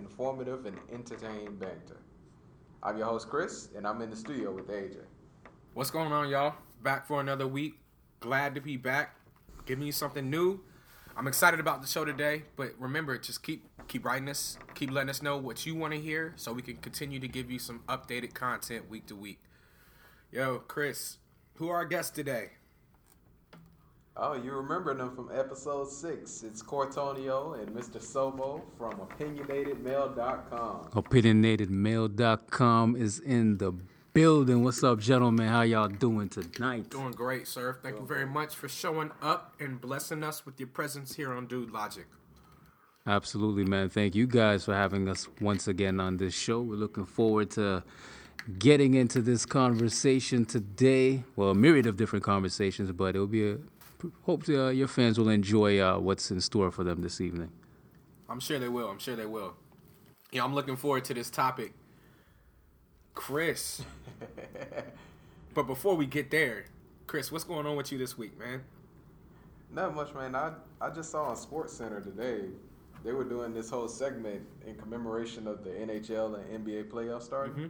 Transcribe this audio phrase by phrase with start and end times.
[0.00, 1.98] informative, and entertaining banter.
[2.82, 4.96] I'm your host, Chris, and I'm in the studio with AJ.
[5.74, 6.54] What's going on, y'all?
[6.82, 7.74] Back for another week.
[8.20, 9.16] Glad to be back.
[9.66, 10.60] Giving you something new.
[11.16, 15.10] I'm excited about the show today, but remember, just keep keep writing us, keep letting
[15.10, 17.80] us know what you want to hear, so we can continue to give you some
[17.88, 19.42] updated content week to week.
[20.32, 21.18] Yo, Chris,
[21.56, 22.52] who are our guests today?
[24.16, 26.42] Oh, you remember them from episode six.
[26.42, 28.02] It's Cortonio and Mr.
[28.02, 30.88] Sobo from OpinionatedMail.com.
[30.92, 33.72] OpinionatedMail.com is in the
[34.12, 34.64] building.
[34.64, 35.46] What's up, gentlemen?
[35.48, 36.90] How y'all doing tonight?
[36.90, 37.78] Doing great, sir.
[37.82, 41.46] Thank you very much for showing up and blessing us with your presence here on
[41.46, 42.06] Dude Logic.
[43.06, 43.88] Absolutely, man.
[43.88, 46.60] Thank you guys for having us once again on this show.
[46.60, 47.84] We're looking forward to
[48.58, 51.22] getting into this conversation today.
[51.36, 53.58] Well, a myriad of different conversations, but it'll be a
[54.22, 57.50] hope uh, your fans will enjoy uh, what's in store for them this evening.
[58.28, 58.88] I'm sure they will.
[58.88, 59.54] I'm sure they will.
[60.32, 61.72] Yeah, I'm looking forward to this topic.
[63.14, 63.82] Chris.
[65.54, 66.66] but before we get there,
[67.06, 68.62] Chris, what's going on with you this week, man?
[69.72, 70.34] Not much, man.
[70.34, 72.46] I I just saw on Sports Center today
[73.04, 77.54] they were doing this whole segment in commemoration of the NHL and NBA playoffs starting.
[77.54, 77.68] Mm-hmm.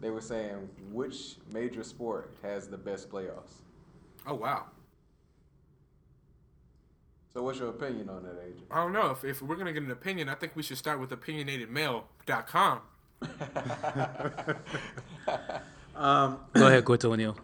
[0.00, 3.62] They were saying which major sport has the best playoffs.
[4.26, 4.66] Oh wow!
[7.34, 8.60] So what's your opinion on that, AJ?
[8.70, 9.10] I don't know.
[9.10, 12.80] If, if we're gonna get an opinion, I think we should start with opinionatedmail.com.
[15.96, 17.36] um, Go ahead, Cortonio.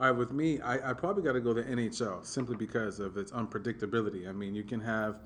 [0.00, 3.16] All right, with me, I, I probably got to go to NHL simply because of
[3.16, 4.28] its unpredictability.
[4.28, 5.16] I mean, you can have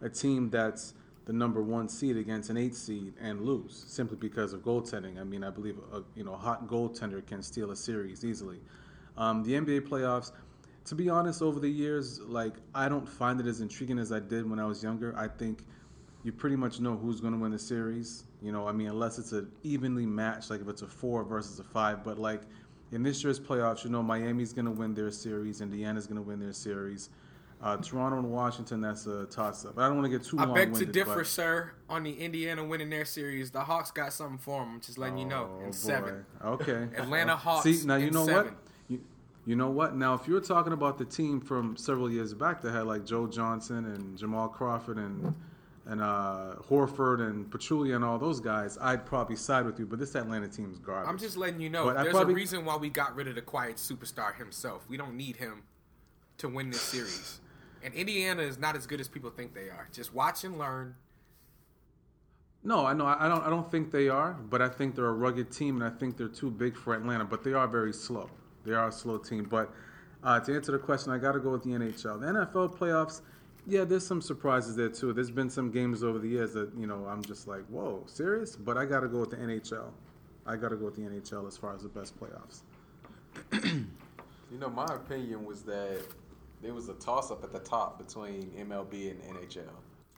[0.00, 0.94] a team that's
[1.26, 5.20] the number one seed against an eight seed and lose simply because of goaltending.
[5.20, 8.60] I mean, I believe a you know hot goaltender can steal a series easily.
[9.18, 10.32] Um, the NBA playoffs,
[10.86, 14.20] to be honest, over the years, like I don't find it as intriguing as I
[14.20, 15.14] did when I was younger.
[15.16, 15.64] I think
[16.22, 18.24] you pretty much know who's going to win the series.
[18.40, 21.58] You know, I mean, unless it's an evenly matched, like if it's a four versus
[21.58, 22.04] a five.
[22.04, 22.42] But like
[22.92, 26.22] in this year's playoffs, you know, Miami's going to win their series, Indiana's going to
[26.22, 27.10] win their series.
[27.62, 29.78] Uh, Toronto and Washington, that's a toss-up.
[29.78, 30.38] I don't want to get too.
[30.38, 31.26] I beg to differ, but...
[31.26, 31.72] sir.
[31.88, 34.78] On the Indiana winning their series, the Hawks got something for them.
[34.84, 35.58] Just letting oh, you know.
[35.60, 35.70] In boy.
[35.72, 36.26] seven.
[36.44, 36.88] Okay.
[36.96, 37.64] Atlanta Hawks.
[37.64, 38.52] See now, you know seven.
[38.52, 38.65] what?
[39.46, 39.94] You know what?
[39.94, 43.28] Now, if you're talking about the team from several years back that had like Joe
[43.28, 45.34] Johnson and Jamal Crawford and
[45.86, 49.86] and uh, Horford and Pachulia and all those guys, I'd probably side with you.
[49.86, 51.08] But this Atlanta team's garbage.
[51.08, 51.84] I'm just letting you know.
[51.84, 54.84] But there's probably, a reason why we got rid of the quiet superstar himself.
[54.88, 55.62] We don't need him
[56.38, 57.40] to win this series.
[57.84, 59.88] And Indiana is not as good as people think they are.
[59.92, 60.96] Just watch and learn.
[62.64, 63.06] No, I know.
[63.06, 63.44] I don't.
[63.44, 66.16] I don't think they are, but I think they're a rugged team, and I think
[66.16, 67.24] they're too big for Atlanta.
[67.24, 68.28] But they are very slow.
[68.66, 69.44] They are a slow team.
[69.44, 69.72] But
[70.22, 72.20] uh, to answer the question, I got to go with the NHL.
[72.20, 73.22] The NFL playoffs,
[73.66, 75.12] yeah, there's some surprises there too.
[75.12, 78.56] There's been some games over the years that you know I'm just like, whoa, serious?
[78.56, 79.90] But I got to go with the NHL.
[80.46, 82.60] I got to go with the NHL as far as the best playoffs.
[84.50, 86.00] you know, my opinion was that
[86.62, 89.64] there was a toss up at the top between MLB and NHL.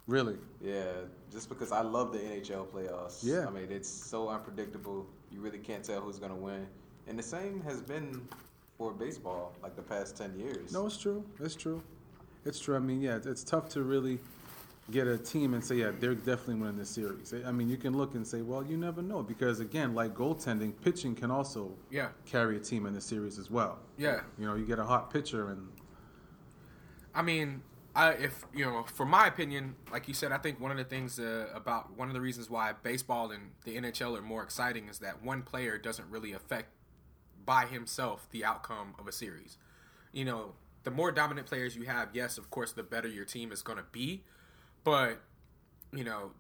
[0.07, 0.37] Really?
[0.63, 0.85] Yeah,
[1.31, 3.21] just because I love the NHL playoffs.
[3.23, 3.47] Yeah.
[3.47, 5.07] I mean, it's so unpredictable.
[5.31, 6.67] You really can't tell who's going to win.
[7.09, 8.29] And the same has been
[8.77, 10.73] for baseball like the past 10 years.
[10.73, 11.25] No, it's true.
[11.41, 11.83] It's true.
[12.45, 12.77] It's true.
[12.77, 14.19] I mean, yeah, it's tough to really
[14.91, 17.35] get a team and say, yeah, they're definitely winning this series.
[17.47, 20.73] I mean, you can look and say, well, you never know because again, like goaltending,
[20.83, 22.09] pitching can also yeah.
[22.25, 23.79] carry a team in the series as well.
[23.99, 24.21] Yeah.
[24.39, 25.69] You know, you get a hot pitcher and
[27.15, 27.63] I mean,
[27.95, 30.85] I, if you know, for my opinion, like you said, I think one of the
[30.85, 34.89] things uh, about one of the reasons why baseball and the NHL are more exciting
[34.89, 36.71] is that one player doesn't really affect
[37.49, 39.57] by himself the outcome of a series.
[40.13, 40.53] You know,
[40.85, 43.79] the more dominant players you have, yes, of course, the better your team is going
[43.79, 44.23] to be.
[44.85, 45.23] But,
[45.91, 46.33] you know,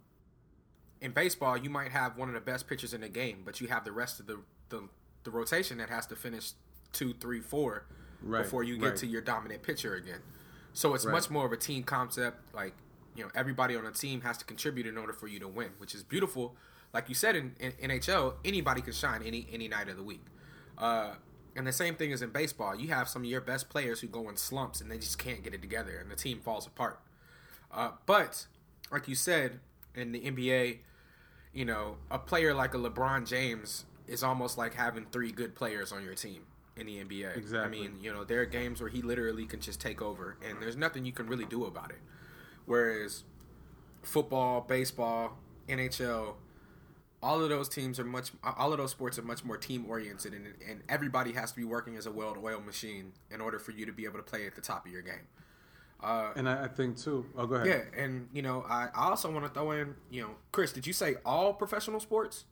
[1.00, 3.68] in baseball, you might have one of the best pitchers in the game, but you
[3.68, 4.86] have the rest of the, the,
[5.24, 6.50] the rotation that has to finish
[6.92, 7.86] two, three, four
[8.20, 8.96] right, before you get right.
[8.96, 10.20] to your dominant pitcher again.
[10.74, 11.12] So it's right.
[11.12, 12.54] much more of a team concept.
[12.54, 12.74] Like,
[13.16, 15.70] you know, everybody on the team has to contribute in order for you to win,
[15.78, 16.54] which is beautiful.
[16.92, 20.24] Like you said in, in NHL, anybody can shine any any night of the week.
[20.78, 21.14] Uh,
[21.56, 22.76] and the same thing is in baseball.
[22.76, 25.42] You have some of your best players who go in slumps and they just can't
[25.42, 27.00] get it together, and the team falls apart.
[27.72, 28.46] Uh, but
[28.90, 29.58] like you said
[29.94, 30.78] in the NBA,
[31.52, 35.92] you know, a player like a LeBron James is almost like having three good players
[35.92, 36.42] on your team
[36.76, 37.36] in the NBA.
[37.36, 37.58] Exactly.
[37.58, 40.62] I mean, you know, there are games where he literally can just take over, and
[40.62, 41.98] there's nothing you can really do about it.
[42.66, 43.24] Whereas
[44.02, 45.38] football, baseball,
[45.68, 46.34] NHL,
[47.22, 50.32] all of those teams are much all of those sports are much more team oriented
[50.32, 53.84] and, and everybody has to be working as a well-oiled machine in order for you
[53.86, 55.26] to be able to play at the top of your game
[56.00, 57.26] Uh, And I, I think too.
[57.36, 57.66] Oh, go ahead.
[57.66, 60.86] yeah, and you know, I, I also want to throw in, you know, Chris, did
[60.86, 62.44] you say all professional sports?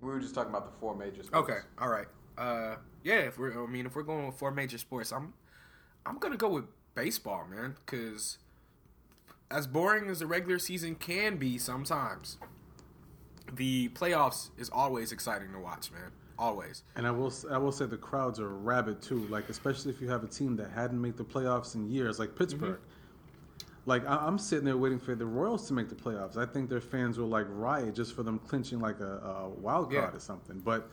[0.00, 1.50] We were just talking about the four major sports.
[1.50, 2.06] Okay, all right.
[2.38, 5.32] Uh, yeah, if we're, I mean, if we're going with four major sports, I'm,
[6.06, 8.38] I'm gonna go with baseball, man, because
[9.50, 12.38] as boring as the regular season can be sometimes,
[13.56, 16.10] the playoffs is always exciting to watch, man.
[16.38, 16.82] Always.
[16.96, 19.26] And I will I will say the crowds are rabid too.
[19.28, 22.34] Like especially if you have a team that hadn't made the playoffs in years, like
[22.36, 22.78] Pittsburgh.
[22.78, 23.70] Mm-hmm.
[23.86, 26.36] Like I, I'm sitting there waiting for the Royals to make the playoffs.
[26.36, 29.92] I think their fans will like riot just for them clinching like a, a wild
[29.92, 30.16] card Yeah.
[30.16, 30.58] or something.
[30.58, 30.90] But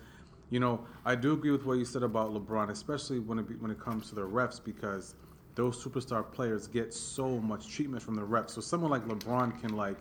[0.50, 3.56] you know, I do agree with what you said about LeBron, especially when it be,
[3.56, 5.16] when it comes to the refs because
[5.56, 8.52] those superstar players get so much treatment from the refs.
[8.52, 9.98] So someone like LeBron can like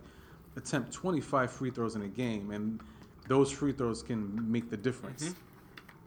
[0.60, 2.80] attempt 25 free throws in a game, and
[3.28, 5.34] those free throws can make the difference.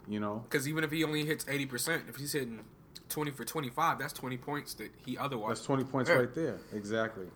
[0.07, 2.59] You know, Because even if he only hits eighty percent, if he's hitting
[3.07, 5.57] twenty for twenty five, that's twenty points that he otherwise.
[5.57, 6.57] that's 20 points right there.
[6.73, 7.27] Exactly.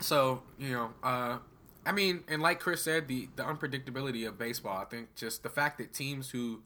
[0.00, 1.38] So you know, uh,
[1.84, 4.78] I mean, and like Chris said, the the unpredictability of baseball.
[4.78, 6.62] I think just the fact that teams who,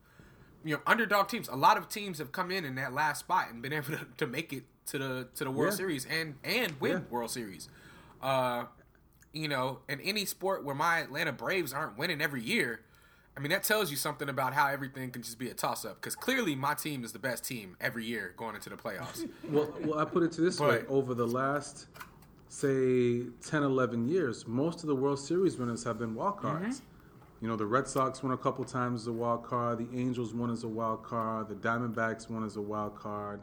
[0.64, 3.48] you know, underdog teams, a lot of teams have come in in that last spot
[3.50, 5.76] and been able to, to make it to the to the World Yeah.
[5.78, 6.98] Series and and win Yeah.
[7.10, 7.68] World Series.
[8.22, 8.66] Uh,
[9.36, 12.80] you know, in any sport where my Atlanta Braves aren't winning every year.
[13.36, 15.96] I mean, that tells you something about how everything can just be a toss up.
[15.96, 19.28] Because clearly, my team is the best team every year going into the playoffs.
[19.50, 21.86] Well, well, I put it to this way: over the last,
[22.48, 26.82] say, 10, 11 years, most of the World Series winners have been wild cards.
[27.42, 29.78] You know, the Red Sox won a couple times as a wild card.
[29.78, 31.48] The Angels won as a wild card.
[31.48, 33.40] The Diamondbacks won as a wild card.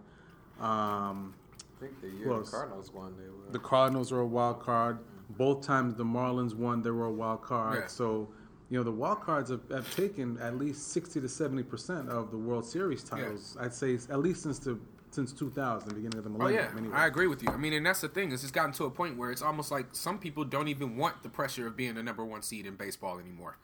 [0.60, 1.36] Um,
[1.78, 2.44] I think the year the?
[2.44, 3.52] Cardinals won, they were.
[3.52, 4.98] the Cardinals were a wild card.
[5.30, 7.80] Both times the Marlins won, they were a wild card.
[7.82, 7.88] Yeah.
[7.88, 8.30] So,
[8.70, 12.32] you know, the wild cards have, have taken at least 60 to 70 percent of
[12.32, 13.58] the World Series titles.
[13.60, 14.78] I'd say at least since the
[15.12, 16.66] since 2000, the beginning of the millennium.
[16.66, 16.96] Oh yeah, anyway.
[16.96, 17.50] I agree with you.
[17.50, 19.72] I mean, and that's the thing is, it's gotten to a point where it's almost
[19.72, 22.76] like some people don't even want the pressure of being the number one seed in
[22.76, 23.58] baseball anymore.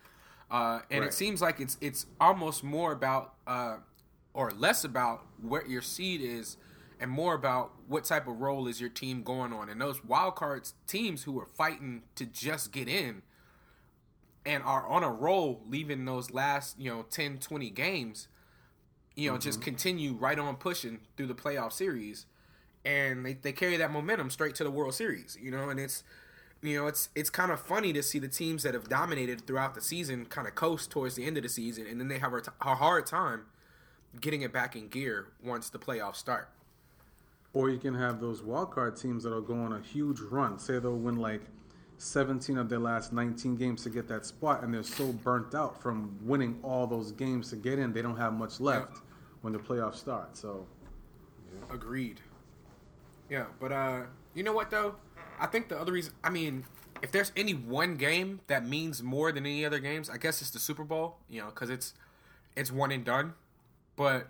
[0.52, 3.78] Uh, and it seems like it's it's almost more about uh,
[4.34, 6.58] or less about what your seed is,
[7.00, 9.70] and more about what type of role is your team going on.
[9.70, 13.22] And those wild cards teams who are fighting to just get in
[14.46, 18.28] and are on a roll, leaving those last you know 10, 20 games
[19.20, 19.66] you know, just mm-hmm.
[19.66, 22.26] continue right on pushing through the playoff series,
[22.86, 25.38] and they, they carry that momentum straight to the World Series.
[25.42, 26.04] You know, and it's
[26.62, 29.76] you know it's it's kind of funny to see the teams that have dominated throughout
[29.76, 32.34] the season kind of coast towards the end of the season, and then they have
[32.34, 33.48] a, t- a hard time
[34.22, 36.50] getting it back in gear once the playoffs start.
[37.54, 40.60] Or you can have those wild card teams that'll go on a huge run.
[40.60, 41.42] Say they'll win like
[41.98, 45.82] 17 of their last 19 games to get that spot, and they're so burnt out
[45.82, 49.00] from winning all those games to get in, they don't have much left
[49.42, 50.38] when the playoffs start.
[50.38, 50.66] So,
[51.70, 52.22] Agreed.
[53.30, 54.02] Yeah, but uh,
[54.34, 54.96] you know what though?
[55.40, 56.66] I think the other reason, I mean,
[57.02, 60.50] if there's any one game that means more than any other games, I guess it's
[60.52, 61.18] the Super Bowl.
[61.30, 61.94] You know, because it's
[62.56, 63.34] it's one and done.
[63.96, 64.28] But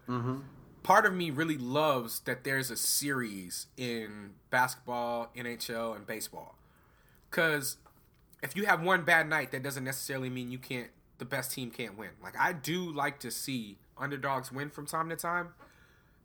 [0.84, 6.56] part of me really loves that there's a series in basketball, NHL, and baseball.
[7.30, 7.78] Because
[8.42, 10.90] if you have one bad night, that doesn't necessarily mean you can't.
[11.18, 12.12] The best team can't win.
[12.24, 15.50] Like I do like to see underdogs win from time to time.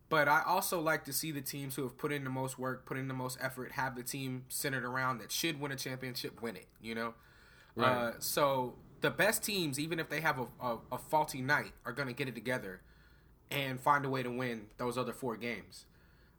[0.08, 2.86] But I also like to see the teams who have put in the most work,
[2.86, 6.40] put in the most effort, have the team centered around that should win a championship,
[6.40, 6.66] win it.
[6.80, 7.14] You know,
[7.80, 11.92] uh, so the best teams, even if they have a, a, a faulty night, are
[11.92, 12.80] going to get it together
[13.54, 15.84] and find a way to win those other four games.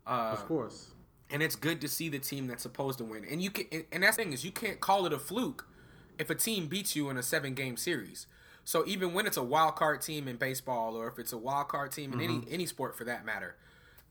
[0.08, 0.92] Uh, of course.
[1.32, 3.26] and it's good to see the team that's supposed to win.
[3.30, 5.68] And you can, and- that's the thing is you can't call it a fluke
[6.20, 8.28] if a team beats you in a seven game series.
[8.64, 11.68] So even when it's a wild card team in baseball, or if it's a wild
[11.70, 13.56] card team in any any sport for that matter,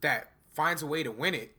[0.00, 1.56] that finds a way to win it,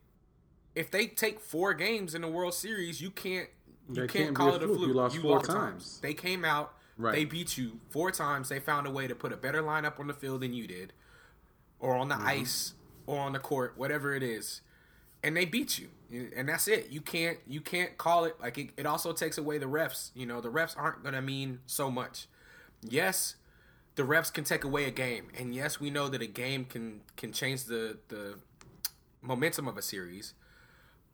[0.76, 3.50] if they take four games in the World Series, you can't
[3.90, 4.78] you can't, can't call a it a fluke.
[4.78, 4.88] fluke.
[4.90, 5.48] You lost four times.
[5.56, 6.00] times.
[6.02, 7.14] They came out, Right.
[7.16, 8.50] they beat you four times.
[8.50, 10.94] They found a way to put a better lineup on the field than you did,
[11.86, 12.28] or on the Mm-hmm.
[12.42, 12.74] ice,
[13.08, 14.62] or on the court, whatever it is
[15.24, 15.90] and they beat you
[16.36, 16.90] and that's it.
[16.92, 20.26] You can't you can't call it like it, it also takes away the refs you
[20.26, 22.28] know the refs aren't gonna mean so much.
[22.82, 23.36] Yes
[23.96, 27.02] the refs can take away a game and yes we know that a game can
[27.18, 28.36] can change the the
[29.22, 30.34] momentum of a series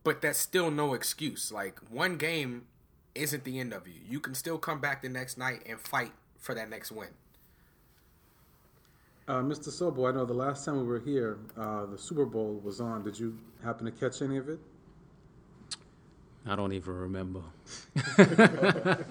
[0.04, 1.52] but that's still no excuse.
[1.52, 2.66] Like one game
[3.16, 4.02] isn't the end of you.
[4.10, 7.10] You can still come back the next night and fight for that next win
[9.28, 9.70] Uh, Mr.
[9.70, 13.04] Sobo, I know the last time we were here, uh, the Super Bowl was on.
[13.04, 14.60] Did you happen to catch any of it?
[16.46, 17.42] I don't even remember.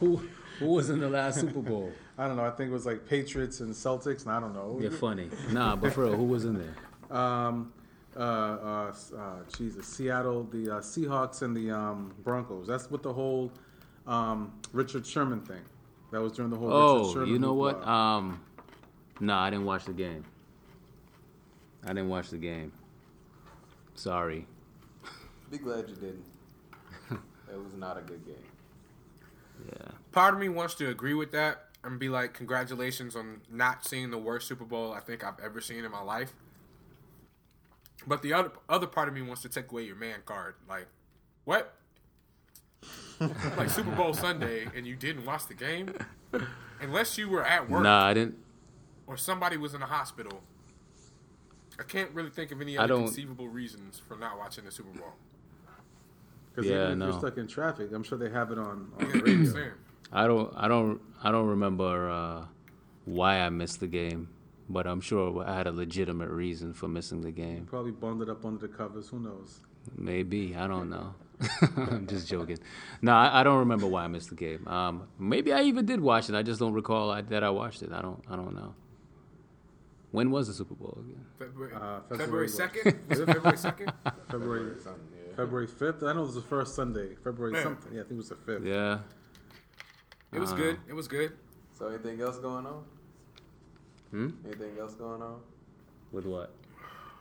[0.00, 0.20] who
[0.58, 1.92] who was in the last Super Bowl?
[2.18, 2.44] I don't know.
[2.44, 4.78] I think it was like Patriots and Celtics, and I don't know.
[4.80, 5.30] You're funny.
[5.50, 6.74] Nah, but for real, who was in there?
[7.10, 7.74] Um,
[8.16, 9.20] uh, uh, uh,
[9.54, 12.66] Jesus, Seattle, the uh, Seahawks and the um, Broncos.
[12.66, 13.52] That's what the whole
[14.06, 15.60] um, Richard Sherman thing.
[16.10, 17.08] That was during the whole.
[17.08, 17.86] Richard Oh, you know what?
[17.86, 18.40] Um,
[19.20, 20.24] no, I didn't watch the game.
[21.84, 22.72] I didn't watch the game.
[23.94, 24.46] Sorry.
[25.50, 26.24] Be glad you didn't.
[27.10, 28.34] it was not a good game.
[29.66, 29.90] Yeah.
[30.12, 34.10] Part of me wants to agree with that and be like, congratulations on not seeing
[34.10, 36.32] the worst Super Bowl I think I've ever seen in my life.
[38.06, 40.54] But the other other part of me wants to take away your man card.
[40.68, 40.88] Like,
[41.44, 41.74] what?
[43.56, 45.94] like Super Bowl Sunday and you didn't watch the game?
[46.80, 48.36] Unless you were at work Nah, I didn't.
[49.12, 50.40] Or somebody was in the hospital.
[51.78, 54.70] I can't really think of any I other don't- conceivable reasons for not watching the
[54.70, 55.12] Super Bowl.
[56.54, 57.08] Because Yeah, even if no.
[57.10, 59.70] you're stuck in traffic, I'm sure they have it on, on the I'm radio.
[60.12, 60.52] I don't.
[60.56, 61.00] I don't.
[61.22, 62.44] I don't remember uh,
[63.06, 64.28] why I missed the game,
[64.68, 67.64] but I'm sure I had a legitimate reason for missing the game.
[67.64, 69.08] Probably bundled up under the covers.
[69.08, 69.60] Who knows?
[69.96, 71.14] Maybe I don't know.
[71.76, 72.58] I'm just joking.
[73.00, 74.68] No, I, I don't remember why I missed the game.
[74.68, 76.34] Um, maybe I even did watch it.
[76.34, 77.90] I just don't recall I, that I watched it.
[77.92, 78.22] I don't.
[78.28, 78.74] I don't know.
[80.12, 81.24] When was the Super Bowl again?
[81.38, 83.08] February, Uh, February February 2nd?
[83.08, 83.94] Was it February 2nd?
[84.30, 85.36] February yeah.
[85.36, 86.02] February 5th.
[86.02, 87.14] I know it was the first Sunday.
[87.24, 87.62] February Yeah.
[87.62, 87.92] something.
[87.94, 88.64] Yeah, I think it was the 5th.
[88.66, 88.98] Yeah.
[90.32, 90.78] It was Uh, good.
[90.86, 91.32] It was good.
[91.72, 92.84] So anything else going on?
[94.10, 94.28] Hmm.
[94.44, 95.40] Anything else going on?
[96.12, 96.52] With what?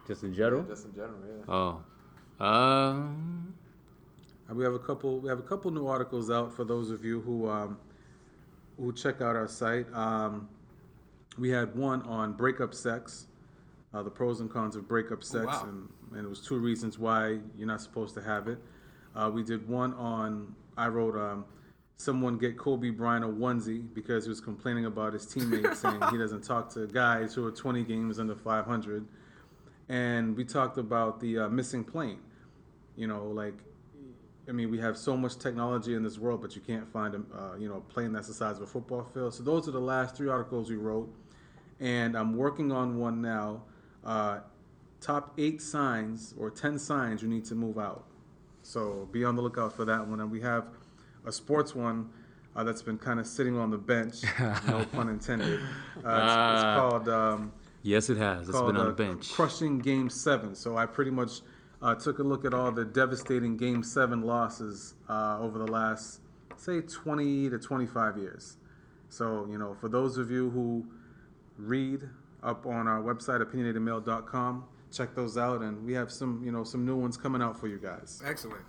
[0.06, 0.64] Just in general?
[0.64, 1.44] Just in general, yeah.
[1.48, 2.46] Oh.
[2.46, 3.54] Um.
[4.50, 5.20] Uh, We have a couple.
[5.20, 7.78] We have a couple new articles out for those of you who um,
[8.78, 9.88] who check out our site.
[9.94, 10.50] Um,
[11.38, 13.28] we had one on breakup sex,
[13.94, 15.64] uh, the pros and cons of breakup sex, wow.
[15.68, 18.58] and, and it was two reasons why you're not supposed to have it.
[19.16, 20.56] Uh, we did one on.
[20.78, 21.16] I wrote.
[21.16, 21.46] Um,
[22.02, 26.18] Someone get Kobe Bryant a onesie because he was complaining about his teammates saying he
[26.18, 29.06] doesn't talk to guys who are 20 games under 500.
[29.88, 32.18] And we talked about the uh, missing plane.
[32.96, 33.54] You know, like
[34.50, 37.18] I mean, we have so much technology in this world, but you can't find a
[37.38, 39.36] uh, you know a plane that's the size of a football field.
[39.36, 41.14] So those are the last three articles we wrote,
[41.82, 43.64] and I'm working on one now.
[44.06, 44.40] Uh,
[45.02, 48.06] top eight signs or ten signs you need to move out.
[48.64, 50.20] So be on the lookout for that one.
[50.22, 50.66] And we have
[51.26, 52.10] a sports one
[52.56, 54.22] uh, that's been kind of sitting on the bench,
[54.68, 55.60] no pun intended.
[55.60, 56.76] Uh, it's, it's Ah.
[56.80, 57.10] called.
[57.10, 57.52] Um,
[57.84, 58.48] Yes, it has.
[58.48, 59.32] It's been on uh, the bench.
[59.34, 60.54] Crushing Game Seven.
[60.54, 61.42] So I pretty much
[61.82, 66.20] uh, took a look at all the devastating Game Seven losses uh, over the last,
[66.58, 68.58] say, 20 to 25 years.
[69.10, 70.86] So you know, for those of you who
[71.62, 72.10] read
[72.44, 76.86] up on our website opinionatedmail.com, check those out, and we have some you know some
[76.86, 78.22] new ones coming out for you guys.
[78.26, 78.64] Excellent.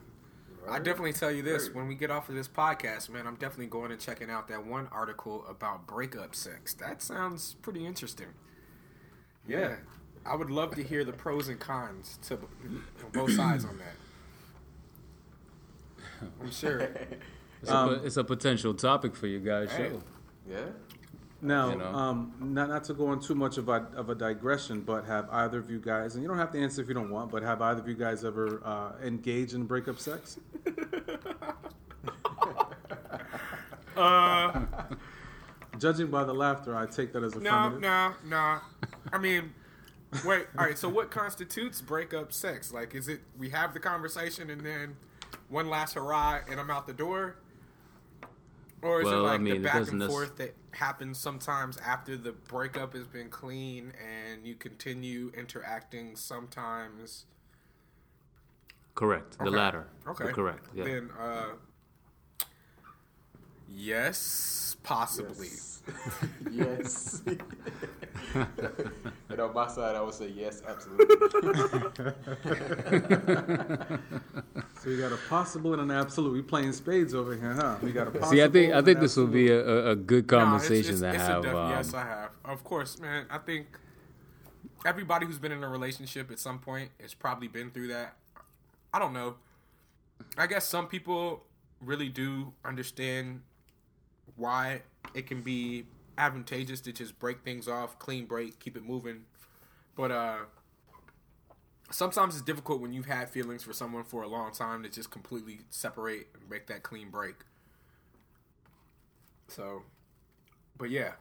[0.70, 3.26] I definitely tell you this when we get off of this podcast, man.
[3.26, 6.72] I'm definitely going and checking out that one article about breakup sex.
[6.74, 8.28] That sounds pretty interesting.
[9.48, 9.74] Yeah,
[10.24, 13.96] I would love to hear the pros and cons to on both sides on that.
[16.40, 16.88] I'm sure.
[17.60, 19.88] It's, a, it's a potential topic for you guys' Hey.
[19.90, 20.02] show.
[20.48, 20.58] Yeah.
[21.44, 21.86] Now, You know?
[21.86, 25.28] um, not not to go on too much of a of a digression, but have
[25.30, 27.42] either of you guys, and you don't have to answer if you don't want, but
[27.42, 30.38] have either of you guys ever uh, engaged in breakup sex?
[33.96, 34.62] Uh,
[35.78, 38.58] Judging by the laughter, I take that as a no, no, no.
[39.12, 39.52] I mean,
[40.24, 40.46] wait.
[40.56, 40.78] All right.
[40.78, 42.72] So, what constitutes breakup sex?
[42.72, 44.96] Like, is it we have the conversation and then
[45.48, 47.36] one last hurrah and I'm out the door,
[48.82, 51.78] or is it Well, I like mean, the back and nec- forth that happens sometimes
[51.78, 57.26] after the breakup has been clean and you continue interacting sometimes?
[58.94, 59.38] Correct.
[59.38, 59.86] The latter.
[60.06, 60.26] Okay.
[60.26, 60.66] The correct.
[60.74, 60.84] Yeah.
[60.84, 61.46] Then, uh,
[63.68, 65.48] yes, possibly.
[65.48, 65.71] Yes.
[69.30, 71.16] and on my side, I would say yes, absolutely.
[74.82, 76.32] So we got a possible and an absolute.
[76.32, 77.76] We playing spades over here, huh?
[77.80, 78.30] We got a possible.
[78.32, 80.50] See, I think I think an this will be a, a, a good No, it's-
[80.50, 81.42] conversation it's- to it's a have.
[81.44, 82.30] def- um, yes, I have.
[82.44, 83.26] Of course, man.
[83.30, 83.68] I think
[84.84, 88.16] everybody who's been in a relationship at some point has probably been through that.
[88.92, 89.36] I don't know.
[90.36, 91.44] I guess some people
[91.80, 93.42] really do understand
[94.34, 94.82] why
[95.14, 95.84] it can be
[96.18, 99.22] advantageous to just break things off, clean break, keep it moving.
[99.96, 100.36] But uh
[101.90, 105.10] sometimes it's difficult when you've had feelings for someone for a long time to just
[105.10, 107.36] completely separate and make that clean break.
[109.48, 109.82] So,
[110.78, 111.12] but yeah.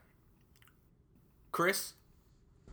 [1.52, 1.94] Chris?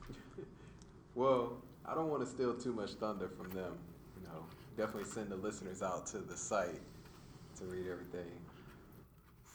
[1.14, 3.76] well, I don't want to steal too much thunder from them.
[4.20, 4.44] You know,
[4.76, 6.80] definitely send the listeners out to the site
[7.58, 8.30] to read everything.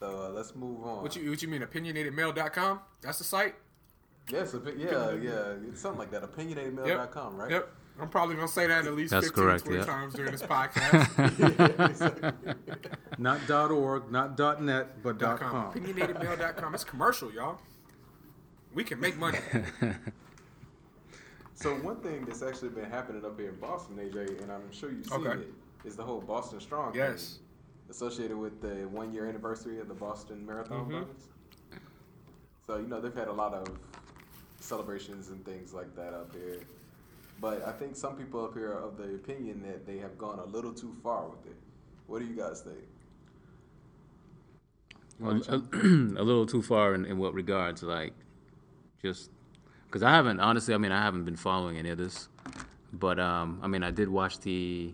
[0.03, 1.01] So uh, let's move on.
[1.01, 2.81] What you what you mean opinionatedmail.com?
[3.01, 3.55] That's the site?
[4.29, 6.23] Yes, opi- yeah, yeah, it's something like that.
[6.23, 7.49] Opinionatedmail.com, right?
[7.51, 7.69] Yep.
[8.01, 9.85] I'm probably gonna say that at least That's 15, correct, 20 yeah.
[9.85, 12.33] times during this podcast.
[13.17, 15.71] Not dot .org, not dot .net, but Dot .com.
[15.71, 15.81] .com.
[15.81, 16.75] Opinionatedmail.com.
[16.75, 17.59] It's commercial, y'all.
[18.73, 19.39] We can make money.
[21.55, 24.91] So one thing that's actually been happening up here in Boston, AJ, and I'm sure
[24.91, 25.39] you've seen Okay.
[25.39, 25.53] it,
[25.85, 26.93] is the whole Boston Strong.
[26.95, 27.35] Yes.
[27.35, 27.39] thing,
[27.89, 31.03] associated with the one year anniversary of the Boston Marathon Mhm.
[31.05, 31.27] bombings.
[32.67, 33.67] So you know they've had a lot of
[34.59, 36.61] celebrations and things like that up here,
[37.41, 40.39] but I think some people up here are of the opinion that they have gone
[40.39, 41.57] a little too far with it.
[42.07, 42.79] What do you guys think?
[45.19, 45.57] Well, a, a
[46.23, 48.13] little too far in, in what regards, like,
[49.01, 49.29] just
[49.85, 50.73] because I haven't honestly.
[50.73, 52.29] I mean, I haven't been following any of this,
[52.93, 54.93] but um, I mean, I did watch the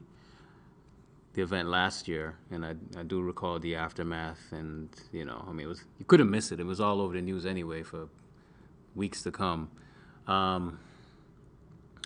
[1.40, 5.52] the event last year, and I I do recall the aftermath, and you know, I
[5.54, 6.60] mean, it was you couldn't miss it.
[6.60, 8.10] It was all over the news anyway for
[8.94, 9.72] weeks to come.
[10.28, 10.80] Um,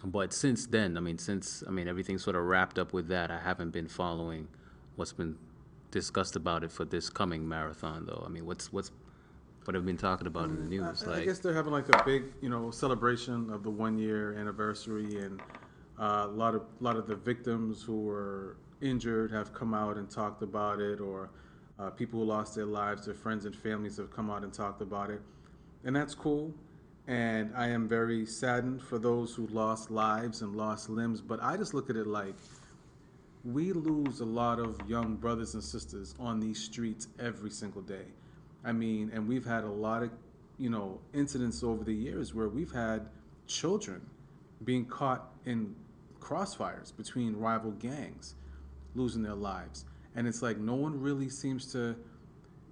[0.04, 3.32] but since then, I mean, since I mean everything sort of wrapped up with that,
[3.32, 4.48] I haven't been following
[4.98, 5.38] what's been
[5.90, 8.24] discussed about it for this coming marathon, though.
[8.26, 8.92] I mean, what's what's
[9.66, 11.04] what have been talking about in the news?
[11.08, 14.36] I, I guess they're having like a big, you know, celebration of the one year
[14.38, 15.42] anniversary, and
[16.00, 19.98] uh, a lot of a lot of the victims who were injured have come out
[19.98, 21.30] and talked about it, or
[21.80, 24.82] uh, people who lost their lives, their friends and families have come out and talked
[24.82, 25.22] about it,
[25.86, 26.54] and that's cool.
[27.08, 31.58] And I am very saddened for those who lost lives and lost limbs, but I
[31.58, 32.36] just look at it like
[33.44, 38.06] we lose a lot of young brothers and sisters on these streets every single day.
[38.64, 40.12] I mean, and we've had a lot of,
[40.58, 43.08] you know, incidents over the years where we've had
[43.48, 44.02] children
[44.64, 45.76] being caught in
[46.22, 48.36] crossfires between rival gangs,
[48.96, 49.86] losing their lives.
[50.16, 51.96] And it's like no one really seems to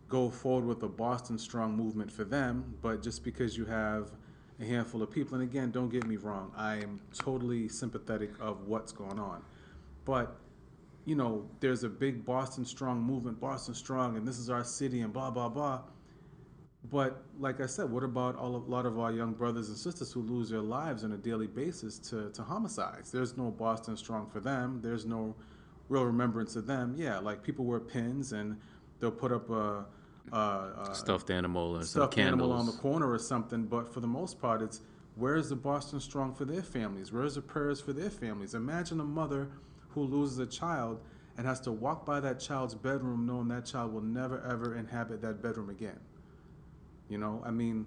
[0.08, 4.12] go forward with the Boston Strong movement for them, but just because you have
[4.60, 8.68] a handful of people, and again, don't get me wrong, I am totally sympathetic of
[8.68, 9.42] what's going on.
[10.06, 10.36] But
[11.06, 15.02] you know, there's a big Boston Strong movement, Boston Strong, and this is our city,
[15.02, 15.82] and blah blah blah.
[16.90, 20.12] But like I said, what about all a lot of our young brothers and sisters
[20.12, 23.12] who lose their lives on a daily basis to, to homicides?
[23.12, 24.80] There's no Boston Strong for them.
[24.82, 25.36] There's no
[25.91, 26.95] real remembrance of them.
[26.97, 28.58] Yeah, like people wear pins and
[28.99, 29.86] they'll put up a,
[30.32, 33.65] a, a stuffed animal or stuffed animal on the corner or something.
[33.65, 34.82] But for the most part, it's
[35.15, 37.12] where's the Boston Strong for their families?
[37.12, 38.54] Where's the prayers for their families?
[38.56, 39.49] Imagine a mother
[39.89, 41.01] who loses a child
[41.38, 45.21] and has to walk by that child's bedroom knowing that child will never ever inhabit
[45.21, 45.99] that bedroom again.
[47.10, 47.86] You know, I mean,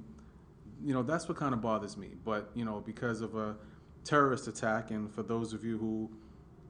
[0.85, 2.11] you know, that's what kind of bothers me.
[2.23, 3.57] But, you know, because of a
[4.05, 6.11] terrorist attack, and for those of you who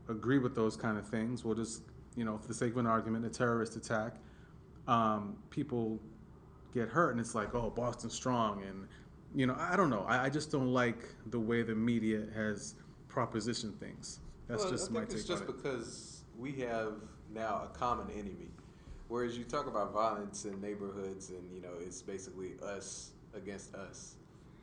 [0.08, 1.82] agree with those kind of things, we'll just,
[2.16, 4.16] you know, for the sake of an argument, a terrorist attack,
[4.86, 5.98] um, people
[6.74, 8.86] get hurt, and it's like, oh, Boston Strong, and
[9.34, 10.04] you know, I don't know.
[10.06, 12.74] I, I just don't like the way the media has
[13.08, 14.20] propositioned things.
[14.46, 15.56] That's Well, just I my think take it's just on it.
[15.56, 16.94] because we have
[17.32, 18.50] now a common enemy.
[19.08, 24.16] Whereas you talk about violence in neighborhoods, and you know, it's basically us against us.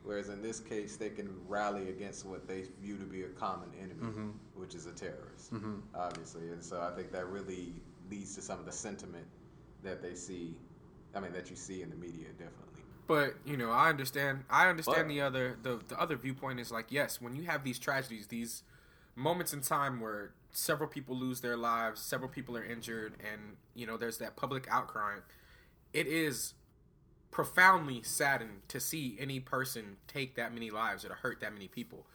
[0.04, 3.68] Whereas in this case, they can rally against what they view to be a common
[3.78, 4.30] enemy, Mm-hmm.
[4.54, 5.52] which is a terrorist,
[5.94, 6.48] obviously.
[6.48, 7.72] And so I think that really
[8.10, 9.26] leads to some of the sentiment
[9.84, 10.56] that they see.
[11.14, 12.82] I mean, that you see in the media, definitely.
[13.06, 14.44] But you know, I understand.
[14.50, 17.62] I understand But- the other the the other viewpoint is like yes, when you have
[17.64, 18.62] these tragedies, these
[19.14, 23.86] moments in time where several people lose their lives, several people are injured, and you
[23.86, 25.18] know there's that public outcry.
[25.92, 26.54] It is
[27.32, 31.66] profoundly saddened to see any person take that many lives or to hurt that many
[31.66, 32.06] people.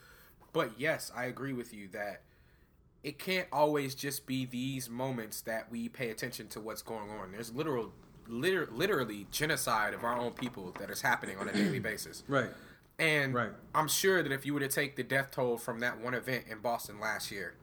[0.54, 2.22] But yes, I agree with you that
[3.04, 7.32] it can't always just be these moments that we pay attention to what's going on.
[7.32, 7.92] There's literal,
[8.28, 12.24] liter- literally genocide of our own people that is happening on a daily basis.
[12.30, 12.50] Right.
[13.00, 13.52] And Right.
[13.76, 16.46] I'm sure that if you were to take the death toll from that one event
[16.50, 17.54] in Boston last year,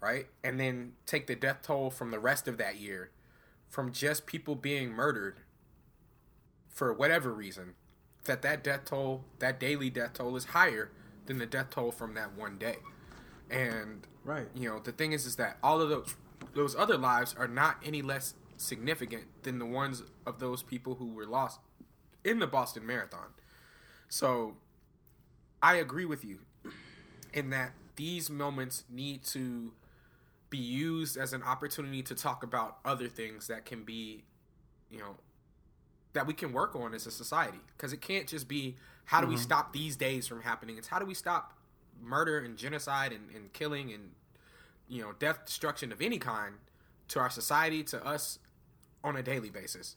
[0.00, 3.10] right, and then take the death toll from the rest of that year,
[3.68, 5.38] from just people being murdered
[6.72, 7.74] for whatever reason,
[8.24, 10.90] that that death toll, that daily death toll, is higher
[11.26, 12.76] than the death toll from that one day.
[13.50, 14.48] And Right.
[14.54, 16.14] you know, the thing is, is that all of those
[16.54, 21.12] those other lives are not any less significant than the ones of those people who
[21.12, 21.60] were lost
[22.24, 23.28] in the Boston Marathon.
[24.08, 24.56] So,
[25.62, 26.40] I agree with you
[27.32, 29.72] in that these moments need to
[30.50, 34.24] be used as an opportunity to talk about other things that can be,
[34.90, 35.16] you know,
[36.14, 37.58] that we can work on as a society.
[37.76, 39.42] Because it can't just be how do we mm-hmm.
[39.42, 40.78] stop these days from happening.
[40.78, 41.54] It's how do we stop
[42.00, 44.10] murder and genocide and, and killing and
[44.88, 46.56] you know death destruction of any kind
[47.08, 48.38] to our society to us
[49.04, 49.96] on a daily basis.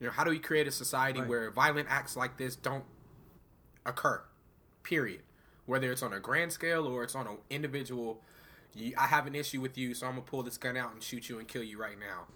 [0.00, 1.28] You know, how do we create a society Right.
[1.28, 2.84] where violent acts like this don't
[3.86, 4.22] occur?
[4.82, 5.22] Period.
[5.66, 8.20] whether it's on a grand scale or it's on an individual.
[8.98, 11.30] I have an issue with you, so I'm gonna pull this gun out and shoot
[11.30, 12.26] you and kill you right now.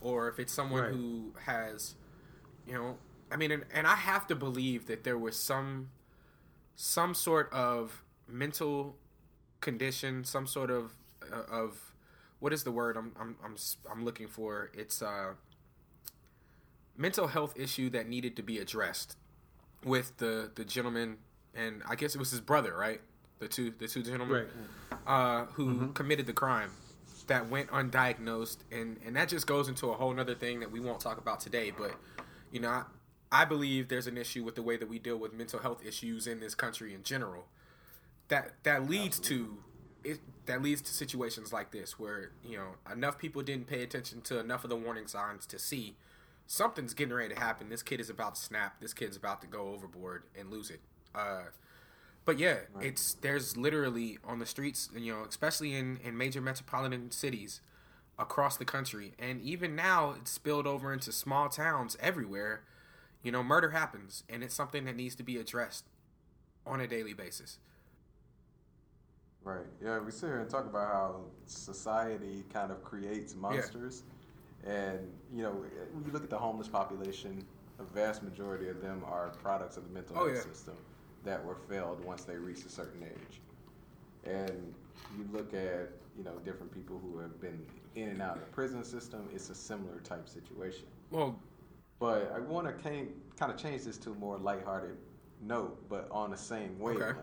[0.00, 0.92] Or if it's someone Right.
[0.92, 1.96] who has,
[2.68, 2.96] you know,
[3.32, 5.88] I mean, and, and I have to believe that there was some
[6.76, 8.96] some sort of mental
[9.60, 10.92] condition, some sort of
[11.32, 11.92] uh, of
[12.40, 13.56] what is the word I'm I'm I'm
[13.90, 14.70] I'm looking for?
[14.74, 15.34] It's a
[16.96, 19.16] mental health issue that needed to be addressed
[19.84, 21.16] with the the gentleman
[21.54, 23.00] and I guess it was his brother, right?
[23.38, 24.46] The two the two gentlemen
[24.90, 24.98] Right.
[25.06, 26.70] uh, who committed the crime
[27.28, 30.80] that went undiagnosed and and that just goes into a whole nother thing that we
[30.80, 31.94] won't talk about today but
[32.50, 32.84] you know I,
[33.30, 36.26] I believe there's an issue with the way that we deal with mental health issues
[36.26, 37.44] in this country in general.
[38.28, 39.58] That that leads to
[40.04, 44.20] it that leads to situations like this where you know enough people didn't pay attention
[44.22, 45.96] to enough of the warning signs to see
[46.46, 47.68] something's getting ready to happen.
[47.68, 48.80] This kid is about to snap.
[48.80, 50.80] This kid's about to go overboard and lose it.
[51.14, 51.44] Uh
[52.24, 57.10] but yeah, it's there's literally on the streets, you know, especially in in major metropolitan
[57.10, 57.60] cities
[58.18, 62.62] across the country, and even now it's spilled over into small towns everywhere.
[63.22, 65.84] You know, murder happens, and it's something that needs to be addressed
[66.66, 67.58] on a daily basis.
[69.44, 69.66] Right.
[69.82, 74.02] Yeah, we sit here and talk about how society kind of creates monsters.
[74.66, 74.98] And,
[75.32, 75.52] you know,
[75.92, 77.44] when you look at the homeless population,
[77.78, 80.42] a vast majority of them are products of the mental Oh, health yeah.
[80.42, 80.76] system
[81.24, 83.40] that were failed once they reached a certain age.
[84.24, 84.74] And
[85.16, 88.46] you look at, you know, different people who have been in and out of the
[88.50, 90.86] prison system, it's a similar type situation.
[91.10, 91.38] Well,
[91.98, 93.08] But I want to kind
[93.52, 94.96] of change this to a more lighthearted
[95.42, 97.16] note, but on the same wavelength.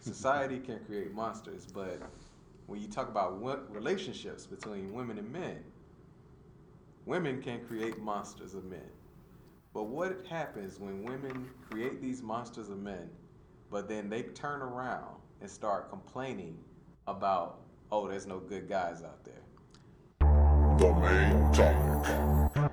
[0.00, 2.00] Society can create monsters, but
[2.66, 3.40] when you talk about
[3.72, 5.62] relationships between women and men,
[7.06, 8.88] women can create monsters of men.
[9.74, 13.08] But what happens when women create these monsters of men,
[13.70, 16.58] but then they turn around and start complaining
[17.06, 19.42] about, oh, there's no good guys out there?
[20.82, 22.72] The main topic.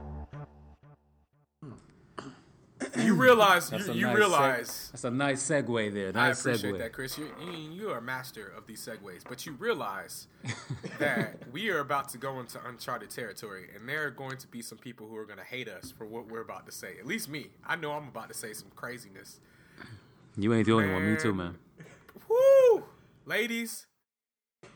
[2.97, 4.67] you realize That's you, a you nice realize.
[4.67, 6.11] seg- that's a nice segue there.
[6.19, 6.77] I appreciate segue.
[6.79, 7.19] that, Chris.
[7.19, 10.25] You, you you are a master of these segues, but you realize
[10.99, 14.63] that we are about to go into uncharted territory, and there are going to be
[14.63, 16.93] some people who are going to hate us for what we're about to say.
[16.99, 17.51] At least me.
[17.63, 19.39] I know I'm about to say some craziness.
[20.35, 21.13] You ain't the only one.
[21.13, 21.57] Me too, Man.
[21.77, 21.85] man.
[22.27, 22.85] Woo,
[23.27, 23.85] ladies,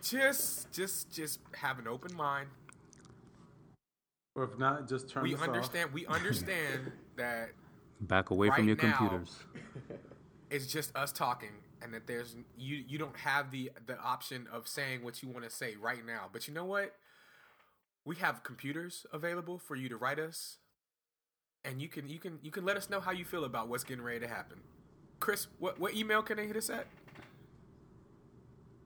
[0.04, 2.50] just just just have an open mind.
[4.36, 5.48] Or if not, just turn We this off.
[5.48, 5.94] understand.
[5.94, 7.50] We understand that
[8.02, 9.40] Back away from your now- computers.
[10.50, 11.50] it's just us talking
[11.82, 15.44] and that there's you you don't have the the option of saying what you want
[15.44, 16.94] to say right now but you know what
[18.06, 20.58] we have computers available for you to write us
[21.66, 23.84] and you can you can you can let us know how you feel about what's
[23.84, 24.60] getting ready to happen
[25.20, 26.86] chris what what email can they hit us at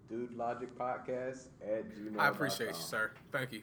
[0.09, 2.17] Dude Logic Podcast at gmail.
[2.17, 3.61] i appreciate you sir thank you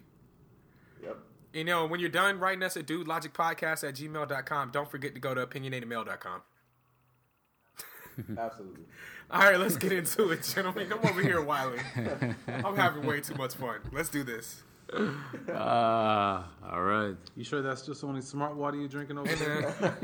[1.03, 1.16] Yep.
[1.55, 5.14] You know when you're done writing us at dude logic podcast at gmail.com don't forget
[5.14, 6.43] to go to opinionatedmail.com
[8.38, 8.85] Absolutely.
[9.31, 11.81] all right let's get into it gentlemen i'm over here whiling
[12.49, 14.62] i'm having way too much fun let's do this
[15.53, 17.17] Ah, all right.
[17.35, 19.97] You sure that's just only smart water you're drinking over there?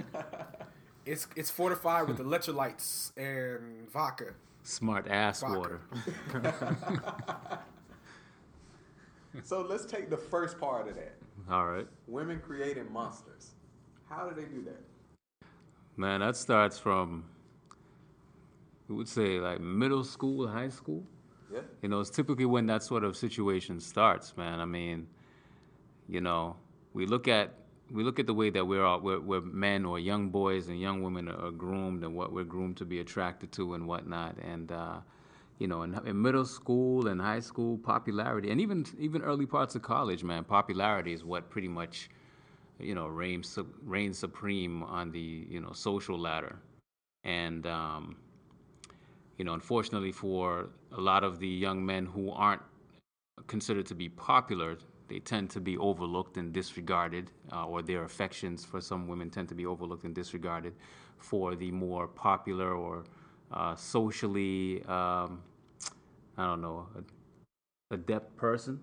[1.06, 4.32] it's it's fortified with electrolytes and vodka.
[4.64, 5.58] Smart ass Vodka.
[5.58, 5.80] water.
[9.44, 11.14] So let's take the first part of that.
[11.50, 11.86] All right.
[12.06, 13.50] Women creating monsters.
[14.08, 14.80] How do they do that?
[15.96, 17.24] Man, that starts from,
[18.88, 21.02] we would say, like middle school, high school.
[21.52, 21.60] Yeah.
[21.82, 24.60] You know, it's typically when that sort of situation starts, man.
[24.60, 25.08] I mean,
[26.08, 26.56] you know,
[26.92, 27.54] we look at
[27.90, 30.80] we look at the way that we're all we're, we're men or young boys and
[30.80, 34.36] young women are, are groomed and what we're groomed to be attracted to and whatnot.
[34.38, 34.98] And uh,
[35.60, 39.74] you know, in, in middle school and high school, popularity, and even even early parts
[39.74, 42.08] of college, man, popularity is what pretty much
[42.80, 46.56] you know reigns reigns supreme on the you know social ladder.
[47.24, 48.16] And um,
[49.36, 52.62] you know, unfortunately for a lot of the young men who aren't
[53.46, 58.64] considered to be popular, they tend to be overlooked and disregarded, uh, or their affections
[58.64, 60.72] for some women tend to be overlooked and disregarded
[61.18, 63.04] for the more popular or
[63.52, 65.42] uh, socially, um,
[66.40, 68.80] I don't know, a adept person,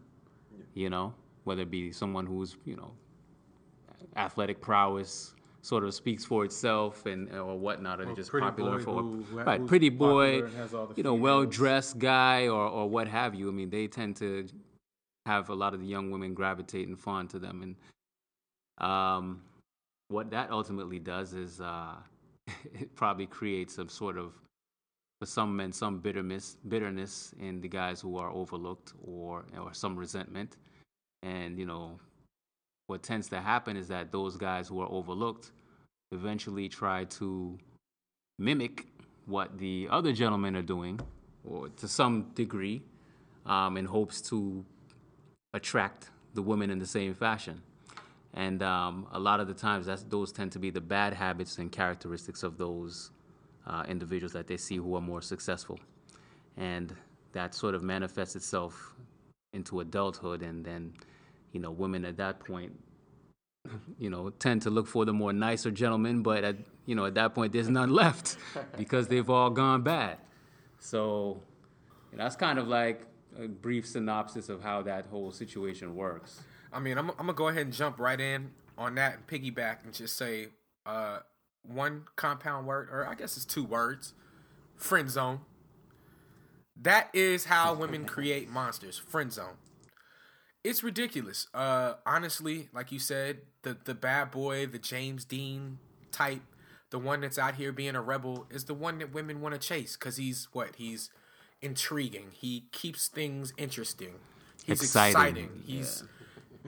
[0.76, 1.12] you know,
[1.44, 2.92] whether it be someone who's, you know,
[4.16, 9.02] athletic prowess sort of speaks for itself and or whatnot, or Or just popular for
[9.02, 12.88] who- right, pretty boy, and has all the you know, well dressed guy or or
[12.88, 13.50] what have you.
[13.50, 14.46] I mean, they tend to
[15.26, 19.42] have a lot of the young women gravitate and fawn to them, and um,
[20.10, 21.96] what that ultimately does is uh,
[22.76, 24.34] it probably creates some sort of
[25.20, 29.96] for some men some bitterness bitterness in the guys who are overlooked or or some
[29.96, 30.58] resentment.
[31.24, 32.00] And you know
[32.88, 35.52] what tends to happen is that those guys who are overlooked
[36.12, 37.58] eventually try to
[38.40, 38.88] mimic
[39.26, 41.00] what the other gentlemen are doing
[41.44, 42.82] or to some degree
[43.46, 44.64] um, in hopes to
[45.54, 47.62] attract the women in the same fashion.
[48.34, 51.58] And um, a lot of the times that's those tend to be the bad habits
[51.58, 53.12] and characteristics of those
[53.68, 55.80] uh, individuals that they see who are more successful.
[56.56, 56.96] And
[57.34, 58.96] that sort of manifests itself
[59.54, 60.42] into adulthood.
[60.42, 60.94] And then,
[61.52, 62.74] you know, women at that point,
[64.00, 66.24] you know, tend to look for the more nicer gentlemen.
[66.24, 68.38] But, at, you know, at that point, there's none left
[68.78, 70.18] because they've all gone bad.
[70.80, 71.42] So
[72.12, 73.06] you know, that's kind of like
[73.40, 76.42] a brief synopsis of how that whole situation works.
[76.72, 79.84] I mean, I'm, I'm gonna go ahead and jump right in on that and piggyback
[79.84, 80.48] and just say,
[80.86, 81.20] uh,
[81.68, 84.14] one compound word, or I guess it's two words
[84.76, 85.42] friend zone.
[86.80, 88.98] That is how women create monsters.
[88.98, 89.56] Friend zone.
[90.64, 91.48] It's ridiculous.
[91.54, 95.80] Uh, honestly, like you said, the the bad boy, the James Dean
[96.12, 96.42] type,
[96.90, 99.60] the one that's out here being a rebel, is the one that women want to
[99.60, 100.76] chase because he's what?
[100.76, 101.10] He's
[101.62, 102.28] intriguing.
[102.32, 104.16] He keeps things interesting.
[104.66, 105.16] He's Exciting.
[105.16, 105.64] exciting.
[105.66, 106.04] He's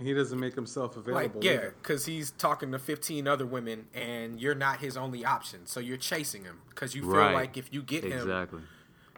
[0.01, 1.43] He doesn't make himself like available.
[1.43, 5.65] yeah, because he's talking to fifteen other women, and you're not his only option.
[5.65, 7.33] So you're chasing him because you feel Right.
[7.33, 8.61] like if you get him, Exactly.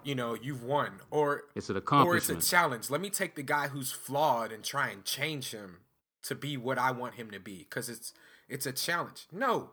[0.03, 0.99] you know, you've won.
[1.11, 2.29] Or It's an accomplishment.
[2.29, 2.89] or it's a challenge.
[2.89, 5.77] Let me take the guy who's flawed and try and change him
[6.23, 8.13] to be what I want him to be because it's
[8.49, 9.27] it's a challenge.
[9.31, 9.71] No.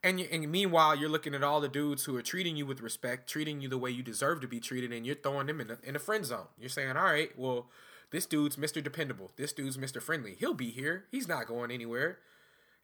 [0.00, 2.80] And, you, and meanwhile, you're looking at all the dudes who are treating you with
[2.82, 5.66] respect, treating you the way you deserve to be treated, and you're throwing them in
[5.66, 6.46] the, in a friend zone.
[6.56, 7.68] You're saying, all right, well,
[8.10, 8.82] this dude's Mr.
[8.82, 9.32] Dependable.
[9.36, 10.00] This dude's Mr.
[10.00, 10.36] Friendly.
[10.38, 11.04] He'll be here.
[11.10, 12.18] He's not going anywhere.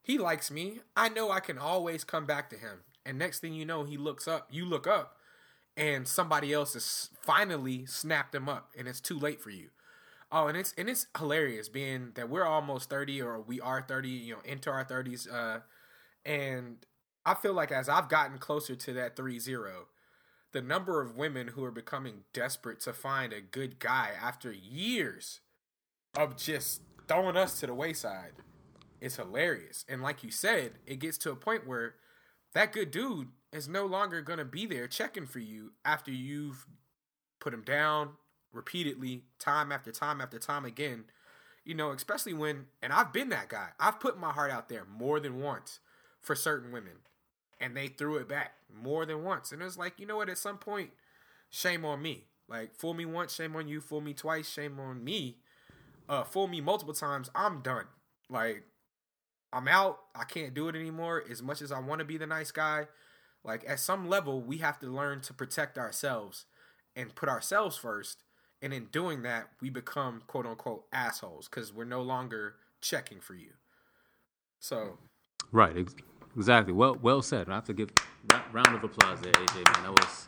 [0.02, 0.80] He likes me.
[0.94, 2.80] I know I can always come back to him.
[3.06, 4.48] And next thing you know, he looks up.
[4.50, 5.16] You look up,
[5.76, 9.70] and somebody else has finally snapped him up, and it's too late for you.
[10.32, 14.08] Oh, and it's and it's hilarious being that we're almost thirty or we are thirty,
[14.08, 15.60] you know, into our thirties, uh,
[16.24, 16.78] and
[17.26, 19.86] I feel like as I've gotten closer to that three zero,
[20.54, 25.40] the number of women who are becoming desperate to find a good guy after years
[26.16, 28.32] of just throwing us to the wayside
[29.00, 29.84] is hilarious.
[29.88, 31.96] And like you said, it gets to a point where
[32.54, 36.66] that good dude is no longer going to be there checking for you after you've
[37.40, 38.10] put him down
[38.52, 41.06] repeatedly, time after time after time again.
[41.64, 43.70] You know, especially when, and I've been that guy.
[43.80, 45.80] I've put my heart out there more than once
[46.20, 46.98] for certain women,
[47.60, 49.52] and they threw it back more than once.
[49.52, 50.28] And it was like, you know what?
[50.28, 50.90] At some point,
[51.50, 52.24] shame on me.
[52.48, 53.80] Like, fool me once, shame on you.
[53.80, 55.38] Fool me twice, shame on me.
[56.08, 57.86] Uh, fool me multiple times, I'm done.
[58.28, 58.64] Like,
[59.52, 60.00] I'm out.
[60.14, 61.22] I can't do it anymore.
[61.30, 62.88] As much as I want to be the nice guy,
[63.44, 66.46] like at some level, we have to learn to protect ourselves
[66.96, 68.24] and put ourselves first.
[68.60, 73.34] And in doing that, we become quote unquote assholes because we're no longer checking for
[73.34, 73.52] you.
[74.58, 74.98] So
[75.52, 75.76] Right,
[76.36, 76.72] exactly.
[76.72, 77.48] Well, well said.
[77.48, 77.90] I have to give
[78.52, 79.64] round of applause there, AJ.
[79.64, 80.26] Man, that was,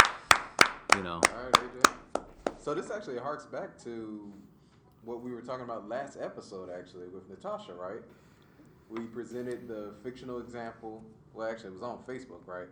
[0.96, 2.22] you know, All right, AJ.
[2.58, 4.32] So this actually harks back to
[5.04, 8.02] what we were talking about last episode, actually, with Natasha, right?
[8.88, 11.02] We presented the fictional example.
[11.32, 12.68] Well, actually, it was on Facebook, right?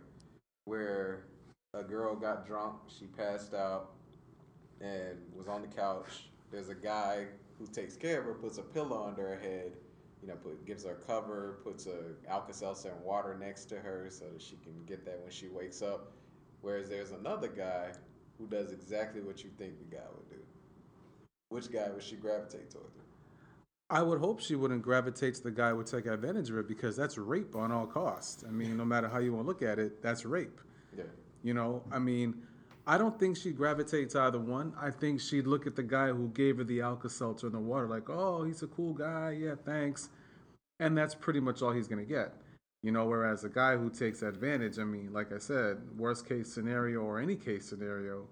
[0.64, 1.26] Where
[1.74, 3.90] a girl got drunk, she passed out,
[4.80, 6.28] and was on the couch.
[6.50, 7.26] There's a guy
[7.58, 9.72] who takes care of her, puts a pillow under her head,
[10.24, 14.06] you know, put, gives her a cover, puts a Alka-Seltzer and water next to her
[14.08, 16.12] so that she can get that when she wakes up.
[16.62, 17.92] Whereas there's another guy
[18.38, 20.42] who does exactly what you think the guy would do.
[21.50, 22.86] Which guy would she gravitate toward?
[23.90, 26.66] I would hope she wouldn't gravitate to the guy who would take advantage of it
[26.66, 28.44] because that's rape on all costs.
[28.48, 30.58] I mean, no matter how you want to look at it, that's rape.
[30.96, 31.04] Yeah.
[31.42, 32.34] You know, I mean,
[32.86, 34.72] I don't think she'd gravitate to either one.
[34.80, 37.60] I think she'd look at the guy who gave her the Alka Seltzer and the
[37.60, 39.36] water, like, oh, he's a cool guy.
[39.38, 40.08] Yeah, thanks.
[40.84, 42.34] And that's pretty much all he's going to get.
[42.82, 46.52] You know, whereas a guy who takes advantage, I mean, like I said, worst case
[46.52, 48.26] scenario or any case scenario,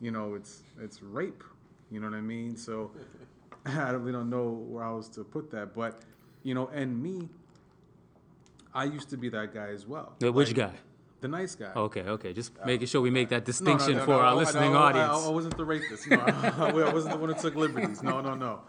[0.00, 1.44] you know, it's it's rape.
[1.92, 2.56] You know what I mean?
[2.56, 2.90] So
[3.66, 6.02] I really don't know where I was to put that, but
[6.42, 7.28] you know, and me,
[8.74, 10.14] I used to be that guy as well.
[10.22, 10.72] Uh, which Like, guy?
[11.20, 11.72] The nice guy.
[11.74, 12.32] Okay, okay.
[12.32, 14.74] Just making sure we make that No, no, distinction no, for no, our I- listening
[14.74, 15.24] I, I, audience.
[15.24, 16.10] I, I wasn't the rapist.
[16.10, 18.02] No, I wasn't the one who took liberties.
[18.02, 18.60] No, no, no.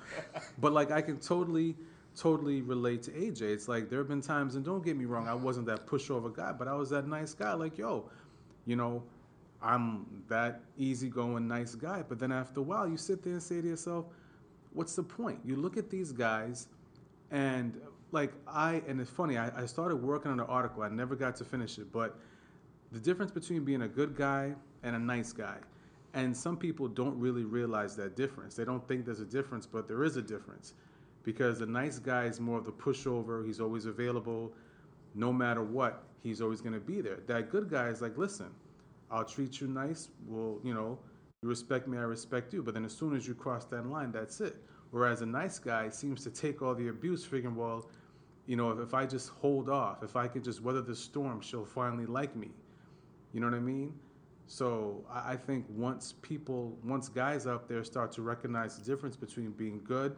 [0.60, 1.76] But like, I can totally,
[2.18, 3.42] totally relate to AJ.
[3.42, 6.34] It's like there have been times, and don't get me wrong, I wasn't that pushover
[6.34, 7.54] guy, but I was that nice guy.
[7.54, 8.10] Like, yo,
[8.66, 9.04] you know,
[9.62, 12.04] I'm that easygoing, nice guy.
[12.08, 14.06] But then after a while, you sit there and say to yourself,
[14.74, 15.40] what's the point?
[15.46, 16.68] You look at these guys,
[17.32, 17.80] and
[18.12, 20.84] like I, and it's funny, I, I started working on an article.
[20.84, 22.18] I never got to finish it, but
[22.92, 24.54] the difference between being a good guy
[24.84, 25.58] and a nice guy.
[26.14, 28.56] And some people don't really realize that difference.
[28.56, 30.74] They don't think there's a difference, but there is a difference.
[31.28, 34.54] Because the nice guy is more of the pushover, he's always available.
[35.14, 37.20] No matter what, he's always going to be there.
[37.28, 38.48] That good guy is like, listen,
[39.12, 40.08] I'll treat you nice.
[40.26, 40.98] Well, you know,
[41.42, 42.64] you respect me, I respect you.
[42.64, 44.56] But then as soon as you cross that line, that's it.
[44.92, 47.90] Whereas a nice guy seems to take all the abuse, figuring, well,
[48.46, 51.42] you know, if, if I just hold off, if I can just weather the storm,
[51.42, 52.52] she'll finally like me.
[53.34, 53.94] You know what I mean?
[54.46, 59.18] So I, I think once people, once guys out there start to recognize the difference
[59.18, 60.16] between being good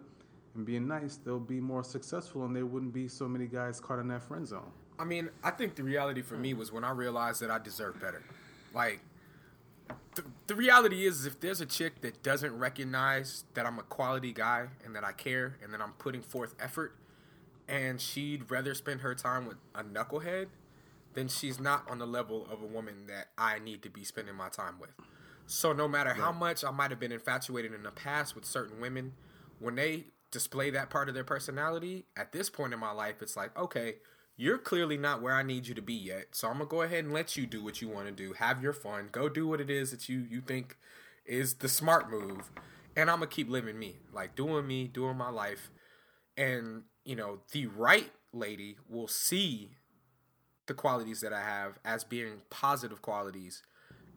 [0.56, 4.00] and being nice, they'll be more successful and there wouldn't be so many guys caught
[4.00, 4.72] in that friend zone.
[4.98, 8.02] I mean, I think the reality for me was when I realized that I deserve
[8.02, 8.22] better.
[8.74, 9.00] Like,
[10.16, 14.34] the, the reality is, if there's a chick that doesn't recognize that I'm a quality
[14.34, 16.96] guy and that I care and that I'm putting forth effort,
[17.68, 20.48] and she'd rather spend her time with a knucklehead,
[21.14, 24.36] then she's not on the level of a woman that I need to be spending
[24.36, 24.92] my time with.
[25.46, 28.80] So no matter how much I might have been infatuated in the past with certain
[28.82, 29.14] women,
[29.60, 33.36] when they display that part of their personality, at this point in my life, it's
[33.36, 33.96] like, okay,
[34.38, 36.28] you're clearly not where I need you to be yet.
[36.32, 38.34] So I'm gonna go ahead and let you do what you want to do.
[38.34, 39.10] Have your fun.
[39.12, 40.78] Go do what it is that you you think
[41.26, 42.52] is the smart move.
[42.96, 45.72] And I'm gonna keep living me, like doing me, doing my life.
[46.38, 49.72] And you know, the right lady will see
[50.68, 53.64] the qualities that I have as being positive qualities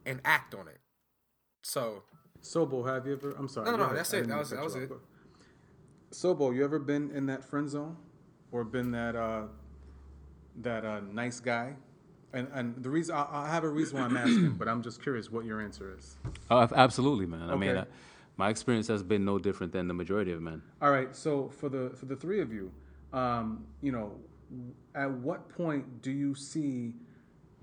[0.05, 0.81] and act on it.
[1.63, 2.03] So
[2.43, 3.33] Sobo, have you ever?
[3.39, 3.71] I'm sorry.
[3.71, 3.97] No, no, ahead.
[3.97, 4.29] that's it.
[4.29, 4.91] That was- that was it.
[4.91, 4.99] off.
[6.13, 7.97] Sobo, you ever been in that friend zone,
[8.53, 9.45] or been that uh,
[10.61, 11.75] that uh, nice guy?
[12.35, 15.03] And and the reason I, I have a reason why I'm asking, but I'm just
[15.03, 16.17] curious what your answer is.
[16.51, 17.51] Oh, absolutely, man.
[17.51, 17.81] I mean, Okay.
[17.81, 17.85] uh,
[18.37, 20.63] my experience has been no different than the majority of men.
[20.81, 21.15] All right.
[21.17, 22.71] So for the for the three of you,
[23.13, 24.13] um, you know,
[24.95, 26.95] at what point do you see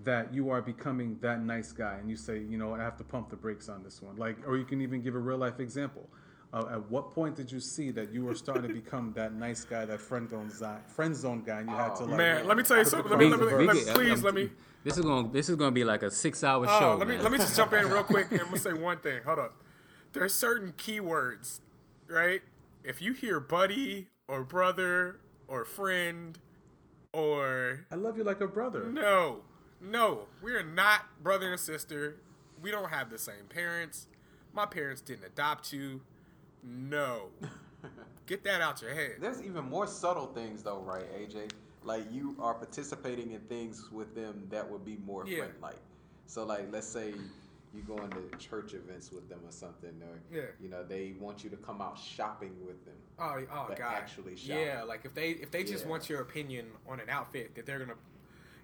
[0.04, 3.04] that you are becoming that nice guy, and you say, you know, I have to
[3.04, 5.60] pump the brakes on this one, like, or you can even give a real life
[5.60, 6.08] example.
[6.52, 9.64] Uh, at what point did you see that you were starting to become that nice
[9.64, 12.58] guy, that friend zone guy, friend zone guy, and you had to like, man, let
[12.58, 13.08] me tell you something.
[13.12, 14.50] Let me, let me, let me We get- please let me.
[14.84, 15.32] This is going.
[15.32, 16.96] This is going to be like a six-hour Oh, show.
[16.96, 17.24] let me man.
[17.24, 19.22] let me just jump in real quick and I'm gonna say one thing.
[19.26, 19.62] Hold up.
[20.14, 21.60] There's certain keywords,
[22.08, 22.42] right?
[22.84, 26.40] If you hear buddy or brother or friend
[27.14, 28.86] or I love you like a brother.
[28.86, 29.42] no,
[29.82, 32.16] no, we are not brother and sister.
[32.62, 34.08] We don't have the same parents.
[34.54, 36.02] My parents didn't adopt you.
[36.64, 37.30] No.
[38.26, 39.14] Get that out your head.
[39.20, 41.52] There's even more subtle things though, right, AJ?
[41.84, 45.40] Like you are participating in things with them that would be more Yeah.
[45.40, 45.78] friend like.
[46.28, 47.14] So like let's say
[47.74, 50.48] you go into church events with them or something, or Yeah.
[50.60, 52.96] you know, they want you to come out shopping with them.
[53.18, 53.80] Oh, oh god.
[53.94, 54.58] actually shop.
[54.60, 55.92] yeah, like if they if they just Yeah.
[55.92, 57.96] want your opinion on an outfit that they're gonna.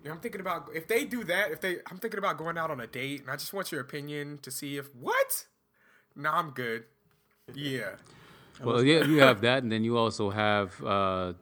[0.04, 1.50] You know, I'm thinking about if they do that.
[1.52, 3.82] If they, I'm thinking about going out on a date, and I just want your
[3.82, 5.48] opinion to see if what.
[6.16, 6.86] No, I'm good.
[7.54, 7.92] Yeah.
[8.64, 11.34] Well, yeah, you have that, and then you also have uh,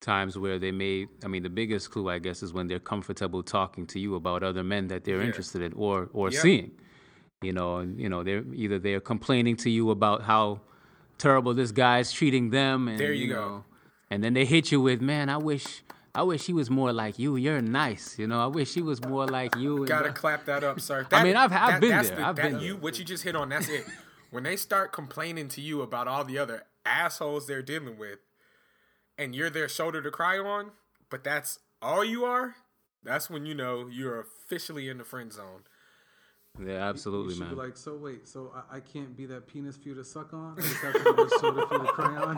[0.00, 1.06] times where they may.
[1.24, 4.42] I mean, the biggest clue, I guess, is when they're comfortable talking to you about
[4.42, 5.26] other men that they're Yeah.
[5.26, 6.72] interested in or or seeing.
[7.42, 10.60] You know, and you know, they're either they're complaining to you about how
[11.18, 13.34] terrible this guy's treating them, and There you go.
[13.34, 13.64] know,
[14.10, 17.20] and then they hit you with, "Man, I wish." I wish he was more like
[17.20, 17.36] you.
[17.36, 18.40] You're nice, you know.
[18.42, 19.86] I wish he was more like you.
[19.86, 21.06] Gotta blah." clap that up, sir.
[21.12, 22.18] I mean, I've- I've been that's there.
[22.18, 22.82] The, I've that been you, there.
[22.82, 23.86] What you just hit on, that's it.
[24.30, 28.18] When they start complaining to you about all the other assholes they're dealing with,
[29.18, 30.70] and you're their shoulder to cry on,
[31.10, 32.56] but that's all you are.
[33.02, 35.62] That's when you know you're officially in the friend zone.
[36.62, 37.50] Yeah, absolutely, You man.
[37.50, 40.34] be like, so wait, so I, I can't be that penis for you to suck
[40.34, 40.56] on?
[40.58, 42.36] I just have to be the shoulder for you to cry on?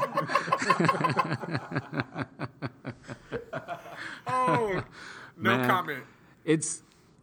[4.26, 4.82] Oh,
[5.36, 5.68] no Man.
[5.68, 6.04] comment.
[6.44, 6.82] it's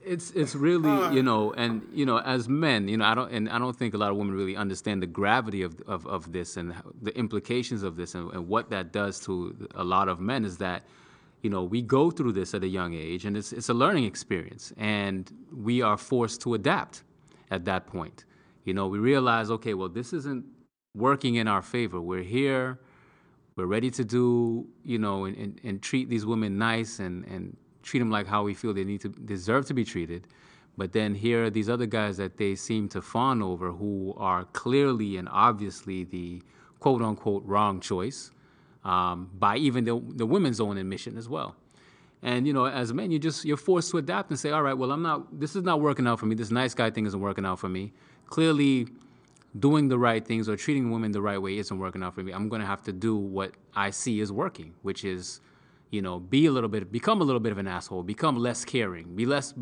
[0.09, 1.11] it's it's really uh.
[1.11, 3.93] you know and you know as men you know i don't and i don't think
[3.93, 7.83] a lot of women really understand the gravity of of, of this and the implications
[7.83, 10.83] of this and, and what that does to a lot of men is that
[11.43, 14.05] you know we go through this at a young age and it's it's a learning
[14.05, 17.03] experience and we are forced to adapt
[17.51, 18.25] at that point.
[18.65, 20.43] You know we realize okay well this isn't
[20.95, 22.01] working in our favor.
[22.01, 22.79] We're here.
[23.55, 27.57] We're ready to do, you know, and, and, and treat these women nice and, and
[27.83, 30.27] treat them like how we feel they need to deserve to be treated.
[30.77, 34.45] But then here are these other guys that they seem to fawn over who are
[34.45, 36.41] clearly and obviously the
[36.79, 38.31] quote unquote wrong choice
[38.85, 41.55] um, by even the, the women's own admission as well.
[42.21, 44.61] And you know, as a man, you just you're forced to adapt and say, all
[44.61, 45.39] right, well, I'm not.
[45.39, 46.35] This is not working out for me.
[46.35, 47.93] This nice guy thing isn't working out for me.
[48.25, 48.87] Clearly,
[49.57, 52.33] doing the right things or treating women the right way isn't working out for me.
[52.33, 55.39] I'm going to have to do what I see is working, which is,
[55.91, 58.63] you know, be a little bit, become a little bit of an asshole, become less
[58.65, 59.53] caring, be less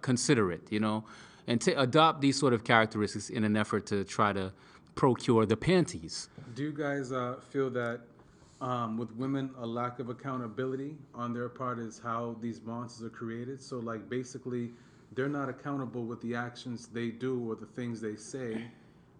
[0.00, 1.04] considerate, you know,
[1.46, 4.52] and to adopt these sort of characteristics in an effort to try to
[4.94, 6.28] procure the panties.
[6.54, 8.00] Do you guys uh, feel that
[8.60, 13.10] um, with women, a lack of accountability on their part is how these monsters are
[13.10, 13.60] created?
[13.60, 14.70] So, like, basically,
[15.14, 18.64] they're not accountable with the actions they do or the things they say.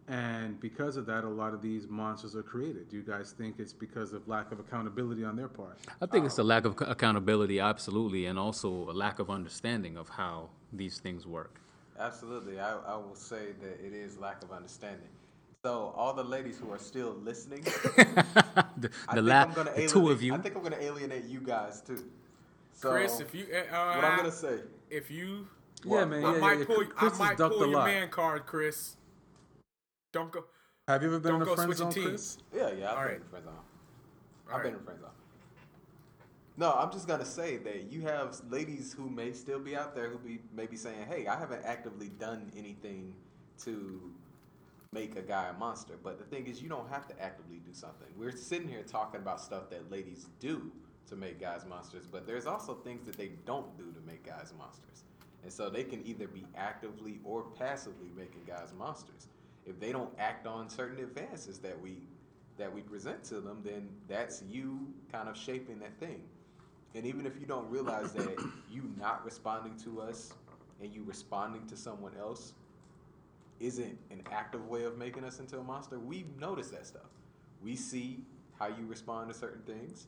[0.06, 2.90] And because of that, a lot of these monsters are created.
[2.90, 5.78] Do you guys think it's because of lack of accountability on their part?
[6.02, 9.96] I think it's a lack of c- accountability, absolutely, and also a lack of understanding
[9.96, 11.58] of how these things work.
[11.98, 15.08] Absolutely, I, I will say that it is lack of understanding.
[15.64, 17.62] So all the ladies who are still listening,
[17.96, 20.34] the I the, think la- I'm gonna the two of you.
[20.34, 22.04] I think I'm gonna alienate you guys too.
[22.74, 24.58] So Chris, if you, uh, what I'm gonna say,
[24.90, 25.46] if you,
[25.84, 26.24] Yeah, man.
[26.24, 27.86] I Yeah, might yeah, pull, Chris I might pull your lot.
[27.86, 28.96] man card, Chris.
[30.14, 30.44] Don't go.
[30.86, 32.06] Have you ever been Don't in a friend zone, teams.
[32.06, 32.38] Chris?
[32.54, 33.16] yeah, yeah, I've All been right.
[33.16, 33.54] in friend zone.
[34.46, 34.78] I've been right.
[34.78, 35.10] in friend zone.
[36.56, 40.08] No, I'm just gonna say that you have ladies who may still be out there
[40.08, 43.12] who be maybe saying, "Hey, I haven't actively done anything
[43.64, 44.14] to
[44.92, 47.72] make a guy a monster." But the thing is, you don't have to actively do
[47.72, 48.06] something.
[48.16, 50.70] We're sitting here talking about stuff that ladies do
[51.08, 54.52] to make guys monsters, but there's also things that they don't do to make guys
[54.56, 55.02] monsters.
[55.42, 59.26] And so they can either be actively or passively making guys monsters.
[59.66, 62.02] If they don't act on certain advances that we
[62.56, 66.22] that we present to them, then that's you kind of shaping that thing.
[66.94, 68.38] And even if you don't realize that
[68.70, 70.32] you not responding to us
[70.80, 72.52] and you responding to someone else
[73.58, 77.10] isn't an active way of making us into a monster, we notice that stuff.
[77.62, 78.20] We see
[78.58, 80.06] how you respond to certain things.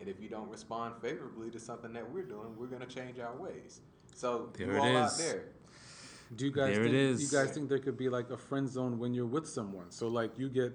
[0.00, 3.36] And if you don't respond favorably to something that we're doing, we're gonna change our
[3.36, 3.80] ways.
[4.14, 5.44] So There you it all out there,
[6.36, 7.22] Do you guys There it think is.
[7.22, 9.90] you guys think there could be like a friend zone when you're with someone?
[9.90, 10.72] So like you get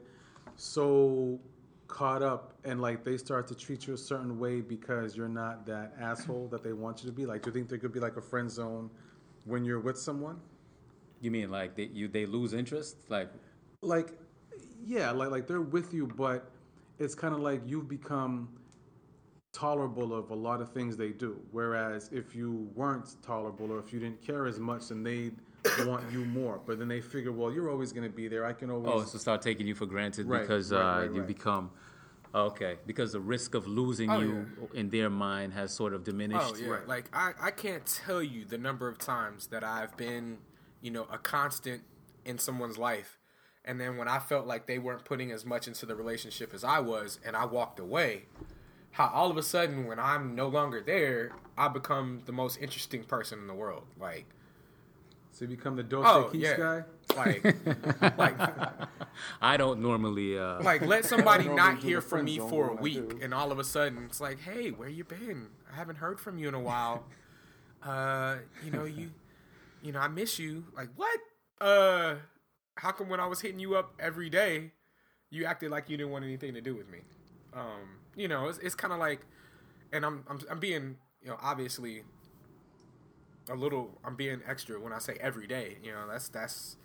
[0.56, 1.40] so
[1.88, 5.66] caught up and like they start to treat you a certain way because you're not
[5.66, 7.26] that asshole that they want you to be.
[7.26, 8.90] Like do you think there could be like a friend zone
[9.46, 10.40] when you're with someone?
[11.22, 12.98] You mean like they, you they lose interest?
[13.10, 13.30] Like
[13.82, 14.12] Like
[14.86, 16.52] yeah, like like they're with you but
[17.00, 18.50] it's kind of like you've become
[19.54, 21.40] tolerable of a lot of things they do.
[21.52, 25.36] Whereas if you weren't tolerable or if you didn't care as much, then they'd
[25.86, 26.60] want you more.
[26.66, 28.46] But then they figure, well, you're always going to be there.
[28.46, 28.92] I can always.
[28.94, 31.28] oh, so start taking you for granted Right, because right, uh, right, you right.
[31.28, 31.72] become
[32.36, 36.42] okay because the risk of losing Oh, you in their mind has sort of diminished.
[36.44, 40.38] Oh yeah, like I, I can't tell you the number of times that I've been,
[40.82, 41.84] you know, a constant
[42.26, 43.18] in someone's life,
[43.64, 46.64] and then when I felt like they weren't putting as much into the relationship as
[46.64, 48.24] I was, and I walked away,
[48.92, 53.04] how all of a sudden when I'm no longer there, I become the most interesting
[53.04, 53.84] person in the world.
[54.00, 54.26] Like,
[55.38, 56.84] so you become the Dolce oh Keys yeah, guy.
[57.16, 58.36] like, like
[59.40, 60.38] I don't normally.
[60.38, 63.34] Uh, like let somebody not hear from me for a but when I week and
[63.36, 65.50] all of a sudden it's like hey where you been?
[65.72, 67.06] I haven't heard from you in a while.
[67.84, 69.12] Uh you know you
[69.84, 70.66] you know i miss you.
[70.76, 71.20] Like what?
[71.62, 72.16] Uh
[72.76, 74.72] how come when i was hitting you up every day
[75.30, 76.98] you acted like you didn't want anything to do with me?
[77.54, 79.28] Um you know it's, it's kind of like
[79.94, 82.02] and I'm, I'm i'm being you know obviously
[83.50, 86.78] a little i'm being extra when i say every day you know that's that's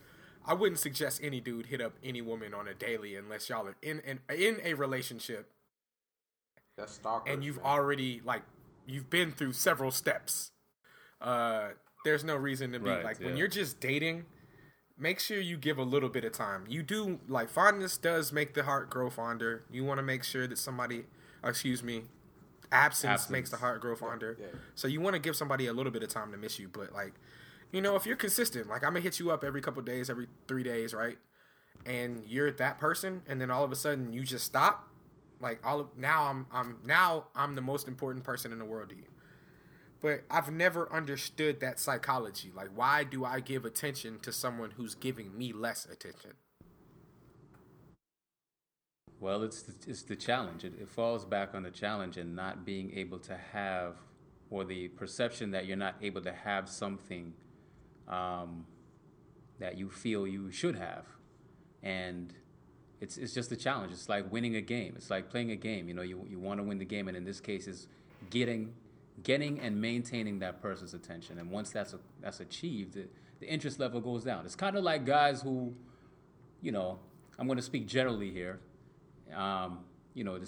[0.45, 3.77] I wouldn't suggest any dude hit up any woman on a daily unless y'all are
[3.81, 5.49] in in, in a relationship
[6.77, 7.31] that's stalker.
[7.31, 8.43] and you've already like
[8.87, 10.51] you've been through several steps.
[11.21, 11.69] Uh,
[12.05, 14.25] there's no reason to be Right, like when you're just dating.
[14.99, 16.65] Make sure you give a little bit of time.
[16.69, 19.65] You do like fondness does make the heart grow fonder.
[19.71, 21.05] You want to make sure that somebody,
[21.43, 22.03] excuse me,
[22.73, 23.31] absence, Absence.
[23.31, 24.37] makes the heart grow fonder.
[24.41, 24.47] yeah.
[24.75, 26.93] So you want to give somebody a little bit of time to miss you, but
[26.93, 27.13] like,
[27.71, 30.27] you know, if you're consistent, like I'm gonna hit you up every couple days, every
[30.49, 31.19] three days, right?
[31.87, 34.89] And you're that person, and then all of a sudden you just stop.
[35.41, 38.91] Like all of now, I'm I'm now I'm the most important person in the world
[38.91, 39.05] to you.
[40.01, 42.51] But I've never understood that psychology.
[42.55, 46.33] Like, why do I give attention to someone who's giving me less attention?
[49.23, 50.65] Well, it's the, it's the challenge.
[50.65, 53.95] It, it falls back on the challenge and not being able to have,
[54.51, 57.33] or the perception that you're not able to have something
[58.09, 58.67] um,
[59.61, 61.07] that you feel you should have,
[61.85, 62.35] and
[63.01, 63.93] it's it's just a challenge.
[63.93, 64.95] It's like winning a game.
[64.97, 65.87] It's like playing a game.
[65.87, 67.87] You know, you you want to win the game, and in this case, is
[68.29, 68.75] getting
[69.23, 71.39] getting and maintaining that person's attention.
[71.39, 73.07] And once that's a, that's achieved, the,
[73.39, 74.47] the interest level goes down.
[74.47, 75.75] It's kind of like guys who,
[76.61, 76.99] you know,
[77.39, 78.59] I'm going to speak generally here
[79.33, 79.81] um,
[80.15, 80.39] you know,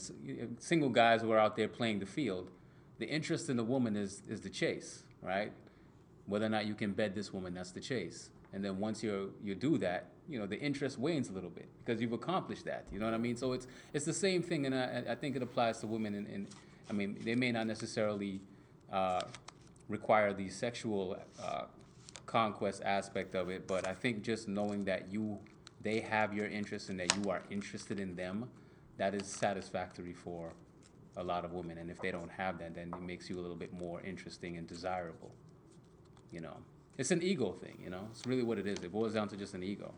[0.59, 2.51] single guys who are out there playing the field,
[2.99, 5.53] the interest in the woman is is the chase, right?
[6.27, 8.31] Whether or not you can bed this woman, that's the chase.
[8.53, 11.69] And then once you you do that, you know, the interest wanes a little bit
[11.85, 12.85] because you've accomplished that.
[12.93, 13.37] You know what I mean?
[13.37, 16.15] So it's it's the same thing, and I, I think it applies to women.
[16.15, 16.47] And, and
[16.89, 18.41] I mean, they may not necessarily
[18.93, 19.23] uh,
[19.89, 21.63] require the sexual uh,
[22.27, 25.39] conquest aspect of it, but I think just knowing that you
[25.83, 28.49] they have your interest and that you are interested in them,
[28.97, 30.53] that is satisfactory for
[31.17, 31.79] a lot of women.
[31.79, 34.57] And if they don't have that, then it makes you a little bit more interesting
[34.57, 35.31] and desirable.
[36.33, 36.57] You know,
[36.99, 37.79] it's an ego thing.
[37.83, 38.79] You know, it's really what it is.
[38.83, 39.93] It boils down to just an ego.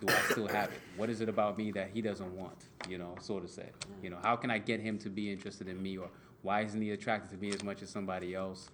[0.00, 0.80] Do I still have it?
[0.96, 2.66] What is it about me that he doesn't want?
[2.88, 3.70] You know, so to say.
[4.02, 6.10] You know, how can I get him to be interested in me, or
[6.42, 8.68] why isn't he attracted to me as much as somebody else?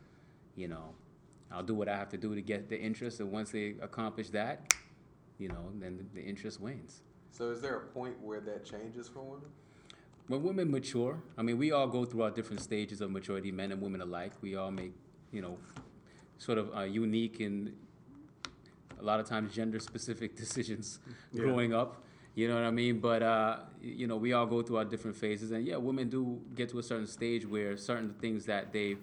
[0.57, 0.95] You know,
[1.51, 4.31] I'll do what I have to do to get the interest, and once they accomplish
[4.31, 4.75] that,
[5.39, 7.03] you know, then the, the interest wanes.
[7.33, 9.49] So is there a point where that changes for women?
[10.29, 13.73] when women mature, I mean, we all go through our different stages of maturity, men
[13.73, 14.33] and women alike.
[14.41, 14.93] We all make,
[15.31, 15.59] you know,
[16.39, 17.75] sort of uh, unique and
[18.99, 21.01] a lot of times gender specific decisions
[21.33, 21.43] Yeah.
[21.43, 22.05] growing up.
[22.35, 22.99] You know what I mean?
[23.01, 25.51] But, uh, you know, we all go through our different phases.
[25.51, 28.97] And yeah, women do get to a certain stage where certain things that they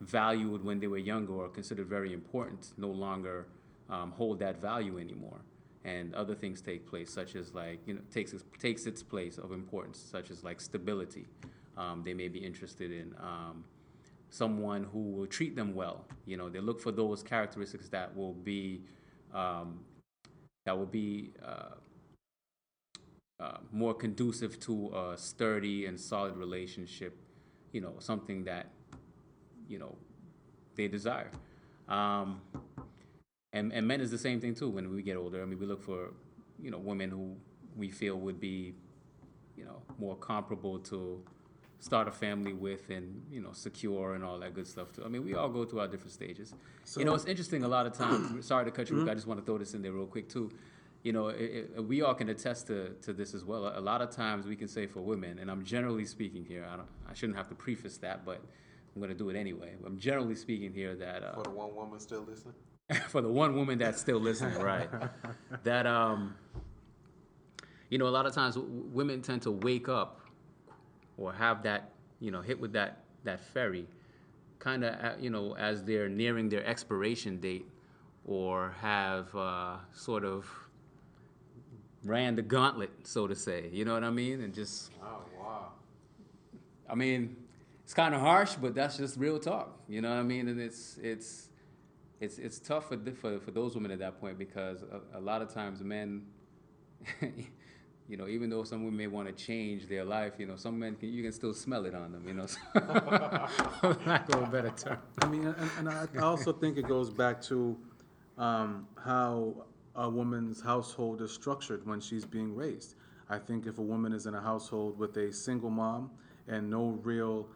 [0.00, 3.46] valued when they were younger or considered very important no longer
[3.88, 5.40] um, hold that value anymore
[5.84, 9.52] and other things take place such as like you know takes takes its place of
[9.52, 11.26] importance such as like stability.
[11.76, 13.64] Um, they may be interested in um,
[14.30, 16.04] someone who will treat them well.
[16.26, 18.82] You know they look for those characteristics that will be
[19.32, 19.80] um,
[20.66, 21.76] that will be uh,
[23.40, 27.16] uh, more conducive to a sturdy and solid relationship
[27.72, 28.66] you know something that
[29.68, 29.96] you know
[30.76, 31.30] they desire.
[31.88, 32.40] Um,
[33.52, 35.42] and and men is the same thing too when we get older.
[35.42, 36.10] I mean we look for
[36.60, 37.36] you know women who
[37.76, 38.74] we feel would be
[39.56, 41.22] you know more comparable to
[41.80, 45.02] start a family with and you know secure and all that good stuff too.
[45.04, 46.54] I mean we all go through our different stages.
[46.96, 49.26] You know it's interesting a lot of times sorry to cut you off i just
[49.26, 50.50] want to throw this in there real quick too.
[51.02, 53.72] You know it, it, we all can attest to, to this as well.
[53.74, 56.76] A lot of times we can say for women and i'm generally speaking here i
[56.76, 58.40] don't i shouldn't have to preface that but
[58.94, 59.74] i'm going to do it anyway.
[59.86, 62.54] I'm generally speaking here that uh, For the one woman still listening?
[63.08, 64.88] for the one woman that's still listening, right?
[65.64, 66.34] that um,
[67.90, 70.20] you know, a lot of times w- women tend to wake up
[71.16, 73.86] or have that, you know, hit with that that ferry,
[74.58, 77.66] kind of, you know, as they're nearing their expiration date,
[78.26, 80.46] or have uh, sort of
[82.04, 83.68] ran the gauntlet, so to say.
[83.72, 84.40] You know what I mean?
[84.40, 85.72] And just Oh wow.
[86.88, 87.36] I mean,
[87.84, 89.78] it's kind of harsh, but that's just real talk.
[89.88, 90.48] You know what I mean?
[90.48, 91.47] And it's it's
[92.20, 95.42] it's it's tough for for, for those women at that point because a, a lot
[95.42, 96.22] of times men,
[98.08, 100.78] you know, even though some women may want to change their life, you know, some
[100.78, 102.24] men can, you can still smell it on them.
[102.26, 102.46] You know,
[104.06, 104.98] lack of a better term.
[105.22, 107.76] I mean, and, and I I also think it goes back to
[108.36, 112.94] um, how a woman's household is structured when she's being raised.
[113.28, 116.10] I think if a woman is in a household with a single mom
[116.46, 117.48] and no real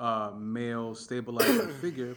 [0.00, 2.16] uh, male stabilizing figure,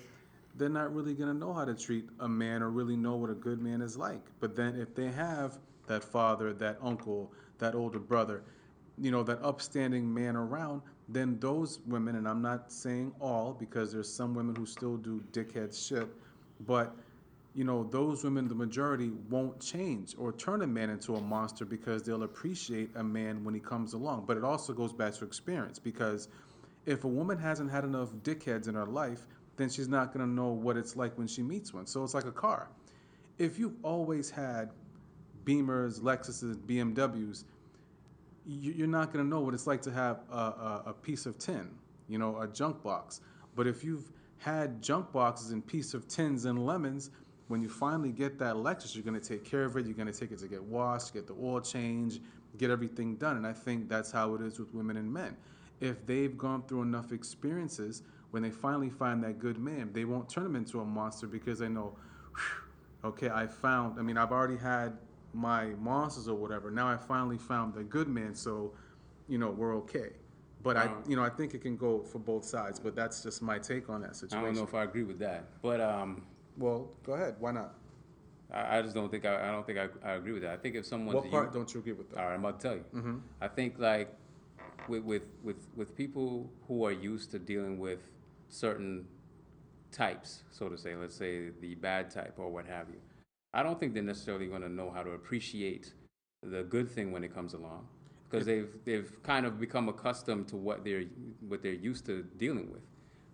[0.57, 3.29] they're not really going to know how to treat a man or really know what
[3.29, 4.21] a good man is like.
[4.39, 8.43] But then if they have that father, that uncle, that older brother,
[8.97, 13.91] you know, that upstanding man around, then those women, and I'm not saying all because
[13.91, 16.07] there's some women who still do dickhead shit,
[16.65, 16.95] but
[17.53, 21.63] you know, those women, the majority, won't change or turn a man into a monster
[21.63, 24.25] because they'll appreciate a man when he comes along.
[24.27, 26.27] But it also goes back to experience because
[26.85, 29.25] if a woman hasn't had enough dickheads in her life,
[29.57, 31.85] then she's not going to know what it's like when she meets one.
[31.85, 32.69] So it's like a car.
[33.37, 34.71] If you've always had
[35.45, 37.43] Beamers, Lexuses, BMWs,
[38.45, 41.25] you- you're not going to know what it's like to have a, a, a piece
[41.25, 41.69] of tin,
[42.07, 43.21] you know, a junk box.
[43.55, 47.09] But if you've had junk boxes and piece of tins and lemons,
[47.47, 49.85] when you finally get that Lexus, you're going to take care of it.
[49.85, 52.19] You're going to take it to get washed, get the oil change,
[52.57, 53.37] get everything done.
[53.37, 55.35] And I think that's how it is with women and men.
[55.79, 58.01] If they've gone through enough experiences,
[58.31, 61.59] when they finally find that good man, they won't turn him into a monster because
[61.59, 61.95] they know,
[63.03, 64.97] okay, I found, I mean, I've already had
[65.33, 66.71] my monsters or whatever.
[66.71, 68.73] Now I finally found the good man, so,
[69.27, 70.09] you know, we're okay.
[70.63, 72.79] But I, you know, I think it can go for both sides.
[72.79, 74.39] But that's just my take on that situation.
[74.39, 76.25] I don't know if I agree with that, but um,
[76.57, 77.35] Well, go ahead.
[77.39, 77.75] Why not?
[78.51, 80.53] I, I just don't think I, I don't think I, I agree with that.
[80.53, 82.17] I think if someone What part youth- don't you agree with?
[82.17, 83.21] All right, I'm about to tell you.
[83.41, 84.11] I think like
[84.87, 87.99] with, with with with people who are used to dealing with
[88.55, 89.05] certain
[89.91, 92.99] types, so to say, let's say the bad type or what have you.
[93.53, 95.93] I don't think they're necessarily going to know how to appreciate
[96.43, 97.87] the good thing when it comes along
[98.29, 101.05] because they've they've kind of become accustomed to what they're
[101.47, 102.81] what they're used to dealing with.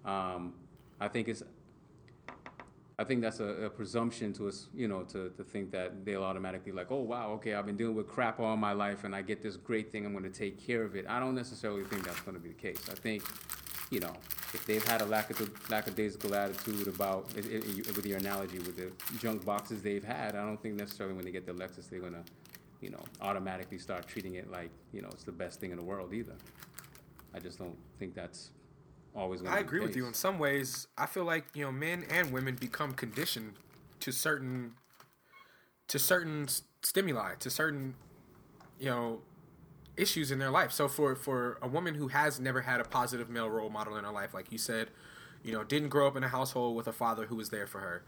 [0.05, 0.53] Um,
[0.99, 1.43] I think it's
[2.99, 6.23] I think that's a, a presumption to us, you know, to, to think that they'll
[6.23, 9.23] automatically like, oh wow, okay, I've been dealing with crap all my life, and I
[9.23, 11.05] get this great thing, I'm going to take care of it.
[11.09, 12.89] I don't necessarily think that's going to be the case.
[12.91, 13.23] I think
[13.91, 14.13] you know,
[14.53, 18.91] if they've had a lackad- lackadaisical attitude about, i i with your analogy, with the
[19.19, 22.23] junk boxes they've had, I don't think necessarily when they get the Lexus they're gonna,
[22.79, 25.83] you know, automatically start treating it like, you know, it's the best thing in the
[25.83, 26.35] world either.
[27.33, 28.51] I just don't think that's
[29.15, 30.07] always gonna I agree with you.
[30.07, 33.53] In some ways, I feel like you know, men and women become conditioned
[33.99, 34.73] to certain
[35.89, 36.47] to certain
[36.81, 37.95] stimuli, to certain
[38.79, 39.21] you know
[39.97, 40.71] issues in their life.
[40.71, 44.03] So for for a woman who has never had a positive male role model in
[44.03, 44.89] her life, like you said,
[45.43, 47.79] you know, didn't grow up in a household with a father who was there for
[47.79, 48.03] her.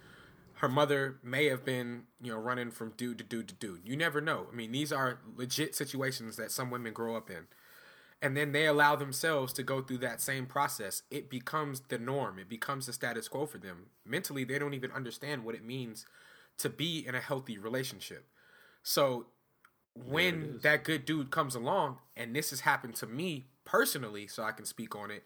[0.56, 3.82] Her mother may have been, you know, running from dude to dude to dude.
[3.84, 4.48] You never know.
[4.52, 7.48] I mean, these are legit situations that some women grow up in
[8.24, 12.40] and then they allow themselves to go through that same process, it becomes the norm.
[12.40, 13.88] It becomes the status quo for them.
[14.06, 16.06] Mentally, they don't even understand what it means
[16.60, 18.30] to be in a healthy relationship.
[18.82, 19.26] So
[19.96, 24.52] when that good dude comes along, and this has happened to me personally, so I
[24.52, 25.24] can speak on it,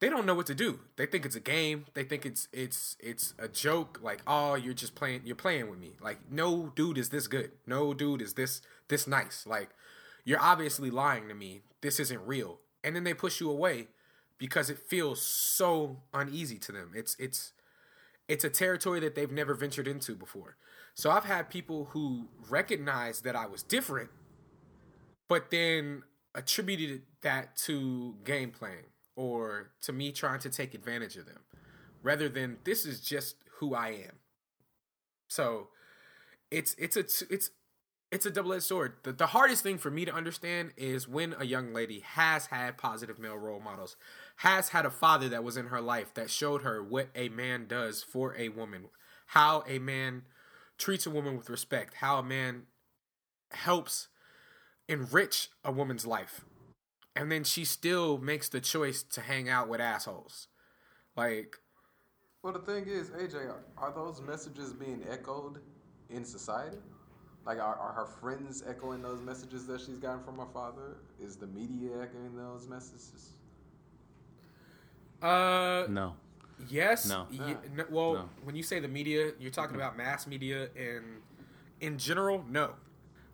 [0.00, 0.80] they don't know what to do.
[0.96, 1.86] They think it's a game.
[1.94, 4.00] They think it's it's it's a joke.
[4.02, 5.22] Like, oh, you're just playing.
[5.24, 5.92] You're playing with me.
[6.00, 7.52] Like, no dude is this good.
[7.66, 9.46] No dude is this this nice.
[9.46, 9.70] Like,
[10.24, 11.62] you're obviously lying to me.
[11.80, 12.58] This isn't real.
[12.82, 13.88] And then they push you away
[14.36, 16.92] because it feels so uneasy to them.
[16.94, 17.52] It's it's
[18.28, 20.56] it's a territory that they've never ventured into before.
[20.94, 24.10] So I've had people who recognized that I was different,
[25.28, 26.02] but then
[26.34, 28.86] attributed that to game playing
[29.16, 31.40] or to me trying to take advantage of them,
[32.02, 34.18] rather than this is just who I am.
[35.28, 35.68] So
[36.50, 37.50] it's it's a it's
[38.12, 38.94] it's a double-edged sword.
[39.02, 42.78] The, the hardest thing for me to understand is when a young lady has had
[42.78, 43.96] positive male role models,
[44.36, 47.66] has had a father that was in her life that showed her what a man
[47.66, 48.84] does for a woman,
[49.28, 50.22] how a man
[50.78, 52.64] treats a woman with respect, how a man
[53.52, 54.08] helps
[54.88, 56.44] enrich a woman's life.
[57.16, 60.48] And then she still makes the choice to hang out with assholes.
[61.16, 61.56] Like,
[62.42, 65.60] Well, the thing is, AJ, are, are those messages being echoed
[66.10, 66.78] in society?
[67.46, 70.98] Like, are, are her friends echoing those messages that she's gotten from her father?
[71.20, 73.32] Is the media echoing those messages?
[75.22, 76.16] uh, No.
[76.68, 77.06] Yes.
[77.06, 77.26] No.
[77.30, 77.60] Ye- Ah.
[77.78, 78.30] n- well, No.
[78.44, 81.22] when you say the media, you're talking about mass media and
[81.80, 82.76] in general, no.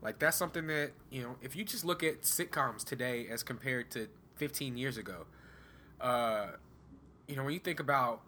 [0.03, 3.91] Like that's something that, you know, if you just look at sitcoms today as compared
[3.93, 5.27] to 15 years ago,
[6.01, 6.53] uh,
[7.29, 8.23] you know, when you think about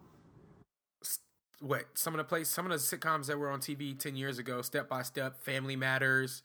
[1.59, 4.37] what some of the place some of the sitcoms that were on TV 10 years
[4.37, 6.43] ago, Step by Step, Family Matters,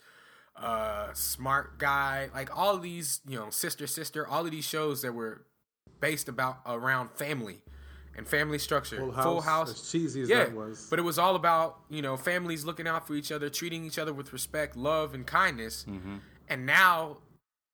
[0.57, 5.03] uh, Smart Guy, like all of these, you know, Sister Sister, all of these shows
[5.03, 5.45] that were
[6.01, 7.63] based about around family
[8.19, 8.99] and family structure.
[8.99, 9.71] Full House, Full House.
[9.71, 10.87] as cheesy as yeah, that was.
[10.91, 13.99] But it was all about, you know, families looking out for each other, treating each
[13.99, 15.87] other with respect, love, and kindness.
[16.49, 17.19] And now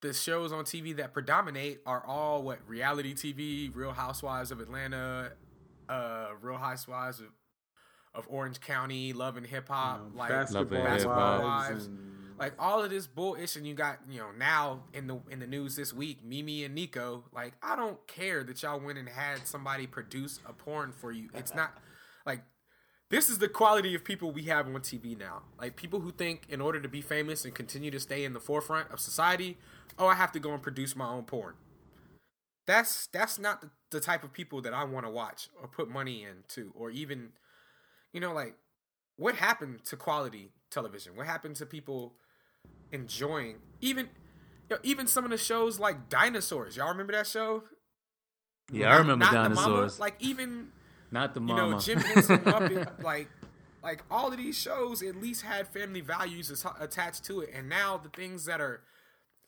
[0.02, 5.32] the shows on TV that predominate are all what reality TV, Real Housewives of Atlanta,
[5.88, 7.26] uh, Real Housewives of,
[8.14, 11.98] of Orange County, Love and Hip Hop, Um, like basketball Love Basketball wives Wives, and
[12.34, 12.40] Mm-hmm.
[12.40, 13.56] like all of this bullshit.
[13.56, 16.74] And you got you know now in the in the news this week, Mimi and
[16.74, 17.24] Nikko.
[17.32, 21.28] Like I don't care that y'all went and had somebody produce a porn for you.
[21.34, 21.72] It's not
[22.26, 22.42] like
[23.10, 25.42] this is the quality of people we have on TV now.
[25.58, 28.40] Like people who think in order to be famous and continue to stay in the
[28.40, 29.58] forefront of society,
[29.98, 31.54] oh, I have to go and produce my own porn.
[32.66, 35.88] That's that's not the, the type of people that I want to watch or put
[35.88, 37.30] money into or even
[38.12, 38.56] you know like
[39.16, 41.16] what happened to quality television?
[41.16, 42.14] What happened to people
[42.94, 44.08] enjoying even
[44.70, 46.76] you know, even some of the shows like Dinosaurs.
[46.76, 47.64] Y'all remember that show?
[48.72, 49.54] Yeah, I remember Not the Mama.
[49.56, 50.00] dinosaurs.
[50.00, 50.68] Like even
[51.10, 51.64] Not the mama.
[51.66, 53.28] you know, Jim Henson Muppet, like,
[53.82, 57.68] like all of these shows at least had family values as- attached to it, and
[57.68, 58.80] now the things that are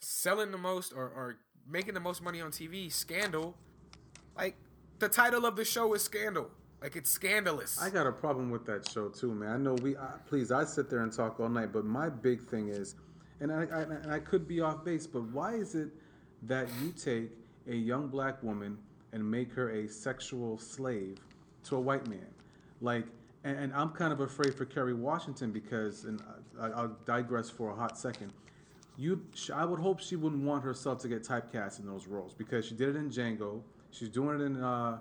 [0.01, 1.37] selling the most or, or
[1.67, 3.57] making the most money on TV, Scandal,
[4.37, 4.55] like
[4.99, 6.51] the title of the show is Scandal,
[6.83, 7.81] like it's scandalous.
[7.81, 9.51] I got a problem with that show too, man.
[9.51, 12.47] I know we, I, please, I sit there and talk all night, but my big
[12.51, 12.97] thing is,
[13.41, 15.89] and I, I, and I could be off base, but why is it
[16.43, 17.31] that you take
[17.69, 18.79] a young black woman
[19.13, 21.19] and make her a sexual slave
[21.65, 22.27] to a white man?
[22.81, 23.07] Like,
[23.45, 26.23] and, and I'm kind of afraid for Kerry Washington because, and
[26.61, 28.33] I, I'll digress for a hot second.
[28.99, 29.23] You,
[29.55, 32.75] I would hope she wouldn't want herself to get typecast in those roles because she
[32.75, 33.61] did it in Django.
[33.91, 34.99] She's doing it in uh,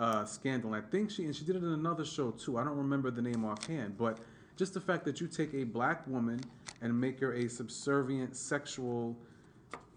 [0.00, 0.74] uh, Scandal.
[0.74, 2.58] And I think she and she did it in another show too.
[2.58, 4.18] I don't remember the name offhand, but
[4.60, 6.38] just the fact that you take a black woman
[6.82, 9.16] and make her a subservient sexual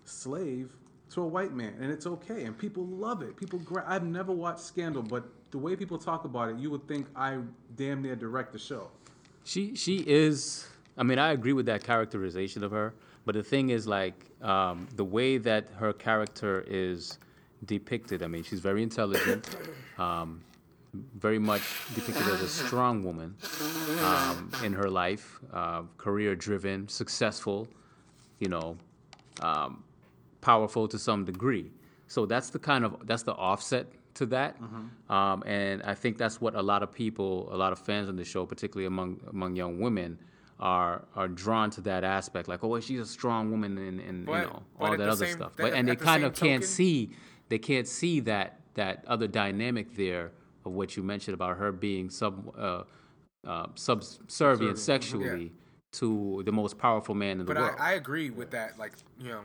[0.05, 0.71] slave
[1.09, 3.35] to a white man, and it's okay, and people love it.
[3.35, 6.87] People, gra- I've never watched Scandal, but the way people talk about it, you would
[6.87, 7.39] think I
[7.75, 8.87] damn near direct the show.
[9.43, 10.65] She she is.
[10.97, 12.93] I mean, I agree with that characterization of her.
[13.25, 17.17] But the thing is, like, um, the way that her character is
[17.65, 18.23] depicted.
[18.23, 19.57] I mean, she's very intelligent,
[19.97, 20.41] um,
[21.17, 21.61] very much
[21.95, 23.35] depicted as a strong woman
[24.03, 27.67] um, in her life, uh, career driven, successful,
[28.39, 28.77] you know,
[29.41, 29.83] um,
[30.41, 31.71] powerful to some degree.
[32.07, 34.55] So that's the kind of that's the offset to that,
[35.09, 38.15] um, and I think that's what a lot of people, a lot of fans on
[38.15, 40.19] the show, particularly among among young women,
[40.59, 42.47] are are drawn to that aspect.
[42.47, 45.37] Like, oh, she's a strong woman, and, and But- you know all that other same-
[45.37, 45.55] stuff.
[45.55, 47.15] that- But and they the kind of can't see
[47.49, 50.31] they can't see that that other dynamic there
[50.65, 52.83] of what you mentioned about her being sub uh,
[53.45, 55.51] uh, subservient sexually
[55.93, 57.75] to the most powerful man in the But world.
[57.79, 58.79] I, I agree with that.
[58.79, 59.41] Like, you know,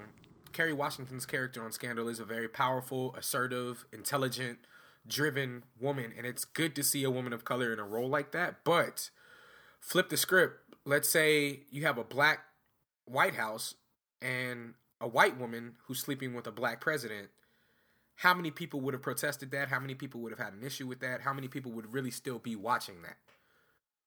[0.52, 4.58] Kerry Washington's character on Scandal is a very powerful, assertive, intelligent,
[5.06, 6.12] driven woman.
[6.16, 8.64] And it's good to see a woman of color in a role like that.
[8.64, 9.10] But
[9.80, 10.60] flip the script.
[10.84, 12.40] Let's say you have a black
[13.04, 13.74] White House
[14.22, 17.28] and a white woman who's sleeping with a black president.
[18.18, 19.68] How many people would have protested that?
[19.68, 21.22] How many people would have had an issue with that?
[21.22, 23.16] How many people would really still be watching that?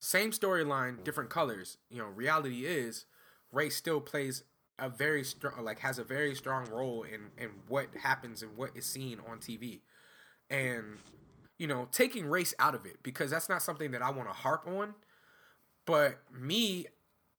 [0.01, 1.39] same storyline, different mm-hmm.
[1.39, 1.77] colors.
[1.89, 3.05] You know, reality is
[3.53, 4.43] race still plays
[4.77, 8.71] a very strong, like has a very strong role in in what happens and what
[8.75, 9.79] is seen on TV,
[10.49, 10.97] and
[11.57, 14.33] you know, taking race out of it because that's not something that I want to
[14.33, 14.95] harp on.
[15.85, 16.87] But me,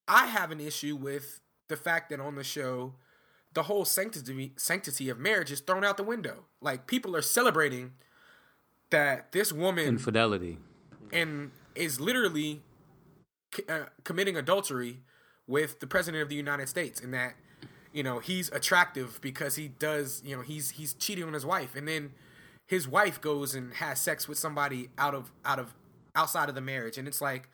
[0.06, 2.94] I have an issue with the fact that on the show,
[3.54, 6.44] the whole sanctity sanctity of marriage is thrown out the window.
[6.60, 7.92] Like people are celebrating
[8.90, 10.58] that this woman Infidelity.
[11.12, 12.62] and is literally
[13.54, 15.00] c- uh, committing adultery
[15.46, 17.34] with the president of the United States, and that
[17.92, 21.74] you know he's attractive because he does you know he's he's cheating on his wife,
[21.74, 22.12] and then
[22.66, 25.74] his wife goes and has sex with somebody out of out of
[26.14, 27.48] outside of the marriage, and it's like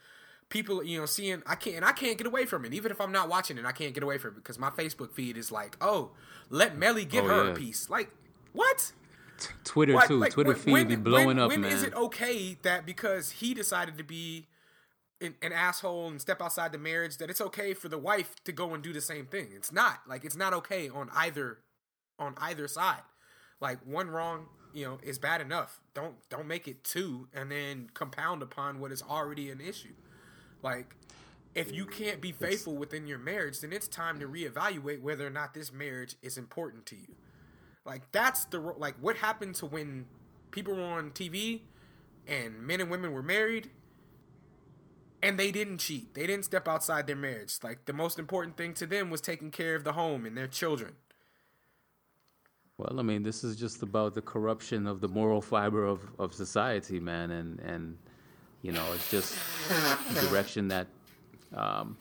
[0.51, 3.01] people you know seeing I can't and I can't get away from it even if
[3.01, 5.53] I'm not watching it I can't get away from it because my Facebook feed is
[5.53, 6.13] like oh
[6.49, 7.51] let Mellie give Oh, her yeah.
[7.51, 8.11] a piece like
[8.53, 8.93] what
[9.63, 10.09] Twitter what?
[10.09, 10.19] too.
[10.19, 11.71] Like, Twitter when- feed when- be blowing when- up, when man.
[11.73, 14.49] is it okay that because he decided to be
[15.21, 18.53] an, an asshole and step outside the marriage that it's okay for the wife to
[18.53, 19.49] go and do the same thing?
[19.55, 20.01] It's not.
[20.09, 21.59] Like it's not okay on either
[22.19, 23.03] on either side.
[23.61, 25.81] Like one wrong, you know, is bad enough.
[25.95, 29.95] Don't don't make it two and then compound upon what is already an issue.
[30.63, 30.95] Like
[31.55, 35.31] if you can't be faithful within your marriage, then it's time to reevaluate whether or
[35.31, 37.17] not this marriage is important to you.
[37.85, 40.07] Like that's the like what happened to when
[40.51, 41.61] people were on TV
[42.27, 43.71] and men and women were married
[45.23, 46.15] and they didn't cheat.
[46.15, 47.59] They didn't step outside their marriage.
[47.63, 50.47] Like the most important thing to them was taking care of the home and their
[50.47, 50.95] children.
[52.77, 56.33] Well, I mean, this is just about the corruption of the moral fiber of, of
[56.33, 57.99] society, man, and and
[58.63, 59.37] you know, it's just
[60.15, 60.87] the direction that
[61.55, 61.97] um,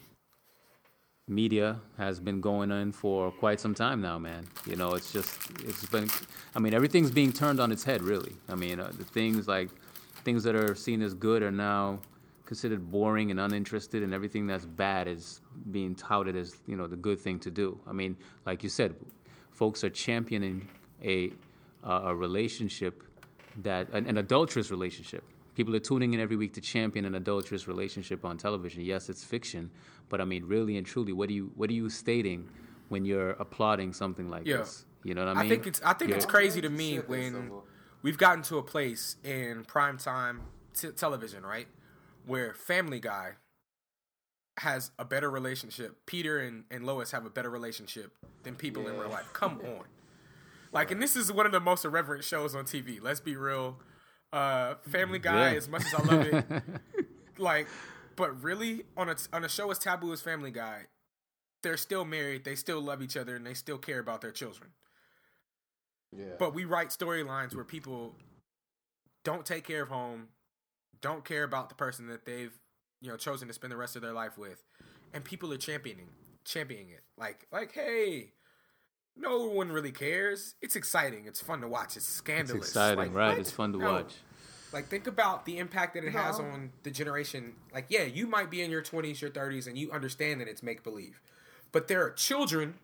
[1.27, 4.47] media has been going in for quite some time now, man.
[4.65, 6.09] You know, it's just it's been.
[6.55, 8.33] I mean, everything's being turned on its head, really.
[8.49, 9.69] I mean, uh, the things like
[10.23, 11.99] things that are seen as good are now
[12.45, 15.41] considered boring and uninterested, and everything that's bad is
[15.71, 17.79] being touted as you know the good thing to do.
[17.85, 18.95] I mean, like you said,
[19.51, 20.67] folks are championing
[21.03, 21.31] a
[21.83, 23.03] uh, a relationship
[23.57, 25.23] that an, an adulterous relationship.
[25.55, 28.83] People are tuning in every week to champion an adulterous relationship on television.
[28.83, 29.71] Yes, it's fiction,
[30.09, 32.47] but I mean, really and truly, what are you what are you stating
[32.89, 34.57] when you're applauding something like Yeah.
[34.57, 34.85] this?
[35.03, 35.37] You know what I mean?
[35.37, 35.49] I mean?
[35.49, 37.51] think it's I think it's crazy to me when
[38.03, 40.39] we've gotten to a place in primetime
[40.75, 41.67] t- television, right,
[42.25, 43.33] where Family Guy
[44.59, 45.95] has a better relationship.
[46.05, 48.11] Peter and, and Lois have a better relationship
[48.43, 49.31] than people in real life.
[49.33, 49.85] Come on.
[50.77, 53.01] Like, and this is one of the most irreverent shows on TV.
[53.01, 53.79] Let's be real.
[54.31, 55.57] Uh, Family Guy, Yeah.
[55.57, 56.45] as much as I love it,
[57.39, 57.67] like,
[58.15, 60.83] but really on a on a show as taboo as Family Guy,
[61.63, 64.69] they're still married, they still love each other, and they still care about their children.
[66.15, 66.35] Yeah.
[66.37, 68.15] But we write storylines where people
[69.23, 70.27] don't take care of home,
[71.01, 72.53] don't care about the person that they've
[73.01, 74.63] you know chosen to spend the rest of their life with,
[75.13, 76.09] and people are championing
[76.45, 77.01] championing it.
[77.17, 78.33] Like like hey,
[79.19, 80.55] no one really cares.
[80.61, 81.25] It's exciting.
[81.25, 81.97] It's fun to watch.
[81.97, 82.59] It's scandalous.
[82.61, 83.29] It's exciting, Like, right?
[83.29, 83.39] what?
[83.39, 83.91] It's fun to No.
[83.93, 84.15] watch.
[84.73, 87.55] Like think about the impact that it has on the generation.
[87.73, 90.61] Like yeah, you might be in your 20s, your 30s and you understand that it's
[90.61, 91.21] make believe.
[91.71, 92.75] But there are children,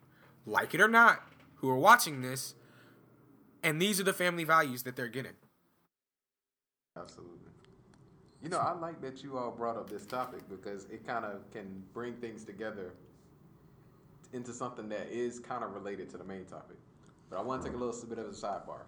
[0.46, 1.22] like it or not,
[1.56, 2.54] who are watching this
[3.62, 5.32] and these are the family values that they're getting.
[6.96, 7.38] Absolutely.
[8.42, 11.50] You know, I like that you all brought up this topic because it kind of
[11.50, 12.92] can bring things together
[14.34, 16.76] into something that is kind of related to the main topic.
[17.30, 18.82] But I want to take a little bit of a sidebar.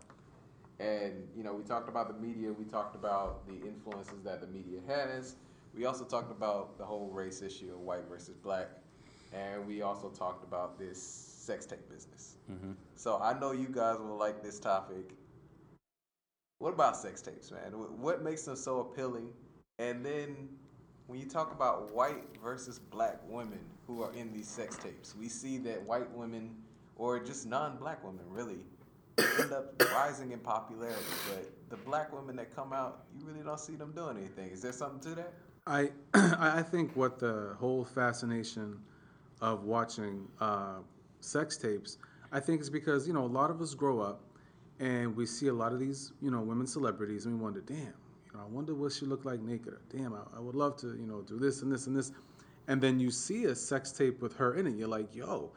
[0.78, 4.46] And, you know, we talked about the media, we talked about the influences that the
[4.48, 5.36] media has.
[5.74, 8.68] We also talked about the whole race issue of white versus black.
[9.32, 12.36] And we also talked about this sex tape business.
[12.50, 12.72] Mm-hmm.
[12.96, 15.16] So I know you guys will like this topic
[16.58, 17.72] What about sex tapes, man?
[17.72, 19.28] What makes them so appealing?
[19.78, 20.48] And then
[21.06, 25.28] when you talk about white versus black women who are in these sex tapes, we
[25.28, 26.54] see that white women
[26.96, 28.58] or just non-black women really
[29.40, 31.04] end up rising in popularity.
[31.28, 34.50] But the black women that come out, you really don't see them doing anything.
[34.50, 35.32] Is there something to that?
[35.66, 38.78] I I think what the whole fascination
[39.40, 40.78] of watching uh,
[41.20, 41.98] sex tapes,
[42.32, 44.22] I think is because you know a lot of us grow up
[44.80, 47.94] and we see a lot of these you know women celebrities and we wonder, damn,
[48.40, 49.74] I wonder what she looked like naked.
[49.94, 52.12] Damn, I, I would love to you know do this and this and this,
[52.68, 55.50] and then you see a sex tape with her in it, you're like, yo,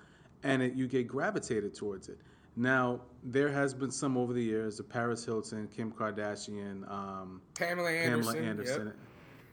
[0.43, 2.17] and it, you get gravitated towards it.
[2.55, 6.89] Now there has been some over the years, the Paris Hilton, Kim Kardashian.
[6.91, 8.34] Um, Pamela Anderson.
[8.34, 8.86] Pamela Anderson.
[8.88, 8.95] Yep.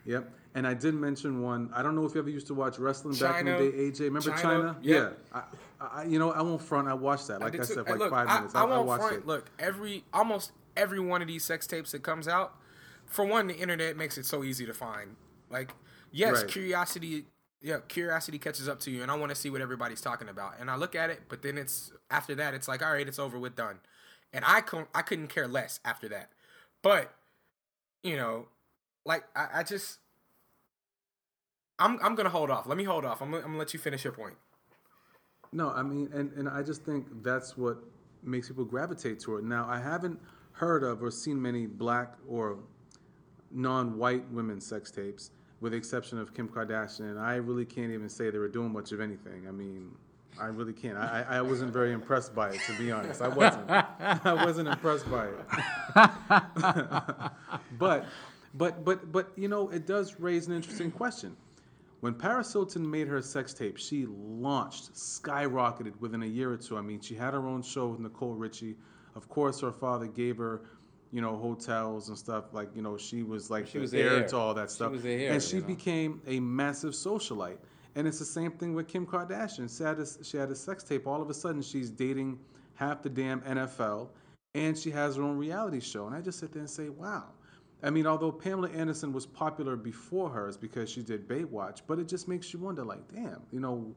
[0.07, 0.31] Yep.
[0.55, 1.69] And I did mention one.
[1.75, 4.01] I don't know if you ever used to watch wrestling back in the day, AJ.
[4.01, 4.77] Remember Chyna, Chyna?
[4.81, 5.19] yep.
[5.35, 5.41] Yeah.
[5.81, 6.89] I, I, you know, I won't front.
[6.89, 7.41] I watched that.
[7.41, 7.65] Like I, too.
[7.65, 8.55] said, Hey, like look, five I- minutes.
[8.55, 9.17] I, I, I won't front.
[9.17, 9.27] it.
[9.27, 12.55] Look, every almost every one of these sex tapes that comes out,
[13.07, 15.17] for one, the internet makes it so easy to find.
[15.51, 15.73] Like,
[16.13, 16.49] yes, Right.
[16.49, 17.27] curiosity,
[17.63, 20.55] yeah, curiosity catches up to you, and I want to see what everybody's talking about.
[20.61, 23.19] And I look at it, but then it's after that, it's like, all right, it's
[23.19, 23.79] over with, done.
[24.33, 26.31] And I couldn't, I couldn't care less after that.
[26.83, 27.15] But,
[28.03, 28.49] you know,
[29.05, 29.99] like I, I just,
[31.79, 32.67] I'm, I'm gonna hold off.
[32.67, 33.21] Let me hold off.
[33.23, 34.35] I'm, gonna- I'm gonna let you finish your point.
[35.53, 37.79] No, I mean, and, and I just think that's what
[38.23, 39.45] makes people gravitate toward.
[39.45, 39.47] it.
[39.47, 40.19] Now, I haven't
[40.53, 42.59] heard of or seen many black or
[43.57, 45.31] non-white women's sex tapes,
[45.61, 47.11] with the exception of Kim Kardashian.
[47.11, 49.49] And I really can't even say they were doing much of anything.
[49.49, 49.91] I mean,
[50.39, 50.99] I really can't.
[50.99, 53.23] I, I wasn't very impressed by it, to be honest.
[53.23, 53.71] I wasn't.
[53.71, 55.39] I wasn't impressed by it.
[57.79, 58.05] but,
[58.55, 61.37] but, but, but, you know, it does raise an interesting question.
[62.01, 66.77] When Paris Hilton made her sex tape, she launched, skyrocketed within a year or two.
[66.77, 68.77] I mean, she had her own show with Nicole Richie.
[69.15, 70.61] Of course, her father gave her,
[71.13, 72.53] you know, hotels and stuff.
[72.53, 74.29] Like, you know, she was like She the was heir heir.
[74.29, 74.93] to all that She stuff.
[74.93, 75.69] was the heir, and she you know.
[75.69, 77.59] became a massive socialite.
[77.95, 79.75] And it's the same thing with Kim Kardashian.
[79.75, 81.07] She had, a, she had a sex tape.
[81.07, 82.39] All of a sudden, she's dating
[82.75, 84.09] half the damn NFL,
[84.55, 86.07] and she has her own reality show.
[86.07, 87.25] And I just sit there and say, wow.
[87.83, 92.09] I mean, although Pamela Anderson was popular before hers because she did Baywatch, but it
[92.09, 93.95] just makes you wonder, like, damn, you know,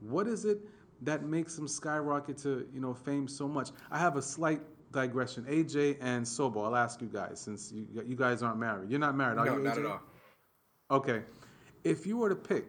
[0.00, 0.60] what is it
[1.02, 3.70] that makes them skyrocket to, you know, fame so much?
[3.90, 4.60] I have a slight
[5.04, 5.44] digression.
[5.44, 8.90] AJ and Sobo, I'll ask you guys since you, you guys aren't married.
[8.90, 9.62] You're not married, are No, you?
[9.62, 9.80] not AJ?
[9.80, 10.00] at all.
[10.90, 11.22] Okay.
[11.82, 12.68] If you were to pick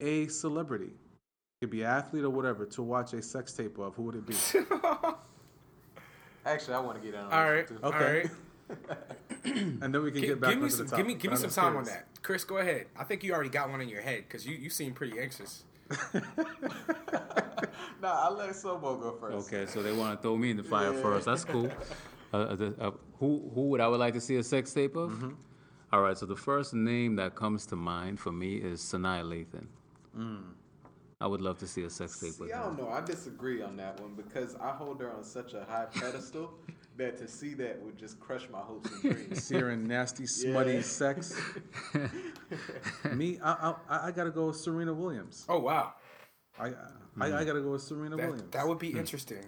[0.00, 4.02] a celebrity, it could be athlete or whatever, to watch a sex tape of, who
[4.02, 4.34] would it be?
[6.44, 7.82] Actually, I want to get in on All this right.
[7.82, 7.96] one, too.
[7.96, 8.28] Okay.
[8.68, 8.78] right.
[9.82, 11.30] and then we can Gi- get back give me onto some, the give me, give
[11.30, 12.42] me some time on that, Chris.
[12.44, 12.86] Go ahead.
[12.96, 15.62] I think you already got one in your head because you, you seem pretty anxious.
[18.00, 19.46] Nah, I'll let Sobo go first.
[19.52, 21.02] Okay, so they want to throw me in the fire Yeah.
[21.02, 21.26] first.
[21.26, 21.70] That's cool.
[22.34, 22.90] Uh, the- uh,
[23.20, 25.10] who who would I would like to see a sex tape of?
[25.10, 25.32] Mm-hmm.
[25.92, 29.66] All right, so the first name that comes to mind for me is Sanaa Lathan.
[31.20, 32.64] I would love to see a sex tape with See, I her.
[32.64, 32.88] don't know.
[32.88, 36.54] I disagree on that one because I hold her on such a high pedestal
[36.96, 39.42] that to see that would just crush my hopes and dreams.
[39.44, 40.80] See her in nasty, smutty Yeah.
[40.82, 41.34] sex.
[43.12, 45.44] Me, I, I, I gotta go with Serena Williams.
[45.48, 45.94] Oh wow,
[46.58, 46.68] I,
[47.20, 48.50] I, I gotta go with Serena that, Williams.
[48.52, 49.44] that would be interesting.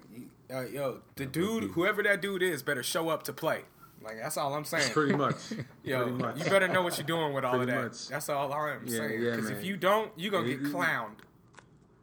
[0.53, 3.63] Uh, yo, the dude, whoever that dude is, better show up to play.
[4.03, 4.93] Like that's all I'm saying.
[4.93, 5.37] Pretty much.
[5.83, 6.39] Yo, Pretty much.
[6.39, 7.85] you better know what you're doing with all of that.
[7.85, 8.09] much.
[8.09, 9.23] That's all I'm Yeah, saying.
[9.23, 11.17] yeah, Because if you don't, you're gonna Yeah, get you- clowned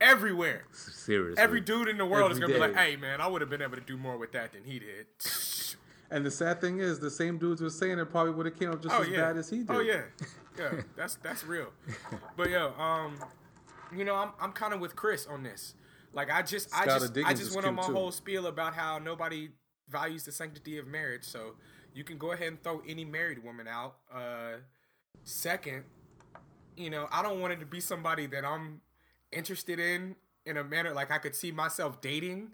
[0.02, 0.66] everywhere.
[0.72, 1.42] Seriously.
[1.42, 3.62] Every dude in the world is gonna be like, "Hey, man, I would have been
[3.62, 5.08] able to do more with that than he did."
[6.14, 8.70] And the sad thing is, the same dudes were saying it probably would have came
[8.70, 9.22] up just oh as yeah.
[9.22, 9.70] bad as he did.
[9.70, 10.02] Oh yeah,
[10.60, 10.82] yeah.
[10.98, 11.70] That's that's real.
[12.36, 13.18] But yo, um,
[13.96, 15.74] you know, I'm I'm kind of with Chris on this.
[16.12, 17.94] Like I just I just I just went on my too.
[17.94, 19.52] whole spiel about how nobody
[19.90, 21.24] values the sanctity of marriage.
[21.24, 21.54] So
[21.94, 23.96] you can go ahead and throw any married woman out.
[24.14, 24.58] Uh,
[25.24, 25.84] second,
[26.76, 28.82] you know, I don't want it to be somebody that I'm
[29.32, 30.16] interested in
[30.46, 32.52] in a manner like I could see myself dating.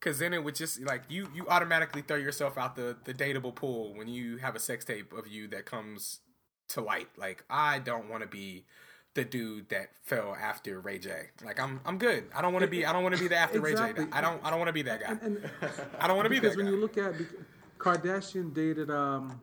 [0.00, 3.54] Cause then it would just like you you automatically throw yourself out the the dateable
[3.54, 6.20] pool when you have a sex tape of you that comes
[6.68, 7.08] to light.
[7.18, 8.64] Like I don't want to be
[9.14, 11.30] the dude that fell after Ray J.
[11.44, 12.24] Like I'm I'm good.
[12.34, 14.04] I don't want to be I don't want to be the after Exactly.
[14.04, 14.16] Ray J.
[14.16, 15.18] I don't I don't want to be that guy.
[15.20, 15.50] And,
[16.00, 16.72] I don't want to be because that when guy.
[16.72, 17.14] you look at
[17.78, 19.40] Kardashian dated um,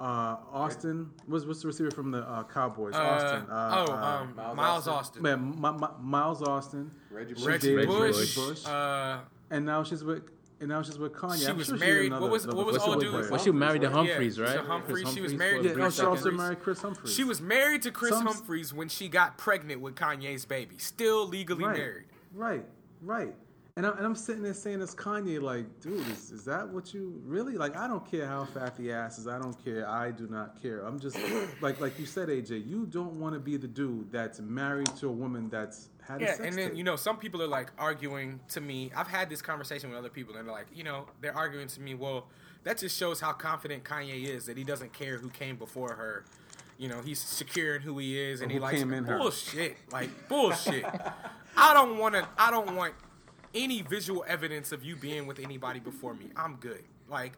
[0.00, 1.10] uh, Austin.
[1.28, 2.94] Was what's the receiver from the uh, Cowboys?
[2.94, 3.46] Uh, Austin.
[3.50, 4.92] oh, uh, um, Miles Miles, Austin?
[4.92, 5.22] Austin.
[5.22, 6.90] man, Mi- Mi- Miles Austin.
[7.10, 8.16] Reggie She Reggie, Bush.
[8.16, 8.66] Reggie Bush.
[8.66, 9.20] Uh,
[9.50, 10.22] and now she's with
[10.60, 11.40] and now she's with Kanye.
[11.40, 13.22] She I'm was sure married- She had what was- what was another old player.
[13.22, 13.30] dude?
[13.30, 14.56] Well, she married to Yeah, Humphries, to right?
[14.58, 15.02] Humphries.
[15.02, 17.14] Chris She was Humphries married for to a Yeah, no, she also married Kris Humphries.
[17.14, 20.78] she was married to Chris Some- Humphries when she got pregnant with Kanye's baby.
[20.78, 22.04] Still legally right, married.
[22.32, 22.64] Right,
[23.02, 23.34] right.
[23.76, 26.94] And, I, and I'm sitting there saying, "It's Kanye." Like, dude, is, is that what
[26.94, 27.76] you really like?
[27.76, 29.26] I don't care how fat the ass is.
[29.26, 29.88] I don't care.
[29.88, 30.82] I do not care.
[30.86, 31.18] I'm just
[31.60, 32.68] like, like you said, AJ.
[32.68, 36.24] You don't want to be the dude that's married to a woman that's had a
[36.24, 36.78] Yeah, sex and then tape.
[36.78, 38.92] you know, some people are like arguing to me.
[38.96, 41.80] I've had this conversation with other people, and they're like, you know, they're arguing to
[41.80, 41.94] me.
[41.96, 42.28] Well,
[42.62, 46.24] that just shows how confident Kanye is that he doesn't care who came before her.
[46.78, 49.18] You know, he's secure in who he is, and Or he likes in her.
[49.18, 49.76] bullshit.
[49.90, 50.84] Like bullshit.
[51.56, 52.28] I don't want to.
[52.38, 52.94] I don't want
[53.54, 56.26] any visual evidence of you being with anybody before me.
[56.36, 56.82] I'm good.
[57.08, 57.34] Like,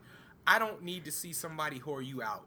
[0.46, 2.46] I don't need to see somebody whore you out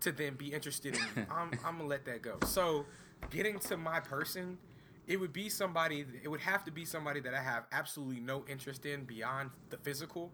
[0.00, 1.26] to then be interested in you.
[1.30, 2.38] I'm, I'm gonna let that go.
[2.46, 2.86] So,
[3.30, 4.58] getting to my person,
[5.06, 6.04] it would be somebody.
[6.22, 9.76] It would have to be somebody that I have absolutely no interest in beyond the
[9.78, 10.30] physical.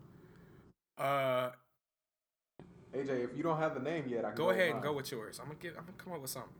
[0.99, 1.51] Uh,
[2.95, 5.11] AJ, if you don't have the name yet, I can go ahead and go with
[5.11, 5.38] yours.
[5.40, 5.72] I'm gonna give.
[5.78, 6.53] I'm gonna come up with something.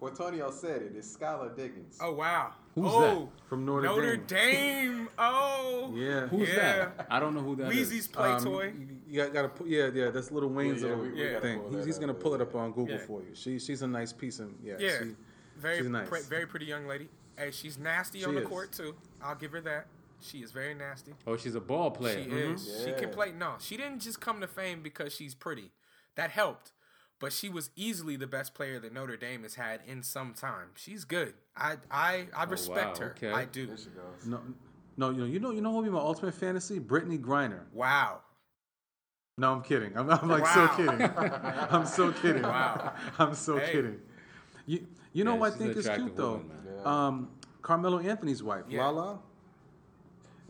[0.00, 0.92] Cortonio said it.
[0.96, 1.98] It's Skylar Diggins.
[2.00, 2.52] Oh wow.
[2.74, 4.26] Who's oh, From Notre Notre Dame.
[4.26, 5.08] Dame.
[5.18, 5.60] Oh.
[5.94, 6.26] Yeah.
[6.26, 6.54] Who's Yeah.
[6.96, 7.06] that?
[7.10, 7.90] I don't know who that is.
[7.92, 8.72] Weezy's play Um, toy.
[8.76, 11.40] You, you got, to put yeah yeah that's little Wayne's Yeah, yeah, little we- we
[11.40, 11.62] thing.
[11.70, 13.06] He's, he's gonna pull it up on Google Yeah.
[13.06, 13.34] for you.
[13.34, 14.74] She she's a nice piece of yeah.
[14.78, 14.98] Yeah.
[15.02, 15.14] She,
[15.56, 16.08] very, she's nice.
[16.08, 17.08] pre- very pretty young lady.
[17.36, 18.48] Hey, she's nasty She on the is.
[18.48, 18.94] court too.
[19.22, 19.86] I'll give her that.
[20.20, 21.12] She is very nasty.
[21.26, 22.24] Oh, she's a ball player.
[22.24, 22.82] She is.
[22.84, 23.30] She can play.
[23.32, 25.70] No, she didn't just come to fame because she's pretty.
[26.16, 26.72] That helped.
[27.24, 30.68] But she was easily the best player that Notre Dame has had in some time.
[30.74, 31.32] She's good.
[31.56, 33.14] I I, I respect her.
[33.16, 33.30] okay.
[33.32, 33.64] I do.
[33.66, 34.26] There she goes.
[34.26, 34.40] no
[34.98, 37.60] no you know you know you know who'll be my ultimate fantasy Brittney Griner.
[37.72, 38.20] Wow.
[39.38, 39.96] No, I'm kidding.
[39.96, 40.52] I'm, I'm like Wow.
[40.54, 41.00] so kidding.
[41.70, 42.42] I'm so kidding.
[42.42, 42.92] Wow.
[43.18, 43.72] I'm so Hey.
[43.72, 44.00] kidding.
[44.66, 46.42] You you know Yeah, what I think is cute attractive though?
[46.84, 47.06] Yeah.
[47.06, 47.30] Um,
[47.62, 48.84] Carmelo Anthony's wife, Yeah.
[48.84, 49.18] Lala.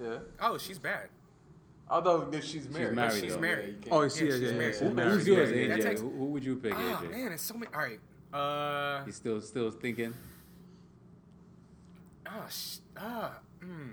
[0.03, 0.17] Yeah.
[0.41, 1.09] Oh, she's bad.
[1.89, 2.95] Although if she's married.
[2.97, 3.41] married, She's though.
[3.41, 3.67] married.
[3.69, 4.73] you can't- Oh, she Yeah, yeah, she's yeah, yeah, married.
[4.75, 5.11] she's Who- married.
[5.13, 5.83] Who's yours, AJ?
[5.83, 7.11] takes- who, who would you pick, Oh AJ?
[7.11, 7.73] man, it's so many.
[7.75, 8.01] All right.
[8.33, 9.05] Uh.
[9.05, 10.15] He's still still thinking.
[12.27, 13.91] Oh, sh- ah, hmm.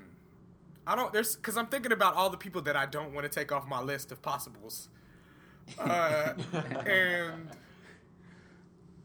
[0.87, 1.11] I don't.
[1.13, 3.67] There's because I'm thinking about all the people that I don't want to take off
[3.67, 4.89] my list of possibles.
[5.77, 6.33] Uh,
[6.87, 7.49] and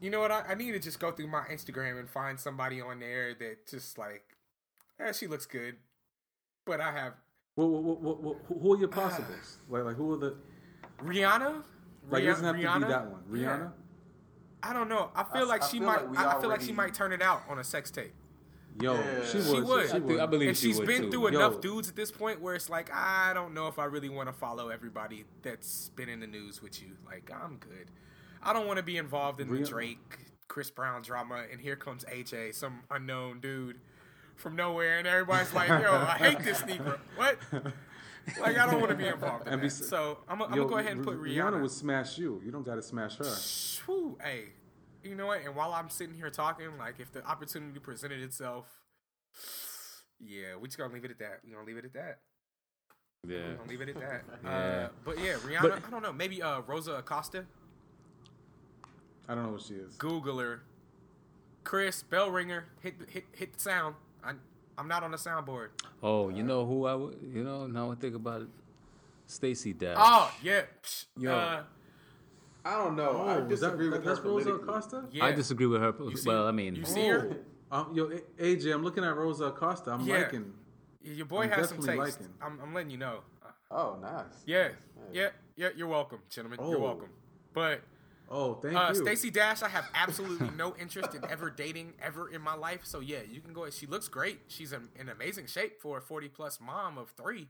[0.01, 0.31] you know what?
[0.31, 3.67] I, I need to just go through my Instagram and find somebody on there that
[3.67, 4.23] just like,
[4.99, 5.75] eh, she looks good,
[6.65, 7.13] but I have
[7.57, 9.57] What, what, what, what, who are your possibles?
[9.69, 10.35] like, like who are the?
[11.03, 11.63] Rihanna.
[12.09, 12.81] Like, it Rih- doesn't have to Rihanna?
[12.81, 13.21] be that one.
[13.31, 13.59] Rihanna.
[13.59, 13.67] Yeah.
[14.61, 15.09] I don't know.
[15.15, 16.01] I feel I- like I she feel might.
[16.07, 18.13] like we I feel like she might turn it out on a sex tape.
[18.79, 19.25] Yo, Yeah.
[19.25, 19.45] she would.
[19.47, 19.89] She would.
[19.89, 21.11] She I think- I believe and she she's would, been too.
[21.11, 21.39] through Yo.
[21.39, 24.29] enough dudes at this point where it's like I don't know if I really want
[24.29, 26.89] to follow everybody that's been in the news with you.
[27.07, 27.89] Like I'm good.
[28.43, 32.05] I don't want to be involved in the Drake, Chris Brown drama, and here comes
[32.05, 33.79] AJ, some unknown dude
[34.37, 37.37] from nowhere, and everybody's like, "Yo, I hate this Negro." What?
[38.41, 39.65] Like I don't want to be involved in And that.
[39.67, 41.61] bes- So I'm, I'm Yo, gonna go ahead and put Rih- Rihanna.
[41.61, 42.41] would smash you.
[42.45, 43.25] You don't got to smash her.
[43.85, 44.49] Whew, hey,
[45.03, 45.41] you know what?
[45.45, 48.65] And while I'm sitting here talking, like if the opportunity presented itself,
[50.19, 51.39] yeah, we just gonna leave it at that.
[51.45, 52.19] We gonna leave it at that.
[53.25, 53.37] Yeah.
[53.51, 54.23] We gonna leave it at that.
[54.43, 54.49] Yeah.
[54.49, 55.61] Uh, but yeah, Rihanna.
[55.61, 56.11] But- I don't know.
[56.13, 57.45] Maybe uh, Rosa Acosta.
[59.29, 59.93] I don't know what she is.
[59.95, 60.63] Google her.
[61.63, 62.65] Chris bell ringer.
[62.81, 63.95] Hit hit hit the sound.
[64.23, 64.33] I
[64.77, 65.69] I'm not on the soundboard.
[66.03, 67.17] Oh, you know who I would?
[67.21, 68.47] You know, now I think about it,
[69.25, 69.97] Stacey Dash.
[69.99, 70.61] Oh yeah.
[71.17, 71.31] Yo.
[71.33, 71.63] Uh,
[72.65, 73.11] I don't know.
[73.23, 74.69] Oh, I is that, disagree with her that's Rosa politically.
[74.73, 75.05] Acosta?
[75.11, 75.25] yeah.
[75.25, 75.93] I disagree with her.
[76.15, 77.37] see- well, I mean, you see her?
[77.71, 79.91] Um, yo, AJ, I'm looking at Rosa Acosta.
[79.91, 80.19] I'm Yeah.
[80.19, 80.53] liking.
[81.01, 82.19] Your boy I'm has some definitely taste.
[82.21, 82.33] liking.
[82.41, 83.19] I'm, I'm letting you know.
[83.71, 84.25] Oh, nice.
[84.45, 84.69] yeah,
[85.13, 85.69] yeah, yeah.
[85.75, 86.59] You're welcome, gentlemen.
[86.61, 86.81] You're Oh.
[86.81, 87.09] welcome.
[87.53, 87.81] But
[88.29, 88.95] Oh, thank Uh, you.
[88.95, 92.81] Stacey Dash, I have absolutely no interest in ever dating ever in my life.
[92.85, 93.69] So yeah, you can go.
[93.69, 94.41] She looks great.
[94.47, 97.47] She's in, in amazing shape for a forty plus mom of three.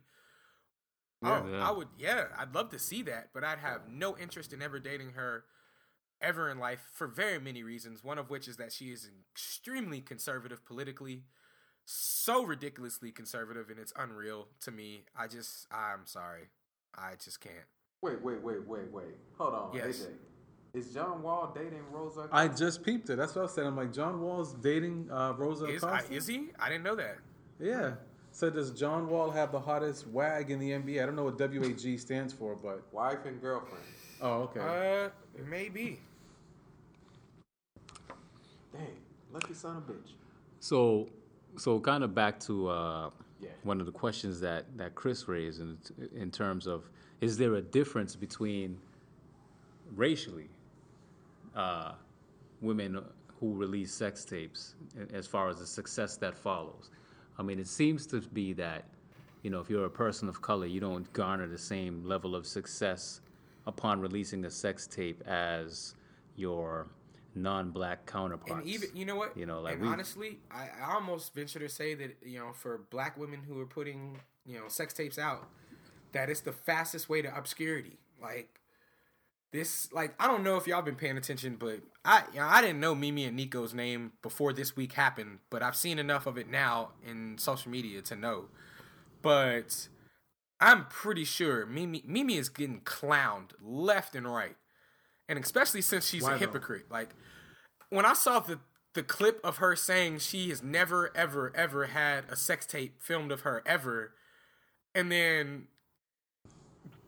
[1.24, 1.68] Oh, Yeah.
[1.68, 1.88] I would.
[1.98, 5.46] Yeah, I'd love to see that, but I'd have no interest in ever dating her
[6.22, 8.04] ever in life for very many reasons.
[8.04, 11.24] One of which is that she is extremely conservative politically,
[11.86, 15.06] so ridiculously conservative, and it's unreal to me.
[15.16, 16.50] I just, I'm sorry,
[16.96, 17.66] I just can't.
[18.02, 19.16] Wait, wait, wait, wait, wait.
[19.40, 20.02] Hold on, Yes.
[20.02, 20.14] AJ.
[20.78, 22.30] Is John Wall dating Rosa?
[22.32, 23.16] I just peeped it.
[23.16, 23.66] That's what I said.
[23.66, 26.50] I'm like, John Wall's dating uh, Rosa Is I, is he?
[26.60, 27.18] I didn't know that.
[27.60, 27.94] Yeah.
[28.32, 31.02] So does John Wall have the hottest wag in the NBA?
[31.02, 33.84] I don't know what WAG stands for, but Wife and girlfriend.
[34.22, 34.60] oh, okay.
[34.60, 35.10] Uh,
[35.50, 36.00] maybe.
[38.72, 38.86] Dang,
[39.34, 40.12] lucky son of a bitch.
[40.60, 41.08] So,
[41.58, 43.10] so kind of back to uh,
[43.42, 43.50] Yeah.
[43.64, 45.78] one of the questions that, that Chris raised in,
[46.16, 46.88] in terms of
[47.22, 48.78] is there a difference between
[49.96, 50.50] racially
[51.58, 51.92] uh,
[52.62, 53.04] women
[53.40, 54.76] who release sex tapes
[55.14, 56.90] as far as the success that follows?
[57.38, 58.86] I mean, it seems to be that,
[59.44, 62.48] you know, if you're a person of color, you don't garner the same level of
[62.48, 63.22] success
[63.66, 65.94] upon releasing a sex tape as
[66.36, 66.88] your
[67.36, 68.62] non-black counterparts.
[68.62, 69.38] And even you know what?
[69.38, 72.80] You know, like we- honestly, I, I almost venture to say that you know, for
[72.90, 75.48] black women who are putting you know sex tapes out,
[76.14, 78.00] that it's the fastest way to obscurity.
[78.22, 78.60] Like
[79.58, 82.62] this, like I don't know if y'all been paying attention, but I you know, I
[82.62, 86.38] didn't know Mimi and Nikko's name before this week happened, but I've seen enough of
[86.38, 88.46] it now in social media to know.
[89.22, 89.88] But
[90.60, 94.56] I'm pretty sure Mimi Mimi is getting clowned left and right,
[95.28, 96.40] and especially since she's Why a though?
[96.40, 96.86] hypocrite.
[96.92, 97.10] Like
[97.90, 98.60] when I saw the
[98.94, 103.32] the clip of her saying she has never ever ever had a sex tape filmed
[103.32, 104.14] of her ever,
[104.94, 105.68] and then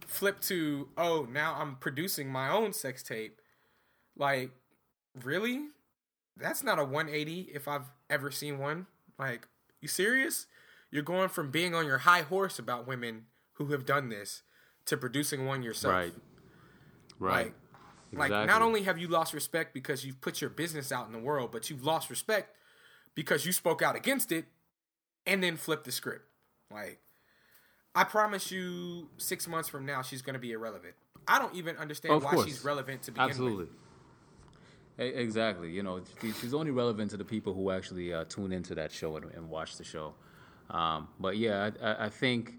[0.10, 3.40] flip to oh now I'm producing my own sex tape,
[4.18, 4.52] like
[5.24, 5.68] really,
[6.36, 8.88] that's not a 180 if I've ever seen one.
[9.18, 9.48] Like
[9.82, 10.48] you serious?
[10.92, 14.42] You're going from being on your high horse about women who have done this
[14.86, 15.94] to producing one yourself.
[15.94, 16.14] right,
[17.20, 17.54] right,
[18.12, 21.14] Like, like not only have you lost respect because you've put your business out in
[21.14, 22.56] the world, but you've lost respect
[23.14, 24.46] because you spoke out against it
[25.28, 26.26] and then flipped the script.
[26.72, 27.00] Like,
[27.96, 30.94] I promise you, six months from now, she's going to be irrelevant.
[31.28, 32.46] I don't even understand Of why course.
[32.48, 33.66] she's relevant to begin absolutely.
[33.66, 33.70] with.
[35.16, 35.72] E- Exactly.
[35.72, 36.02] You know,
[36.40, 39.50] she's only relevant to the people who actually uh, tune into that show and, and
[39.50, 40.14] watch the show.
[40.70, 42.54] Um, but yeah, I, I- I think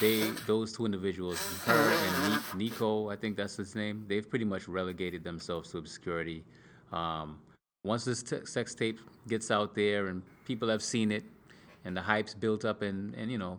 [0.00, 4.04] they, those two individuals, her and Ni- Nikko, I think that's his name.
[4.08, 6.44] They've pretty much relegated themselves to obscurity.
[6.92, 7.38] Um,
[7.84, 8.98] once this t- sex tape
[9.28, 11.24] gets out there and people have seen it,
[11.84, 13.58] and the hype's built up, and, and you know,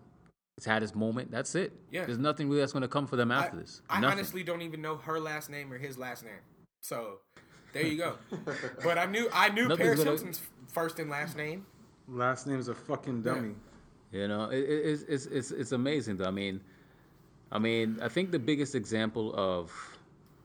[0.58, 1.32] it's had its moment.
[1.32, 1.74] That's it.
[1.92, 2.06] Yeah.
[2.06, 3.82] There's nothing really that's going to come for them I, after this.
[3.90, 4.20] I Nothing.
[4.20, 6.34] honestly don't even know her last name or his last name.
[6.82, 7.20] So
[7.74, 8.16] there you go.
[8.84, 11.66] but I knew I knew Nothing's Paris gonna- Hilton's first and last name.
[12.08, 13.56] Last name's a fucking dummy.
[14.12, 16.18] You know, it, it, it's, it's it's it's amazing.
[16.18, 16.26] Though.
[16.26, 16.62] I mean,
[17.52, 19.72] I mean, I think the biggest example of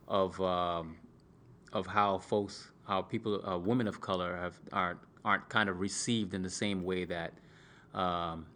[0.06, 0.96] of um,
[1.72, 6.32] of how folks, how people, uh, women of color have aren't aren't kind of received
[6.32, 7.34] in the same way that,
[7.92, 8.46] um,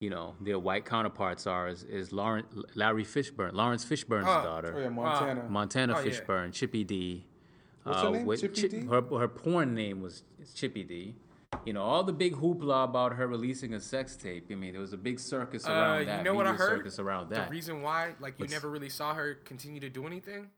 [0.00, 2.44] you know, their white counterparts are is, is Lauren,
[2.74, 4.42] Larry Fishburne, Lawrence Fishburne's Oh.
[4.44, 5.44] daughter, Oh yeah, Montana.
[5.48, 6.10] Montana Oh, yeah.
[6.12, 7.26] Fishburne, Chippy D.
[7.82, 8.26] What's her name?
[8.26, 8.86] with Chippy Chi- D?
[8.86, 10.22] Her, her porn name was
[10.54, 11.16] Chippy D.
[11.64, 14.46] You know, all the big hoopla about her releasing a sex tape.
[14.50, 16.22] I mean, there was a big circus Uh, around you that.
[16.22, 16.78] know what I heard?
[16.78, 17.46] Circus around that.
[17.46, 20.50] The reason why, like, you What's- never really saw her continue to do anything.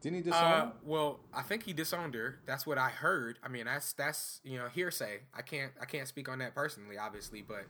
[0.00, 0.42] Didn't he disown?
[0.52, 0.72] Uh, her?
[0.84, 2.40] well, I think he disowned her.
[2.46, 3.38] That's what I heard.
[3.42, 5.20] I mean, that's that's you know hearsay.
[5.34, 7.64] I can't I can't speak on that personally, obviously, but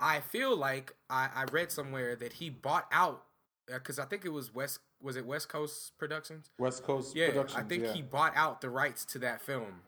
[0.00, 3.24] I feel like I, I read somewhere that he bought out
[3.66, 6.50] because I think it was West was it West Coast Productions.
[6.58, 7.62] West Coast Yeah, Productions.
[7.64, 7.92] I think yeah.
[7.92, 9.82] he bought out the rights to that film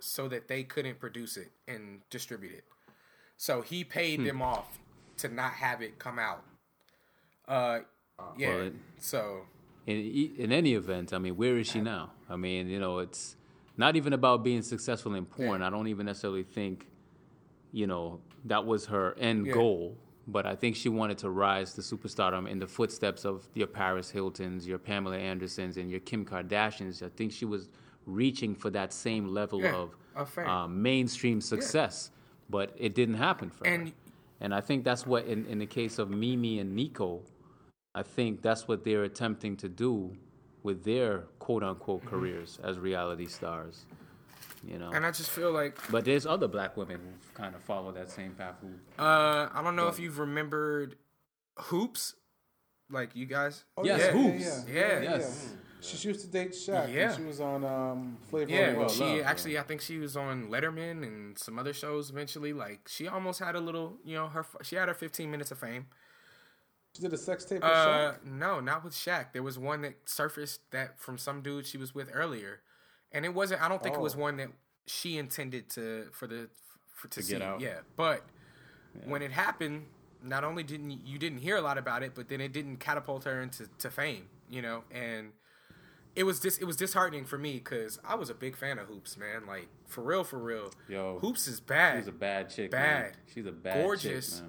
[0.00, 2.64] so that they couldn't produce it and distribute it.
[3.36, 4.26] So he paid Hmm.
[4.26, 4.78] them off
[5.18, 6.44] to not have it come out.
[7.46, 7.80] Uh,
[8.36, 8.48] yeah.
[8.48, 9.46] Well, it- so
[9.86, 12.12] in e- in any event, I mean, where is she now?
[12.28, 13.36] I mean, you know, it's
[13.76, 15.62] not even about being successful in porn.
[15.62, 16.86] I don't even necessarily think,
[17.72, 19.54] you know, that was her end Yeah.
[19.54, 19.96] goal.
[20.26, 24.10] But I think she wanted to rise to superstardom in the footsteps of your Paris
[24.10, 27.02] Hiltons, your Pamela Andersons, and your Kim Kardashians.
[27.04, 27.68] I think she was
[28.06, 32.10] reaching for that same level Yeah, of um, mainstream success,
[32.48, 33.74] but it didn't happen for her.
[33.74, 33.92] And-
[34.40, 37.22] And I think that's what, in, in the case of Mimi and Nikko,
[37.94, 40.14] I think that's what they're attempting to do
[40.62, 42.08] with their quote unquote Mm-hmm.
[42.10, 43.86] careers as reality stars.
[44.66, 47.12] You know, and I just feel like but there's other black women who
[47.42, 48.54] kind of follow that same path.
[48.62, 48.68] Who,
[49.02, 50.96] Uh, I don't know if you've remembered
[51.58, 52.14] Hoopz,
[52.90, 53.64] like you guys.
[53.76, 54.68] Oh, Yes, yeah, Hoopz.
[54.68, 55.00] Yeah, Yeah.
[55.02, 55.52] Yes.
[55.82, 56.88] She used to date Shaq.
[56.88, 56.94] Yeah.
[56.94, 57.14] Yeah.
[57.16, 60.48] She was on um, Flavor Yeah, of she Love, actually, I think she was on
[60.48, 62.08] Letterman and some other shows.
[62.08, 65.50] Eventually, like she almost had a little, you know, her she had her 15 minutes
[65.50, 65.86] of fame.
[66.96, 68.24] She did a sex tape with Uh, Shaq.
[68.24, 69.32] no, not with Shaq.
[69.34, 72.60] There was one that surfaced that from some dude she was with earlier,
[73.14, 73.62] and it wasn't.
[73.62, 74.18] I don't think it was Oh.
[74.18, 74.48] one that
[74.86, 76.50] she intended to for the
[76.94, 77.32] for to, To see.
[77.32, 77.60] get out.
[77.62, 78.22] Yeah, but
[79.06, 79.86] when it happened,
[80.22, 83.24] not only didn't you, didn't hear a lot about it, but then it didn't catapult
[83.24, 84.28] her into to fame.
[84.50, 85.32] You know, and
[86.14, 88.88] it was dis it was disheartening for me because I was a big fan of
[88.88, 89.46] Hoopz, man.
[89.46, 90.70] Like for real, for real.
[90.88, 91.98] Yo, Hoopz is bad.
[92.00, 92.70] she's a bad chick.
[92.72, 93.02] man.
[93.04, 93.16] Bad.
[93.32, 94.34] She's a bad Gorgeous.
[94.40, 94.42] chick,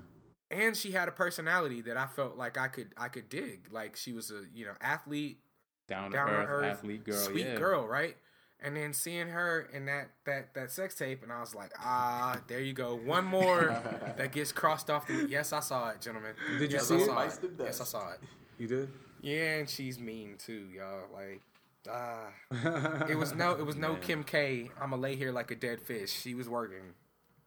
[0.51, 0.67] man.
[0.67, 3.67] and she had a personality that I felt like I could I could dig.
[3.71, 5.39] Like she was a you know athlete,
[5.87, 7.15] Down to down to earth, earth, athlete girl.
[7.15, 7.55] sweet yeah.
[7.55, 8.15] girl, right?
[8.63, 12.39] And then seeing her in that that that sex tape, and I was like, ah,
[12.47, 13.81] there you go, one more
[14.17, 15.07] that gets crossed off.
[15.07, 16.33] The, yes, I saw it, gentlemen.
[16.57, 17.05] Did you yes, see I it?
[17.05, 18.19] saw Bites the Yes, I saw it.
[18.57, 18.89] You did?
[19.21, 21.07] Yeah, and she's mean too, y'all.
[21.13, 21.41] Like,
[21.89, 24.71] ah, it was no, it was no Kim K.
[24.81, 26.11] I'ma lay here like a dead fish.
[26.11, 26.93] She was working.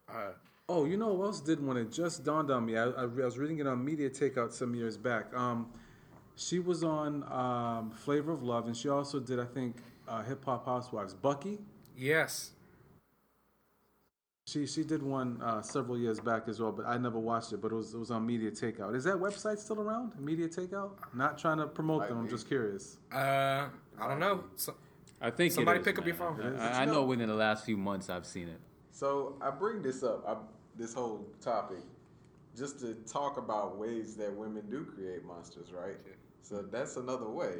[0.07, 0.31] Uh,
[0.71, 1.77] Oh, you know who else did one?
[1.77, 2.77] It just dawned on me.
[2.77, 5.33] I, I, I was reading it on Media Takeout some years back.
[5.35, 5.71] Um,
[6.35, 9.77] she was on um, Flavor of Love, and she also did, I think,
[10.09, 11.13] uh, Hip Hop Housewives.
[11.13, 11.59] Buckeey,
[11.95, 12.51] Yes.
[14.47, 17.61] she she did one uh, several years back as well, but I never watched it.
[17.61, 18.95] But it was it was on Media Takeout.
[18.95, 20.19] Is that website still around?
[20.19, 20.91] Media Takeout?
[21.13, 22.17] Not trying to promote them.
[22.19, 22.97] I'm just curious.
[23.11, 23.67] Uh,
[24.01, 24.43] I don't know.
[24.55, 24.73] So,
[25.21, 26.41] I think Somebody is, pick up your phone.
[26.57, 28.59] I, I know within the last few months I've seen it.
[28.91, 30.35] So I bring this up, I,
[30.77, 31.83] this whole topic,
[32.57, 35.97] just to talk about ways that women do create monsters, right?
[36.41, 37.55] So that's another way,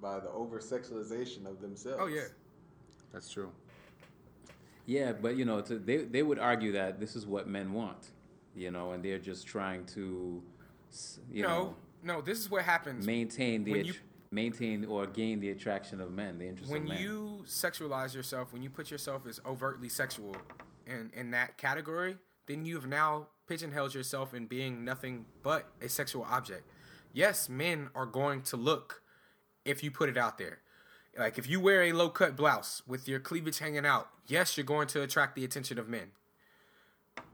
[0.00, 1.98] by the over sexualization of themselves.
[2.00, 2.26] oh yeah.
[3.12, 3.50] That's true.
[4.86, 8.10] Yeah, but you know, to, they they would argue that this is what men want,
[8.54, 10.42] you know, and they're just trying to,
[11.30, 11.64] you no, know,
[12.02, 12.14] no.
[12.14, 14.00] No, this is what happens maintain the when att-
[14.30, 17.02] maintain or gain the attraction of men, the interest when of men.
[17.02, 20.36] you sexualize yourself, when you put yourself as overtly sexual
[20.86, 22.16] in in that category,
[22.46, 26.62] then you've now pigeonholed yourself in being nothing but a sexual object.
[27.12, 29.02] Yes, men are going to look
[29.68, 30.58] if you put it out there.
[31.16, 34.64] Like if you wear a low cut blouse with your cleavage hanging out, yes, you're
[34.64, 36.12] going to attract the attention of men.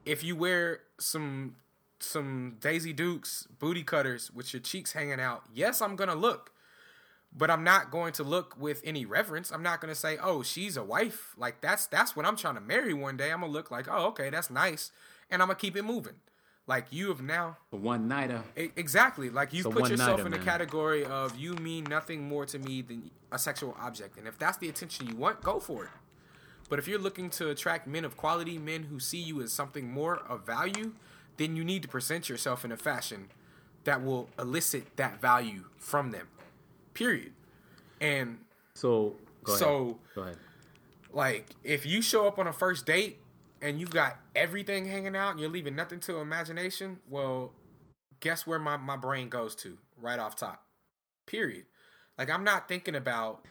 [0.05, 1.55] If you wear some
[1.99, 6.51] some Daisy Dukes booty cutters with your cheeks hanging out, yes, I'm gonna look
[7.37, 9.51] but I'm not going to look with any reverence.
[9.51, 12.61] I'm not to say, "Oh, she's a wife." Like that's that's what I'm trying to
[12.61, 13.31] marry one day.
[13.31, 14.91] I'm gonna look like, "Oh, okay, that's nice,"
[15.29, 16.15] and I'm gonna keep it moving.
[16.67, 18.41] Like you have now a one nighter.
[18.55, 20.45] exactly like you've put yourself in the man.
[20.45, 24.57] category of you mean nothing more to me than a sexual object, and if that's
[24.57, 25.91] the attention you want, go for it.
[26.67, 29.91] But if you're looking to attract men of quality, men who see you as something
[29.91, 30.93] more of value,
[31.37, 33.27] then you need to present yourself in a fashion
[33.83, 36.27] that will elicit that value from them.
[36.95, 37.33] Period.
[38.01, 38.39] And
[38.73, 39.15] So
[39.45, 40.37] so go ahead.
[41.13, 43.19] like if you show up on a first date
[43.61, 47.53] and you've got everything hanging out and you're leaving nothing to imagination, well,
[48.19, 50.63] guess where my, my brain goes to right off top.
[51.25, 51.65] Period.
[52.17, 53.45] Like I'm not thinking about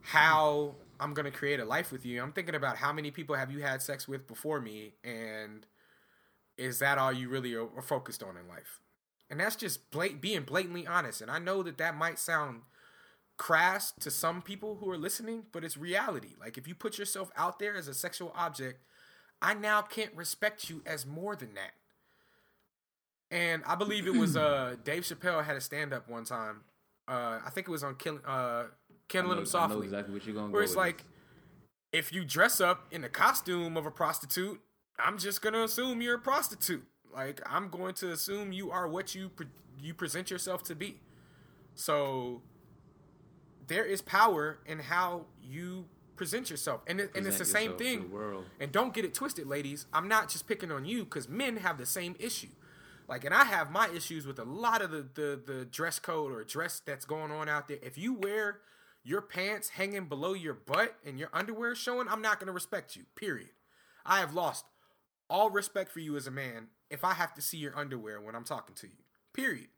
[0.00, 2.22] how I'm gonna create a life with you.
[2.22, 5.66] I'm thinking about how many people have you had sex with before me, and
[6.56, 8.80] is that all you really are, are focused on in life?
[9.28, 11.20] And that's just blat- being blatantly honest.
[11.20, 12.62] And I know that that might sound
[13.36, 16.34] crass to some people who are listening, but it's reality.
[16.40, 18.80] Like if you put yourself out there as a sexual object,
[19.42, 21.72] I now can't respect you as more than that.
[23.30, 26.62] And I believe it was uh Dave Chappelle had a stand up one time.
[27.08, 28.64] Uh I think it was on Kill uh
[29.08, 31.06] Killing know, Them I know exactly what you're gonna Where go it's like this.
[31.92, 34.60] if you dress up in the costume of a prostitute,
[34.98, 36.84] I'm just gonna assume you're a prostitute.
[37.12, 39.46] Like I'm going to assume you are what you pre-
[39.80, 41.00] you present yourself to be.
[41.74, 42.42] So
[43.66, 45.86] there is power in how you
[46.16, 48.02] present yourself, and it, and it's the same thing.
[48.02, 48.44] the world.
[48.60, 49.86] And don't get it twisted, ladies.
[49.92, 52.48] I'm not just picking on you because men have the same issue.
[53.08, 56.32] Like, and I have my issues with a lot of the, the the dress code
[56.32, 57.78] or dress that's going on out there.
[57.82, 58.60] If you wear
[59.04, 62.96] your pants hanging below your butt and your underwear showing, I'm not going to respect
[62.96, 63.04] you.
[63.14, 63.50] Period.
[64.04, 64.64] I have lost
[65.30, 68.34] all respect for you as a man if I have to see your underwear when
[68.34, 68.92] I'm talking to you.
[69.32, 69.68] Period.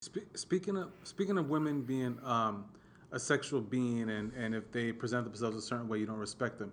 [0.00, 2.66] Spe- speaking of speaking of women being um,
[3.14, 6.58] a sexual being, and and if they present themselves a certain way, you don't respect
[6.58, 6.72] them.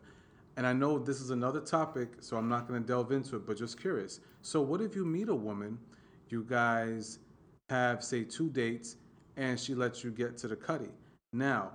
[0.58, 3.46] And I know this is another topic, so I'm not going to delve into it.
[3.46, 4.20] But just curious.
[4.42, 5.78] So, what if you meet a woman,
[6.30, 7.20] you guys
[7.70, 8.98] have say two dates,
[9.38, 10.90] and she lets you get to the cutty?
[11.32, 11.72] Now,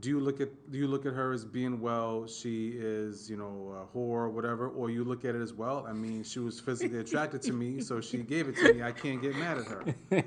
[0.00, 2.26] do you look at do you look at her as being well?
[2.26, 5.86] She is you know a whore or whatever, or you look at it as well.
[5.86, 8.82] I mean, she was physically attracted to me, so she gave it to me.
[8.82, 10.24] I can't get mad at her.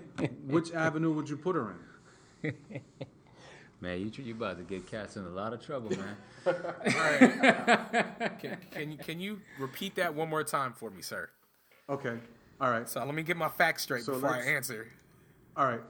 [0.48, 1.76] Which avenue would you put her
[2.44, 2.54] in?
[3.82, 6.18] Man, you you about to get cats in a lot of trouble, man.
[8.40, 11.30] Can, can you can you repeat that one more time for me, sir?
[11.90, 12.18] Okay.
[12.62, 12.88] All right.
[12.88, 14.88] So let me get my facts straight So before I answer.
[15.58, 15.82] All right.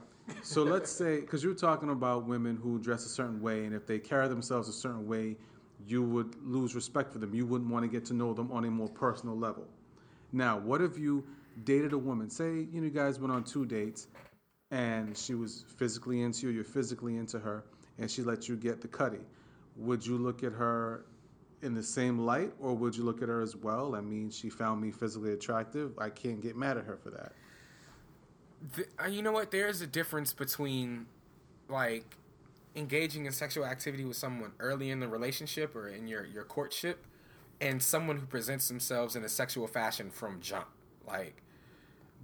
[0.42, 3.86] So let's say, because you're talking about women who dress a certain way, and if
[3.86, 5.36] they carry themselves a certain way,
[5.86, 7.34] you would lose respect for them.
[7.34, 9.66] You wouldn't want to get to know them on a more personal level.
[10.32, 11.24] Now, what if you
[11.64, 12.30] dated a woman?
[12.30, 14.06] Say, you know, you guys went on two dates,
[14.70, 17.64] and she was physically into you, you're physically into her,
[18.00, 19.20] and she let you get the cutty.
[19.76, 21.04] Would you look at her
[21.62, 23.94] in the same light, or would you look at her as well?
[23.94, 25.92] I mean, she found me physically attractive.
[25.98, 27.32] I can't get mad at her for that.
[28.74, 29.50] Th- uh, you know what?
[29.50, 31.06] There is a difference between
[31.68, 32.16] like
[32.74, 37.04] engaging in sexual activity with someone early in the relationship or in your your courtship,
[37.60, 40.68] and someone who presents themselves in a sexual fashion from jump.
[41.06, 41.42] Like,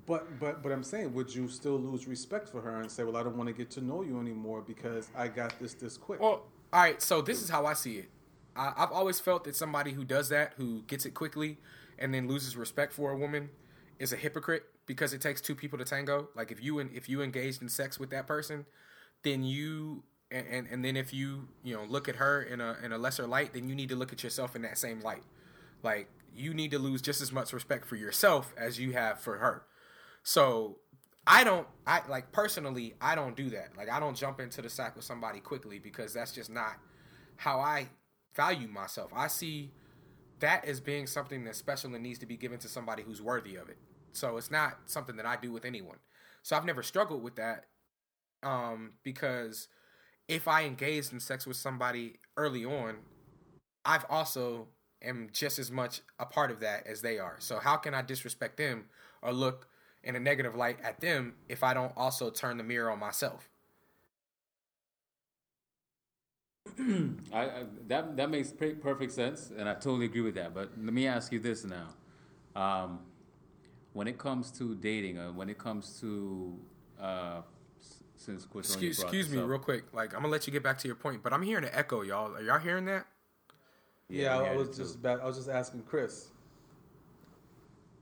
[0.07, 3.17] But but but I'm saying, would you still lose respect for her and say, well,
[3.17, 6.21] I don't want to get to know you anymore because I got this this quick?
[6.21, 7.01] well, all right.
[7.03, 8.11] So this is how I see it.
[8.55, 11.59] I, I've always felt that somebody who does that, who gets it quickly,
[11.99, 13.51] and then loses respect for a woman,
[13.99, 16.29] is a hypocrite because it takes two people to tango.
[16.35, 18.65] Like if you and if you engaged in sex with that person,
[19.23, 22.77] then you and, and and then if you you know look at her in a
[22.83, 25.23] in a lesser light, then you need to look at yourself in that same light.
[25.83, 29.39] Like you need to lose just as much respect for yourself as you have for
[29.39, 29.63] her.
[30.27, 30.79] So
[31.25, 33.77] I don't I like personally I don't do that.
[33.77, 36.79] Like I don't jump into the sack with somebody quickly because that's just not
[37.37, 37.87] how I
[38.35, 39.13] value myself.
[39.15, 39.71] I see
[40.41, 43.55] that as being something that's special and needs to be given to somebody who's worthy
[43.55, 43.79] of it.
[44.15, 45.99] So it's not something that I do with anyone.
[46.43, 47.67] So I've never struggled with that
[48.43, 49.69] um, because
[50.27, 52.97] if I engaged in sex with somebody early on,
[53.85, 54.67] I've also
[55.01, 57.37] am just as much a part of that as they are.
[57.39, 58.87] So how can I disrespect them
[59.23, 59.69] or look
[60.07, 63.51] in a negative light at them if I don't also turn the mirror on myself?
[66.79, 70.55] I, I, that that makes perfect sense, and I totally agree with that.
[70.55, 71.89] But let me ask you this now:
[72.61, 73.01] um,
[73.93, 76.59] when it comes to dating, or when it comes to
[77.01, 77.43] uh,
[78.17, 79.85] since Quatonia Excuse, excuse me, up- real quick.
[79.93, 82.03] Like I'm gonna let you get back to your point, but I'm hearing an echo,
[82.03, 82.35] y'all.
[82.35, 83.07] Are y'all hearing that?
[84.09, 86.29] Yeah, we I, had was just about, I was just asking Chris.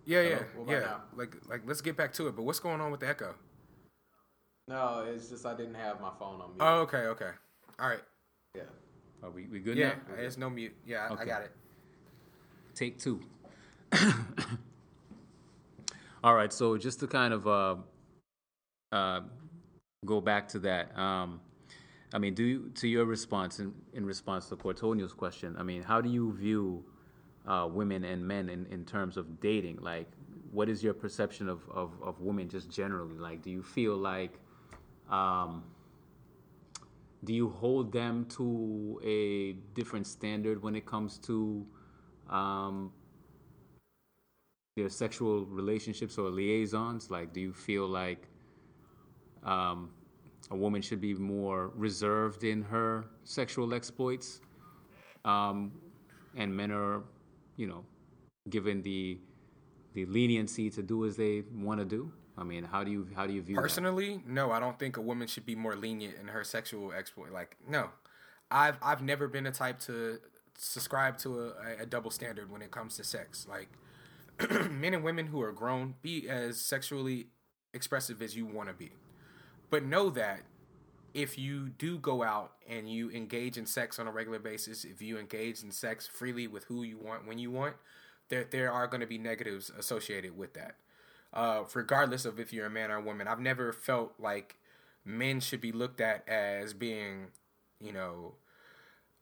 [0.07, 0.81] Yeah, yeah, What about yeah.
[0.81, 1.01] now?
[1.17, 2.37] Like, like let's get back to it.
[2.37, 3.35] But what's going on with the echo?
[4.69, 6.61] No, it's just I didn't have my phone on mute.
[6.61, 7.31] Oh, okay, okay.
[7.79, 8.03] All right.
[8.55, 8.63] yeah.
[9.23, 9.83] Are we, we good now?
[9.83, 10.17] Yeah, now?
[10.17, 10.75] there's no mute.
[10.87, 11.53] Yeah, I- I got it.
[12.75, 13.21] Take two.
[16.25, 17.77] All right, so just to kind of uh,
[18.93, 19.21] uh,
[20.05, 21.41] go back to that, um,
[22.15, 25.83] I mean, do you, to your response in, in response to Cortonio's question, I mean,
[25.83, 26.85] how do you view
[27.47, 29.79] uh, women and men in, in terms of dating?
[29.81, 30.09] Like,
[30.53, 33.17] what is your perception of, of, of women just generally?
[33.17, 34.39] Like, do you feel like,
[35.11, 35.65] um,
[37.25, 41.67] do you hold them to a different standard when it comes to
[42.31, 42.93] um,
[44.77, 47.11] their sexual relationships or liaisons?
[47.11, 48.29] Like, do you feel like
[49.45, 49.91] um,
[50.51, 54.41] a woman should be more reserved in her sexual exploits,
[55.25, 55.73] um,
[56.37, 57.03] and men are,
[57.57, 57.85] you know,
[58.49, 59.19] given the
[59.95, 62.13] the leniency to do as they want to do?
[62.37, 63.63] I mean, how do you how do you view that?
[63.63, 67.31] Personally, no, I don't think a woman should be more lenient in her sexual exploit.
[67.31, 67.91] Like, no,
[68.51, 70.19] I've I've never been a type to
[70.59, 73.47] subscribe to a, a double standard when it comes to sex.
[73.49, 73.69] Like,
[74.71, 77.29] men and women who are grown, be as sexually
[77.73, 78.91] expressive as you want to be,
[79.71, 80.41] but know that
[81.15, 85.01] if you do go out and you engage in sex on a regular basis, if
[85.01, 87.77] you engage in sex freely with who you want when you want,
[88.29, 90.75] there there are going to be negatives associated with that.
[91.33, 94.57] Uh, regardless of if you're a man or a woman, I've never felt like
[95.05, 97.29] men should be looked at as being,
[97.81, 98.35] you know,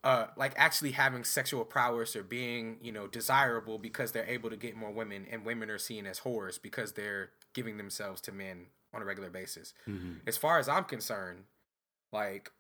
[0.05, 4.57] uh, like actually having sexual prowess or being, you know, desirable because they're able to
[4.57, 8.67] get more women, and women are seen as whores because they're giving themselves to men
[8.95, 9.73] on a regular basis.
[10.27, 11.45] As far as I'm concerned,
[12.13, 12.51] like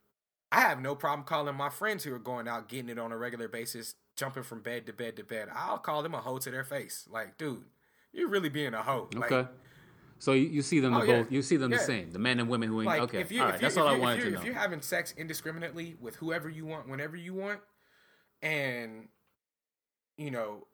[0.50, 3.16] I have no problem calling my friends who are going out getting it on a
[3.16, 5.48] regular basis, jumping from bed to bed to bed.
[5.54, 7.08] I'll call them a hoe to their face.
[7.10, 7.64] Like, dude,
[8.12, 9.08] you're really being a hoe.
[9.14, 9.48] Like, Okay.
[10.18, 11.22] So you, you see them Oh, the yeah.
[11.22, 11.32] both.
[11.32, 12.12] You see them the same.
[12.12, 12.80] The men and women who.
[12.80, 13.22] ain't like okay.
[13.22, 14.38] if you, all you, That's all I wanted to know.
[14.38, 17.58] If you're having sex indiscriminately with whoever you want, whenever you want,
[18.40, 19.08] and
[20.16, 20.68] you know,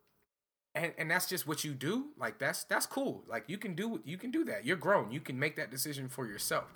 [0.74, 2.08] and and that's just what you do.
[2.18, 3.24] Like that's that's cool.
[3.26, 4.66] Like you can do you can do that.
[4.66, 5.10] You're grown.
[5.10, 6.66] You can make that decision for yourself.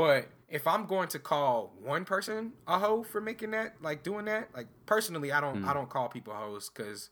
[0.00, 4.24] But if I'm going to call one person a hoe for making that, like doing
[4.26, 7.10] that, like personally, I don't I don't call people hoes because,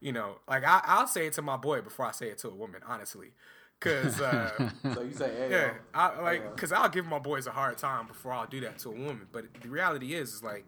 [0.00, 2.48] you know, like I, I'll say it to my boy before I say it to
[2.48, 3.32] a woman, honestly,
[3.78, 5.72] because uh, So you say, hey, yeah, yo.
[5.94, 8.88] I like because I'll give my boys a hard time before I'll do that to
[8.88, 9.26] a woman.
[9.30, 10.66] But the reality is, is like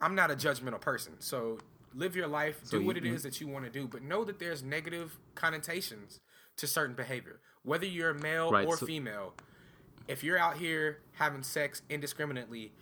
[0.00, 1.14] I'm not a judgmental person.
[1.20, 1.58] So
[1.94, 4.24] live your life, do you- what it is that you want to do, but know
[4.24, 6.20] that there's negative connotations
[6.56, 9.34] to certain behavior, whether you're a male Right, or so- female.
[10.08, 12.72] If you're out here having sex indiscriminately,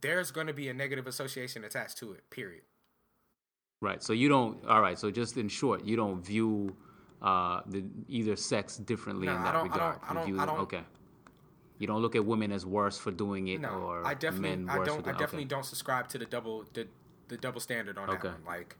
[0.00, 2.28] there's going to be a negative association attached to it.
[2.30, 2.62] Period.
[3.80, 4.02] Right.
[4.02, 4.64] So you don't.
[4.66, 4.98] All right.
[4.98, 6.76] So just in short, you don't view
[7.20, 9.98] uh, the either sex differently No, in I that don't- I don't- regard.
[10.08, 10.84] I don't- view I don't- okay.
[11.78, 14.68] You don't look at women as worse for doing it, No, or I definitely, men
[14.68, 15.48] I worse don't, for I definitely okay.
[15.48, 16.86] don't subscribe to the double, the,
[17.28, 18.18] the double standard on Okay.
[18.28, 18.44] that one.
[18.44, 18.76] Like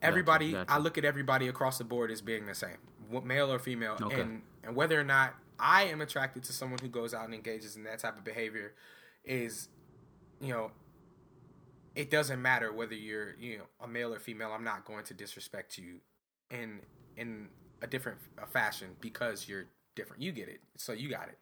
[0.00, 0.70] everybody, gotcha.
[0.72, 2.76] I look at everybody across the board as being the same,
[3.24, 4.20] male or female, Okay.
[4.20, 7.76] and and whether or not I am attracted to someone who goes out and engages
[7.76, 8.72] in that type of behavior
[9.24, 9.68] is,
[10.40, 10.70] you know,
[11.94, 14.52] it doesn't matter whether you're you know a male or female.
[14.52, 15.96] I'm not going to disrespect you
[16.50, 16.80] in
[17.16, 17.48] in
[17.82, 19.66] a different uh, fashion because you're
[19.96, 20.22] different.
[20.22, 21.38] You get it, so you got it.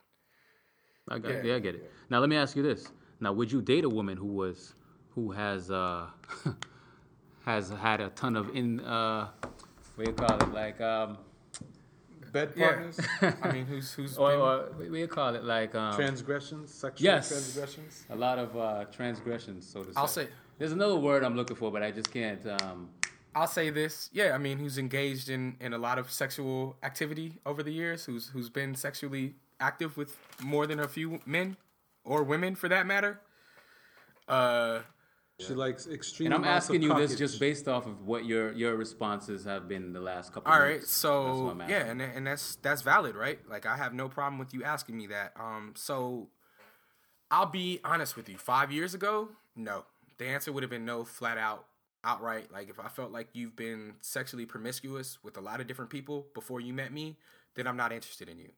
[1.09, 1.31] I got.
[1.31, 1.43] Yeah.
[1.43, 1.90] Yeah, I get it.
[2.11, 2.90] Now let me ask you this.
[3.20, 4.74] Now, would you date a woman who was,
[5.11, 6.07] who has, uh,
[7.45, 9.28] has had a ton of in, uh,
[9.97, 11.19] what do you call it, like, um,
[12.47, 13.32] Bed Yeah.
[13.43, 17.05] I mean, who's who's Or, been, or we- we call it like um, transgressions, sexual
[17.05, 17.28] Yes.
[17.28, 18.05] transgressions.
[18.10, 20.01] a lot of uh, transgressions, so to say.
[20.01, 20.28] I'll say
[20.59, 22.44] There's another word I'm looking for, but I just can't.
[22.62, 22.90] Um,
[23.35, 24.10] I'll say this.
[24.12, 28.05] Yeah, I mean, who's engaged in, in a lot of sexual activity over the years,
[28.06, 31.56] who's who's been sexually active with more than a few men
[32.05, 33.20] or women for that matter.
[34.27, 34.81] Uh,
[35.40, 36.27] She likes extreme.
[36.27, 39.44] and I'm amounts of asking you this just based off of what your your responses
[39.44, 40.51] have been the last couple.
[40.51, 40.86] all of right, weeks.
[40.86, 43.39] That's so yeah, and and that's that's valid, right?
[43.48, 45.32] Like I have no problem with you asking me that.
[45.39, 46.28] Um, so
[47.31, 48.36] I'll be honest with you.
[48.36, 49.85] Five years ago, no,
[50.19, 51.66] the answer would have been no, flat out,
[52.02, 52.51] outright.
[52.52, 56.27] Like if I felt like you've been sexually promiscuous with a lot of different people
[56.35, 57.16] before you met me,
[57.55, 58.51] then I'm not interested in you.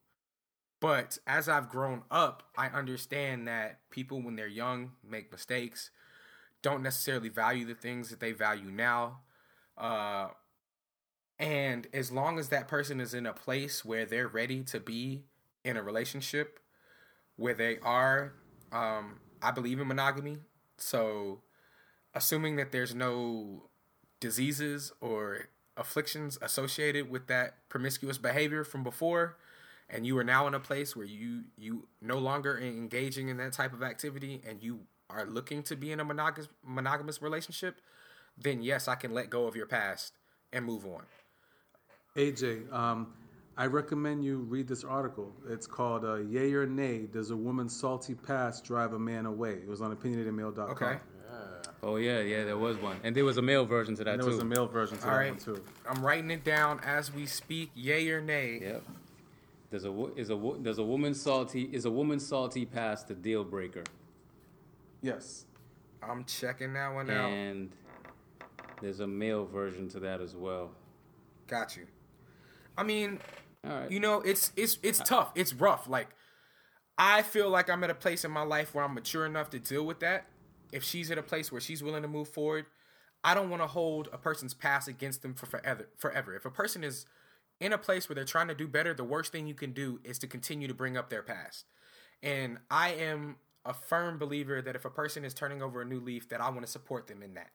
[0.80, 5.90] But as I've grown up, I understand that people, when they're young, make mistakes,
[6.62, 9.20] don't necessarily value the things that they value now.
[9.76, 10.28] Uh,
[11.38, 15.24] and as long as that person is in a place where they're ready to be
[15.64, 16.60] in a relationship,
[17.36, 18.34] where they are,
[18.72, 20.38] um, I believe in monogamy.
[20.76, 21.40] So,
[22.14, 23.70] assuming that there's no
[24.20, 29.38] diseases or afflictions associated with that promiscuous behavior from before,
[29.88, 33.52] and you are now in a place where you you no longer engaging in that
[33.52, 34.80] type of activity, and you
[35.14, 37.80] are looking to be in a monogamous monogamous relationship,
[38.38, 40.12] then yes, I can let go of your past
[40.52, 41.02] and move on.
[42.16, 43.12] AJ, um,
[43.56, 45.32] I recommend you read this article.
[45.48, 49.54] It's called uh, "Yay or Nay: Does a Woman's Salty Past Drive a Man Away?"
[49.54, 50.70] It was on opinionatedmail.com.
[50.70, 50.96] Okay.
[51.82, 54.20] Oh yeah, yeah, there was one, and there was a male version to that And
[54.22, 54.34] there too.
[54.34, 55.30] was a male version to All that right.
[55.30, 55.62] one too.
[55.88, 57.70] I'm writing it down as we speak.
[57.74, 58.58] Yay or nay?
[58.60, 58.82] Yep.
[59.70, 63.14] There's a is a wo- does a woman salty is a woman salty past the
[63.14, 63.84] deal breaker,
[65.02, 65.46] Yes.
[66.02, 67.30] I'm checking that one out.
[67.30, 67.70] and
[68.80, 70.70] there's a male version to that as well.
[71.46, 71.86] Got you.
[72.78, 73.18] I mean,
[73.64, 73.90] All right.
[73.90, 75.32] you know, it's it's it's tough.
[75.34, 75.88] It's rough.
[75.88, 76.08] Like
[76.96, 79.58] I feel like I'm at a place in my life where I'm mature enough to
[79.58, 80.26] deal with that.
[80.72, 82.66] If she's at a place where she's willing to move forward,
[83.24, 85.88] I don't want to hold a person's past against them for forever.
[85.98, 86.34] Forever.
[86.34, 87.06] If a person is
[87.60, 90.00] in a place where they're trying to do better, the worst thing you can do
[90.04, 91.66] is to continue to bring up their past.
[92.22, 96.00] And I am a firm believer that if a person is turning over a new
[96.00, 97.50] leaf, that I want to support them in that.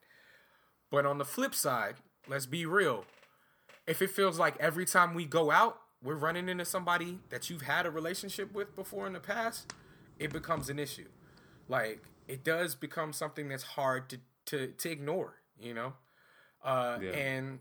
[0.90, 1.96] But on the flip side,
[2.28, 3.04] let's be real.
[3.86, 7.62] If it feels like every time we go out, we're running into somebody that you've
[7.62, 9.72] had a relationship with before in the past,
[10.18, 11.08] it becomes an issue.
[11.68, 15.94] Like it does become something that's hard to to, to ignore, you know?
[16.62, 17.10] Uh Yeah.
[17.10, 17.58] and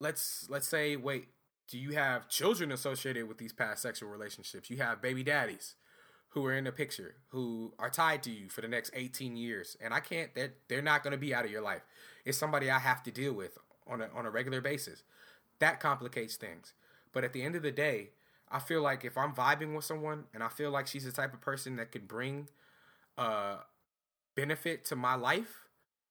[0.00, 1.28] let's let's say, wait,
[1.68, 4.70] do you have children associated with these past sexual relationships?
[4.70, 5.74] You have baby daddies
[6.36, 9.74] who are in the picture, who are tied to you for the next 18 years.
[9.80, 11.80] And I can't they're they're not gonna be out of your life.
[12.26, 13.56] It's somebody I have to deal with
[13.86, 15.02] on a on a regular basis.
[15.60, 16.74] That complicates things.
[17.14, 18.10] But at the end of the day,
[18.50, 21.32] I feel like if I'm vibing with someone and I feel like she's the type
[21.32, 22.50] of person that could bring
[23.16, 23.60] uh
[24.34, 25.64] benefit to my life,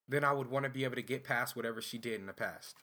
[0.09, 2.33] then I would want to be able to get past whatever she did in the
[2.33, 2.77] past.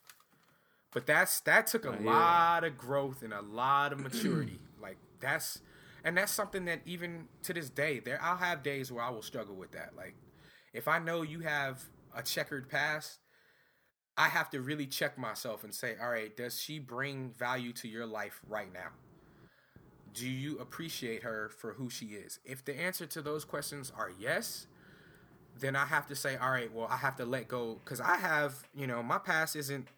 [0.92, 4.60] But that's that took a hear lot of growth and a lot of maturity.
[4.80, 5.58] like that's
[6.04, 9.22] and that's something that even to this day, there I'll have days where I will
[9.22, 9.90] struggle with that.
[9.96, 10.14] Like
[10.72, 11.82] if I know you have
[12.14, 13.18] a checkered past,
[14.16, 17.88] I have to really check myself and say, all right, does she bring value to
[17.88, 18.88] your life right now?
[20.12, 22.38] Do you appreciate her for who she is?
[22.44, 24.66] If the answer to those questions are yes,
[25.58, 28.16] then I have to say, all right, well, I have to let go because I
[28.16, 29.88] have, you know, my past isn't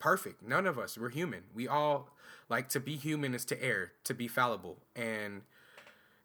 [0.00, 0.42] perfect.
[0.42, 1.42] None of us, we're human.
[1.54, 2.08] We all
[2.50, 4.78] like to be human is to err, to be fallible.
[4.96, 5.42] And,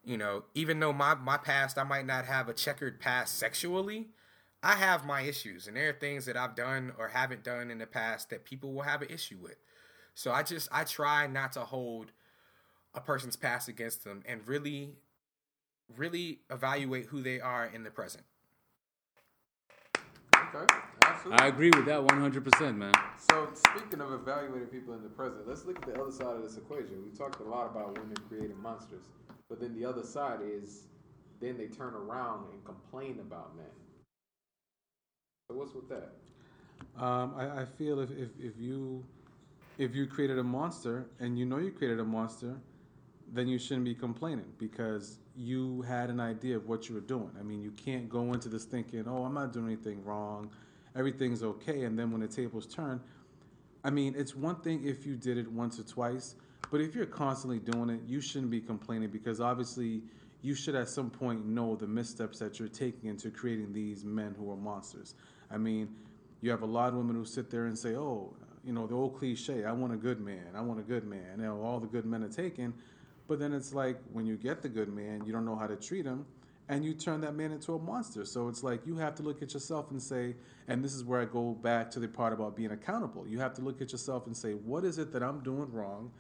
[0.04, 4.08] you know, even though my, my past, I might not have a checkered past sexually,
[4.64, 5.68] I have my issues.
[5.68, 8.74] And there are things that I've done or haven't done in the past that people
[8.74, 9.58] will have an issue with.
[10.16, 12.12] So I just, I try not to hold
[12.94, 14.96] a person's past against them and really,
[15.96, 18.24] really evaluate who they are in the present.
[20.56, 20.74] Okay,
[21.06, 21.44] absolutely.
[21.44, 22.94] I agree with that 100%, man.
[23.18, 26.44] So speaking of evaluating people in the present, let's look at the other side of
[26.44, 27.04] this equation.
[27.04, 29.06] We talked a lot about women creating monsters,
[29.50, 30.84] but then the other side is
[31.40, 33.66] then they turn around and complain about men.
[35.50, 36.12] So what's with that?
[36.98, 39.04] Um, I, I feel if, if, if you
[39.78, 42.56] if you created a monster and you know you created a monster,
[43.34, 47.32] then you shouldn't be complaining because you had an idea of what you were doing.
[47.38, 50.50] I mean, you can't go into this thinking, "Oh, I'm not doing anything wrong,
[50.96, 53.02] everything's okay," and then when the tables turn,
[53.84, 56.36] I mean, it's one thing if you did it once or twice,
[56.72, 60.02] but if you're constantly doing it, you shouldn't be complaining because obviously
[60.42, 64.36] you should at some point know the missteps that you're taking into creating these men
[64.38, 65.16] who are monsters.
[65.52, 65.90] I mean,
[66.42, 68.96] you have a lot of women who sit there and say, "Oh, you know, the
[68.96, 71.38] old cliche, I want a good man, I want a good man.
[71.38, 72.74] You know, all the good men are taken.
[73.28, 75.76] But then it's like when you get the good man, you don't know how to
[75.76, 76.26] treat him,
[76.68, 78.26] and you turn that man into a monster.
[78.26, 80.36] So it's like you have to look at yourself and say,
[80.68, 83.28] and this is where I go back to the part about being accountable.
[83.28, 86.12] You have to look at yourself and say, what is it that I'm doing wrong?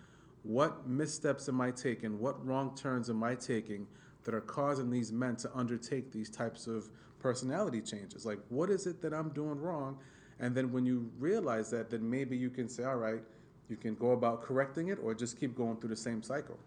[0.44, 2.20] What missteps am I taking?
[2.20, 3.88] What wrong turns am I taking
[4.24, 6.90] that are causing these men to undertake these types of
[7.20, 8.26] personality changes?
[8.26, 9.98] Like, what is it that I'm doing wrong?
[10.40, 13.22] And then when you realize that, then maybe you can say, all right,
[13.68, 16.60] you can go about correcting it or just keep going through the same cycle.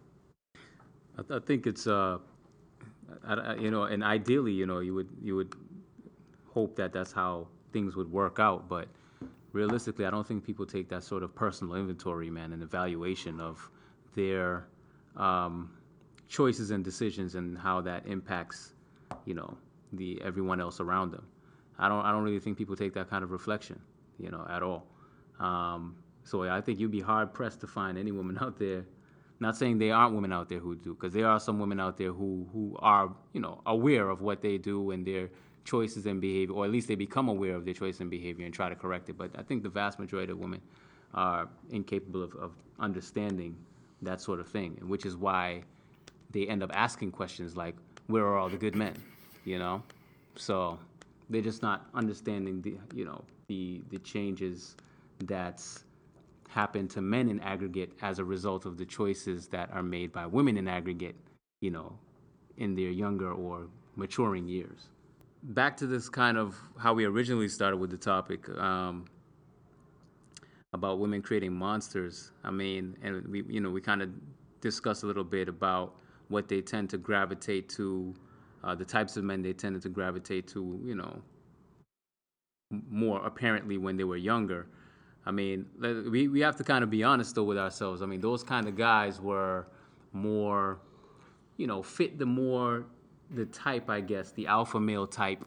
[1.16, 2.18] I, th- I think it's uh,
[3.26, 5.54] I, you know, and ideally, you know, you would you would
[6.52, 8.88] hope that that's how things would work out, but
[9.52, 13.70] realistically, I don't think people take that sort of personal inventory, man, and evaluation of
[14.14, 14.66] their
[15.16, 15.70] um,
[16.28, 18.74] choices and decisions and how that impacts,
[19.24, 19.56] you know,
[19.92, 21.26] the everyone else around them.
[21.78, 23.80] I don't I don't really think people take that kind of reflection,
[24.18, 24.86] you know, at all.
[25.38, 28.84] Um, so I think you'd be hard pressed to find any woman out there.
[29.40, 31.96] Not saying there aren't women out there who do, because there are some women out
[31.96, 35.30] there who who are you know aware of what they do and their
[35.64, 38.54] choices and behavior, or at least they become aware of their choice and behavior and
[38.54, 39.18] try to correct it.
[39.18, 40.60] But I think the vast majority of women
[41.14, 43.56] are incapable of, of understanding
[44.02, 45.62] that sort of thing, which is why
[46.30, 48.94] they end up asking questions like, "Where are all the good men?"
[49.44, 49.82] You know,
[50.36, 50.78] so
[51.30, 54.76] they're just not understanding the you know the the changes
[55.24, 55.84] that's
[56.48, 60.26] happened to men in aggregate as a result of the choices that are made by
[60.26, 61.16] women in aggregate,
[61.60, 61.98] you know,
[62.56, 64.88] in their younger or maturing years.
[65.42, 69.04] Back to this kind of how we originally started with the topic um,
[70.72, 72.32] about women creating monsters.
[72.42, 74.10] I mean, and we you know we kind of
[74.60, 75.94] discussed a little bit about
[76.28, 78.14] what they tend to gravitate to,
[78.64, 81.22] uh, the types of men they tended to gravitate to, you know,
[82.90, 84.66] more apparently when they were younger.
[85.28, 85.66] I mean,
[86.10, 88.00] we, we have to kind of be honest though with ourselves.
[88.00, 89.66] I mean, those kind of guys were
[90.14, 90.78] more,
[91.58, 92.86] you know, fit the more
[93.34, 95.44] the type, I guess, the alpha male type,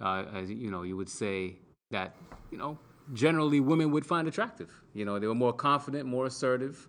[0.00, 1.56] uh, as you know, you would say
[1.90, 2.16] that,
[2.50, 2.78] you know,
[3.12, 4.72] generally women would find attractive.
[4.94, 6.88] You know, they were more confident, more assertive,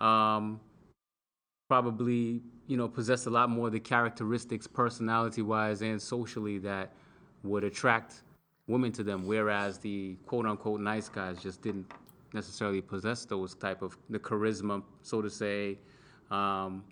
[0.00, 0.60] um,
[1.70, 6.92] probably, you know, possessed a lot more of the characteristics, personality wise and socially, that
[7.42, 8.23] would attract
[8.66, 11.90] women to them, whereas the quote unquote nice guys just didn't
[12.32, 15.78] necessarily possess those type of the charisma, so to say,
[16.30, 16.84] um,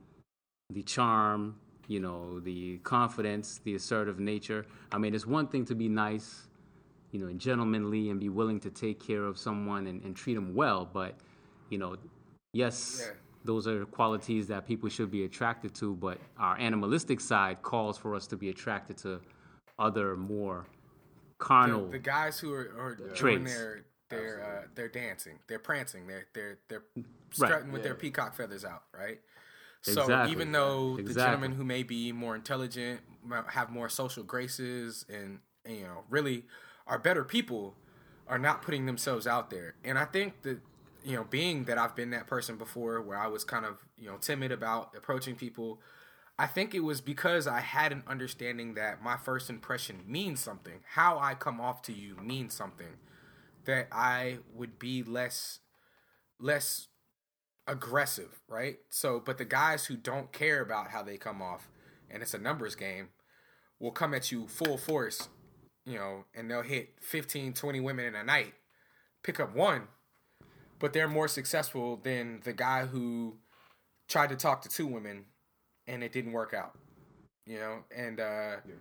[0.70, 1.56] the charm,
[1.88, 4.64] you know, the confidence, the assertive nature.
[4.92, 6.48] I mean, it's one thing to be nice,
[7.10, 10.34] you know, and gentlemanly and be willing to take care of someone and, and treat
[10.34, 11.14] them well, but
[11.70, 11.96] you know,
[12.52, 13.02] yes.
[13.04, 13.12] Yeah.
[13.44, 18.14] Those are qualities that people should be attracted to, but our animalistic side calls for
[18.14, 19.20] us to be attracted to
[19.80, 20.64] other more
[21.42, 21.86] carnal.
[21.86, 23.14] The, the guys who are, are yeah.
[23.14, 26.84] doing their their uh, they're dancing, they're prancing, they're they're they're
[27.32, 27.72] strutting right.
[27.72, 27.88] with yeah.
[27.88, 29.20] their peacock feathers out, right?
[29.82, 30.32] So exactly.
[30.32, 31.14] even though exactly.
[31.14, 33.00] the gentlemen who may be more intelligent,
[33.48, 36.44] have more social graces, and, and you know really
[36.86, 37.74] are better people,
[38.28, 39.74] are not putting themselves out there.
[39.84, 40.60] And I think that
[41.04, 44.06] you know, being that I've been that person before, where I was kind of you
[44.06, 45.80] know timid about approaching people
[46.42, 50.80] I think it was because I had an understanding that my first impression means something.
[50.94, 52.98] How I come off to you means something.
[53.64, 55.60] That I would be less
[56.40, 56.88] less
[57.68, 58.78] aggressive, right?
[58.90, 61.68] So, but the guys who don't care about how they come off
[62.10, 63.10] and it's a numbers game
[63.78, 65.28] will come at you full force,
[65.86, 68.54] you know, and they'll hit 15, 20 women in a night,
[69.22, 69.82] pick up one,
[70.80, 73.36] but they're more successful than the guy who
[74.08, 75.26] tried to talk to two women
[75.86, 76.78] and it didn't work out.
[77.46, 78.74] You know, and uh, yeah.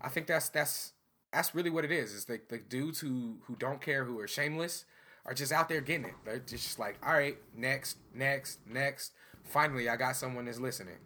[0.00, 0.92] I think that's that's
[1.32, 2.12] that's really what it is.
[2.12, 4.84] Is the the dudes who who don't care, who are shameless,
[5.26, 6.14] are just out there getting it.
[6.24, 9.12] They're just like, all right, next, next, next.
[9.42, 10.98] Finally, I got someone that's listening.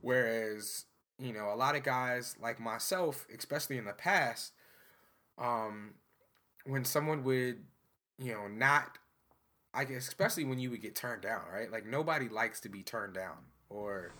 [0.00, 0.86] Whereas,
[1.18, 4.52] you know, a lot of guys like myself, especially in the past,
[5.38, 5.94] um,
[6.66, 7.60] when someone would,
[8.18, 8.98] you know, not,
[9.72, 11.70] I guess, especially when you would get turned down, right?
[11.70, 13.36] Like nobody likes to be turned down
[13.74, 14.12] or,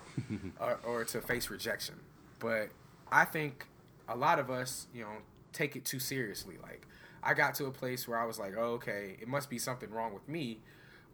[0.61, 1.97] or or to face rejection.
[2.39, 2.71] But
[3.11, 3.67] I think
[4.09, 5.13] a lot of us, you know,
[5.53, 6.57] take it too seriously.
[6.63, 6.87] Like
[7.23, 9.91] I got to a place where I was like, oh, okay, it must be something
[9.91, 10.61] wrong with me.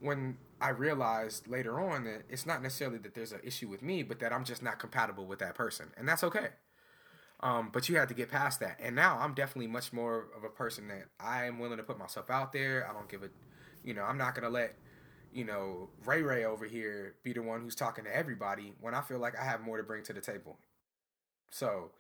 [0.01, 4.03] When I realized later on that it's not necessarily that there's an issue with me,
[4.03, 6.49] but that I'm just not compatible with that person, and that's okay.
[7.41, 10.43] Um, but you had to get past that, and now I'm definitely much more of
[10.45, 12.89] a person that I am willing to put myself out there.
[12.89, 13.29] I don't give a,
[13.85, 14.75] you know, I'm not gonna let
[15.33, 19.01] you know, Ray Ray over here be the one who's talking to everybody when I
[19.01, 20.59] feel like I have more to bring to the table.
[21.51, 21.91] So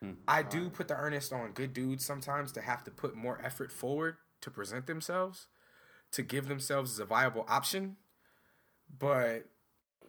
[0.00, 0.12] hmm.
[0.26, 3.72] I do put the earnest on good dudes sometimes to have to put more effort
[3.72, 5.46] forward to present themselves
[6.14, 7.96] to give themselves as a viable option,
[9.00, 9.46] but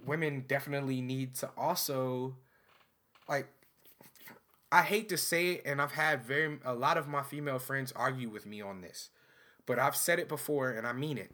[0.06, 2.36] women definitely need to also
[3.28, 3.48] like
[4.72, 7.92] I hate to say it and I've had very a lot of my female friends
[7.96, 9.10] argue with me on this.
[9.66, 11.32] But I've said it before and I mean it.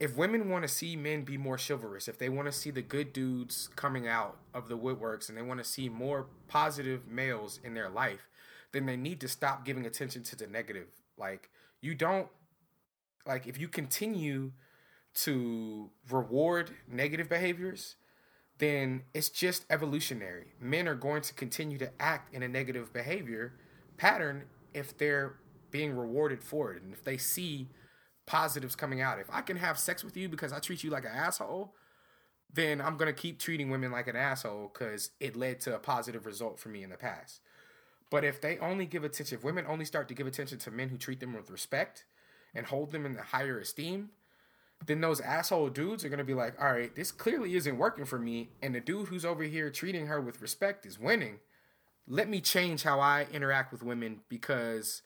[0.00, 2.82] If women want to see men be more chivalrous, if they want to see the
[2.82, 7.60] good dudes coming out of the woodworks and they want to see more positive males
[7.62, 8.28] in their life,
[8.72, 10.88] then they need to stop giving attention to the negative.
[11.16, 11.48] Like
[11.80, 12.28] you don't
[13.26, 14.52] like if you continue
[15.14, 17.94] to reward negative behaviors,
[18.58, 20.54] then it's just evolutionary.
[20.60, 23.54] Men are going to continue to act in a negative behavior
[23.96, 25.36] pattern if they're
[25.70, 27.68] being rewarded for it and if they see
[28.26, 29.18] positives coming out.
[29.18, 31.74] If I can have sex with you because I treat you like an asshole,
[32.52, 35.78] then I'm going to keep treating women like an asshole because it led to a
[35.78, 37.40] positive result for me in the past.
[38.10, 40.88] But if they only give attention, if women only start to give attention to men
[40.88, 42.04] who treat them with respect
[42.54, 44.10] and hold them in the higher esteem,
[44.86, 48.18] then those asshole dudes are gonna be like, all right, this clearly isn't working for
[48.18, 51.40] me, and the dude who's over here treating her with respect is winning.
[52.06, 55.02] Let me change how I interact with women because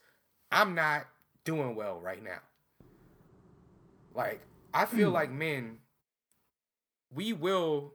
[0.51, 1.07] I'm not
[1.45, 2.39] doing well right now.
[4.13, 4.41] Like,
[4.73, 5.15] I feel hmm.
[5.15, 5.77] like men,
[7.13, 7.93] we will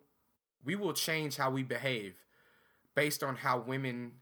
[0.65, 2.15] we will change how we behave
[2.95, 4.13] based on how women,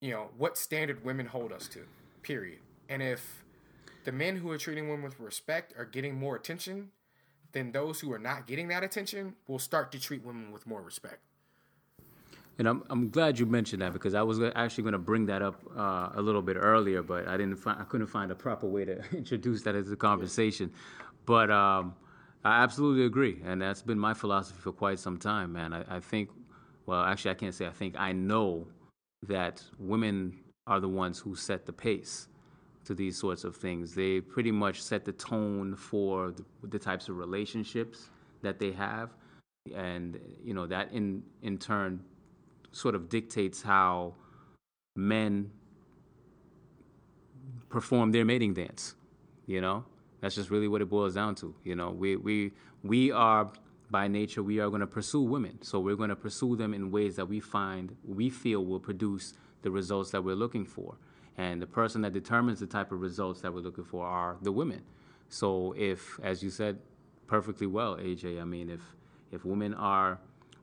[0.00, 1.80] you know, what standard women hold us to.
[2.22, 2.58] Period.
[2.88, 3.44] And if
[4.04, 6.90] the men who are treating women with respect are getting more attention,
[7.52, 10.82] then those who are not getting that attention will start to treat women with more
[10.82, 11.20] respect.
[12.58, 15.42] And I'm, I'm glad you mentioned that because I was actually going to bring that
[15.42, 18.66] up uh, a little bit earlier, but I didn't find, I couldn't find a proper
[18.66, 20.72] way to introduce that as a conversation.
[21.26, 21.94] But um,
[22.44, 25.74] I absolutely agree, and that's been my philosophy for quite some time, man.
[25.74, 26.30] I, I think,
[26.86, 28.66] well, actually, I can't say I think I know
[29.26, 32.28] that women are the ones who set the pace
[32.84, 33.94] to these sorts of things.
[33.94, 38.08] They pretty much set the tone for the, the types of relationships
[38.42, 39.10] that they have,
[39.74, 42.00] and you know that in in turn
[42.72, 44.14] sort of dictates how
[44.94, 45.50] men
[47.68, 48.94] perform their mating dance.
[49.46, 49.84] You know,
[50.20, 51.54] that's just really what it boils down to.
[51.64, 52.52] You know, we we
[52.82, 53.50] we are
[53.90, 56.90] by nature we are going to pursue women, so we're going to pursue them in
[56.90, 60.96] ways that we find we feel will produce the results that we're looking for.
[61.38, 64.50] And the person that determines the type of results that we're looking for are the
[64.52, 64.82] women.
[65.28, 66.78] So if, as you said
[67.26, 68.80] perfectly well, AJ, I mean, if
[69.32, 70.18] if women are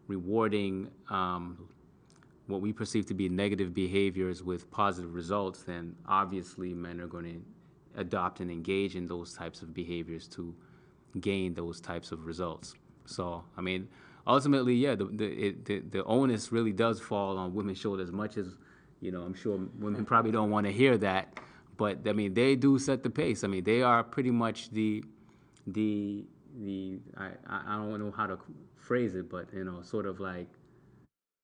[0.08, 1.68] rewarding um,
[2.48, 7.26] what we perceive to be negative behaviors with positive results, then obviously men are going
[7.26, 10.54] to adopt and engage in those types of behaviors to
[11.20, 12.74] gain those types of results.
[13.06, 13.88] So, I mean,
[14.26, 18.38] ultimately, yeah, the the, it, the, the onus really does fall on women's shoulders, much
[18.38, 18.48] as
[19.00, 21.40] you know, I'm sure women probably don't want to hear that,
[21.76, 23.44] but I mean, they do set the pace.
[23.44, 25.04] I mean, they are pretty much the
[25.68, 26.26] the
[26.62, 28.38] the I I don't know how to
[28.76, 30.48] phrase it, but you know, sort of like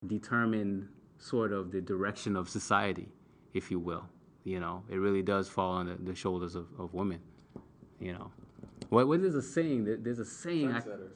[0.07, 3.09] determine sort of the direction of society,
[3.53, 4.05] if you will.
[4.43, 7.19] You know, it really does fall on the, the shoulders of, of women.
[7.99, 8.31] You know,
[8.89, 9.97] what what is a saying?
[10.01, 10.71] There's a saying.
[10.71, 11.15] I, Trendsetters.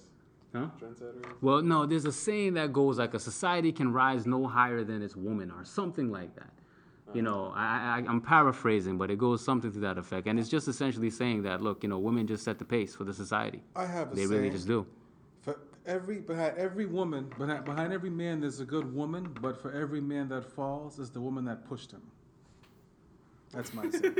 [0.54, 0.68] huh?
[0.80, 1.26] Trendsetters.
[1.42, 5.02] Well, no, there's a saying that goes like a society can rise no higher than
[5.02, 6.50] its woman, or something like that.
[7.14, 7.32] You uh-huh.
[7.32, 10.68] know, I, I, I'm paraphrasing, but it goes something to that effect, and it's just
[10.68, 13.64] essentially saying that look, you know, women just set the pace for the society.
[13.76, 14.32] I have a They saying.
[14.32, 14.86] really just do.
[15.84, 19.36] For every behind every woman, behind, behind every man, there's a good woman.
[19.42, 22.02] But for every man that falls, is the woman that pushed him.
[23.52, 24.16] That's my saying.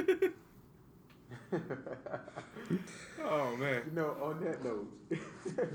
[3.24, 3.84] Oh man.
[3.86, 4.92] You know, on that note,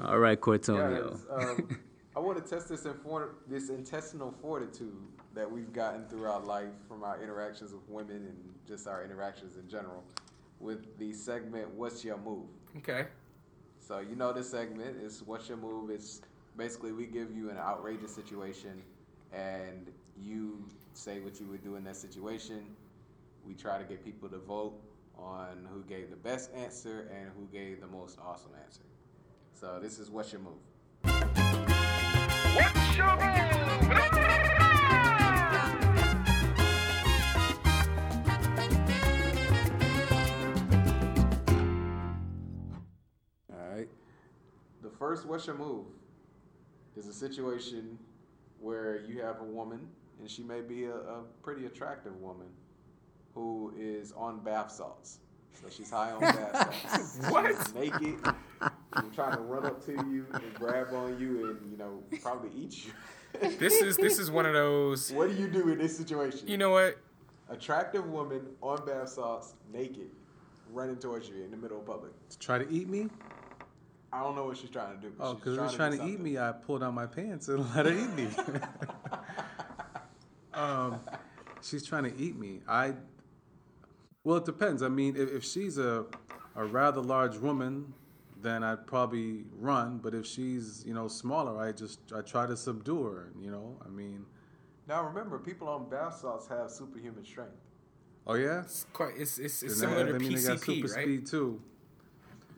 [0.05, 1.11] All right, Cortonio.
[1.11, 1.79] guys, um,
[2.17, 4.97] I want to test this infor- this intestinal fortitude
[5.35, 8.37] that we've gotten throughout life from our interactions with women and
[8.67, 10.05] just our interactions in general
[10.61, 12.47] with the segment "What's Your Move."
[12.79, 13.07] Okay.
[13.89, 16.21] So you know this segment is "What's Your Move." It's
[16.59, 18.83] basically we give you an outrageous situation,
[19.33, 20.63] and you
[20.93, 22.77] say what you would do in that situation.
[23.47, 24.75] We try to get people to vote
[25.17, 28.83] on who gave the best answer and who gave the most awesome answer.
[29.55, 30.61] So this is "What's Your Move."
[33.01, 33.48] All
[44.83, 45.87] The first what's your move
[46.97, 47.99] is a situation
[48.61, 49.89] where you have a woman,
[50.21, 52.47] and she may be a, a pretty attractive woman,
[53.35, 55.19] who is on bath salts.
[55.61, 57.19] So she's high on bath salts.
[57.31, 57.47] What?
[57.47, 58.17] She's naked.
[58.95, 62.51] and trying to run up to you and grab on you and you know probably
[62.57, 62.93] eat you.
[63.59, 65.13] This is this is one of those.
[65.13, 66.49] what do you do in this situation?
[66.49, 66.99] You know what?
[67.51, 70.11] attractive woman on bath salts, naked,
[70.73, 72.13] running towards you in the middle of public.
[72.31, 73.09] To try to eat me?
[74.13, 75.13] I don't know what she's trying to do.
[75.17, 77.59] but Oh, because they're trying do to eat me, I pulled down my pants and
[77.75, 78.29] let her eat me.
[80.55, 81.01] um,
[81.63, 82.61] she's trying to eat me.
[82.69, 82.95] I.
[84.25, 84.83] Well, it depends.
[84.83, 86.07] I mean, if, if she's a
[86.57, 87.93] a rather large woman,
[88.41, 89.99] then I'd probably run.
[89.99, 93.33] But if she's you know smaller, I just I try to subdue her.
[93.41, 94.25] You know, I mean,
[94.89, 97.53] Now remember, people on bath salts have superhuman strength.
[98.27, 98.63] oh yeah.
[98.63, 99.15] It's quite.
[99.17, 101.03] It's it's, it's similar that- to I mean, they got PCP, super right?
[101.05, 101.61] speed too.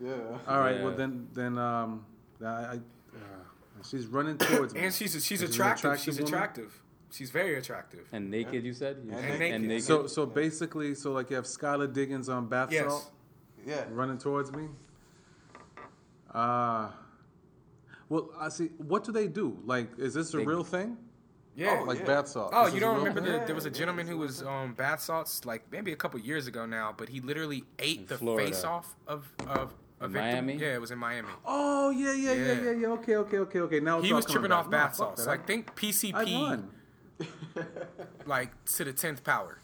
[0.03, 0.13] Yeah.
[0.49, 0.77] All right.
[0.77, 0.85] Yeah.
[0.85, 2.05] Well, then then um,
[2.43, 2.75] I, I
[3.15, 4.81] uh, she's running towards me.
[4.81, 5.85] And she's she's She's attractive.
[5.93, 6.35] attractive She's woman?
[6.35, 6.83] attractive.
[7.13, 8.07] She's very attractive.
[8.13, 8.99] And naked, you said?
[9.05, 9.61] You And said- naked.
[9.63, 9.85] naked.
[9.85, 12.85] So so basically, so like you have Skylar Diggins on bath Yes.
[12.87, 13.11] salt
[13.67, 13.85] Yeah.
[13.91, 14.69] running towards me.
[16.33, 16.91] Uh
[18.09, 18.67] well, I see.
[18.79, 19.57] What do they do?
[19.65, 20.97] Like, is this a They- real thing?
[21.57, 21.79] Yeah.
[21.81, 22.05] Oh, Like yeah.
[22.07, 22.51] bath salt?
[22.55, 23.33] Oh, This you don't remember thing?
[23.41, 26.47] the, there was a gentleman who was on bath salts like maybe a couple years
[26.47, 28.47] ago now, but he literally ate In the Florida.
[28.47, 29.75] face off of of a In victim.
[30.09, 30.55] Miami?
[30.57, 31.29] Yeah, it was in Miami.
[31.45, 32.61] Oh yeah, yeah, yeah, Yeah.
[32.63, 32.87] yeah, yeah.
[32.89, 33.81] Okay, okay, okay, okay.
[33.81, 35.25] Now He was coming tripping off No, bath fuck salts.
[35.25, 35.31] that.
[35.31, 36.63] Like think PCP
[38.27, 39.59] like to the tenth power.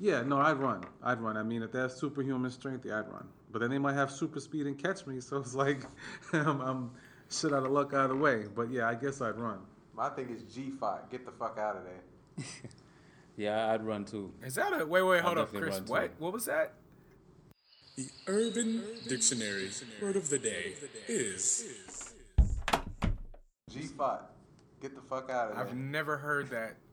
[0.00, 0.84] Yeah, no, I'd run.
[1.02, 1.36] I'd run.
[1.36, 3.28] I mean, if they have superhuman strength, yeah, I'd run.
[3.52, 5.82] But then they might have super speed and catch me, so it's like
[6.32, 6.90] I'm, I'm
[7.30, 8.46] shit out of luck either way.
[8.52, 9.58] But yeah, I guess I'd run.
[9.96, 11.08] My thing is G fight.
[11.10, 12.44] Get the fuck out of there.
[13.36, 14.32] Yeah, I'd run too.
[14.44, 15.74] Is that a wait wait hold up, definitely Chris?
[15.78, 15.92] run, too.
[15.92, 16.74] What what was that?
[17.96, 19.70] The Urban Dictionary
[20.02, 20.74] word of the day
[21.06, 22.12] is
[23.70, 24.20] G fight.
[24.82, 25.64] Get the fuck out of there.
[25.64, 26.76] I've never heard that.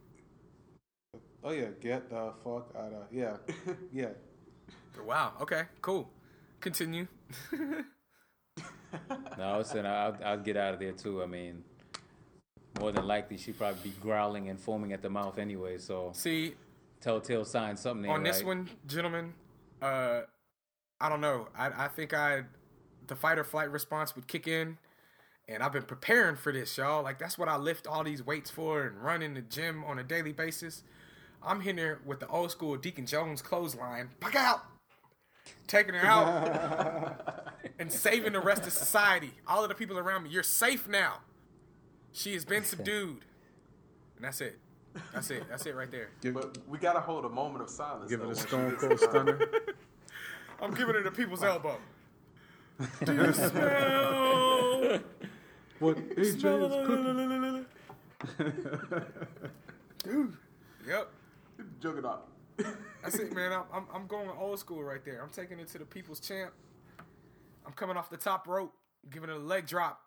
[1.44, 3.38] Oh yeah, get the fuck out of yeah,
[3.92, 4.10] yeah.
[5.04, 5.34] Wow.
[5.42, 5.64] Okay.
[5.82, 6.08] Cool.
[6.60, 7.08] Continue.
[9.38, 11.24] No, I was saying I'll, I'll get out of there too.
[11.24, 11.64] I mean,
[12.80, 15.78] more than likely she'd probably be growling and foaming at the mouth anyway.
[15.78, 16.56] So See,
[17.00, 19.34] telltale sign something ain't on this one, gentlemen,
[19.82, 20.22] uh,
[21.02, 21.48] I don't know.
[21.58, 22.44] I, I think I,
[23.08, 24.78] the fight or flight response would kick in,
[25.48, 27.04] and I've been preparing for this, y'all.
[27.04, 29.98] Like that's what I lift all these weights for and run in the gym on
[29.98, 30.84] a daily basis.
[31.44, 34.10] I'm hitting her with the old school Deacon Jones clothesline.
[34.20, 34.62] Puck out,
[35.66, 37.48] taking her out,
[37.80, 39.32] and saving the rest of society.
[39.48, 41.16] All of the people around me, you're safe now.
[42.14, 43.26] She has been subdued,
[44.18, 44.60] and that's it.
[45.14, 45.44] That's it.
[45.50, 46.10] That's it right there.
[46.32, 48.10] But we gotta hold a moment of silence.
[48.10, 49.40] Give though, it a stone cold the- stunner.
[50.62, 51.78] I'm giving it the people's elbow.
[53.04, 55.00] Do you smell?
[55.80, 56.44] What AJ is
[56.88, 57.66] cooking?
[60.04, 60.38] Dude.
[60.88, 61.08] Yep.
[61.82, 62.22] Juggernaut.
[63.04, 63.52] That's it, man.
[63.52, 65.22] I'm, I'm, I'm going old school right there.
[65.24, 66.52] I'm taking it to the people's champ.
[67.66, 68.74] I'm coming off the top rope,
[69.10, 70.02] giving it a leg drop,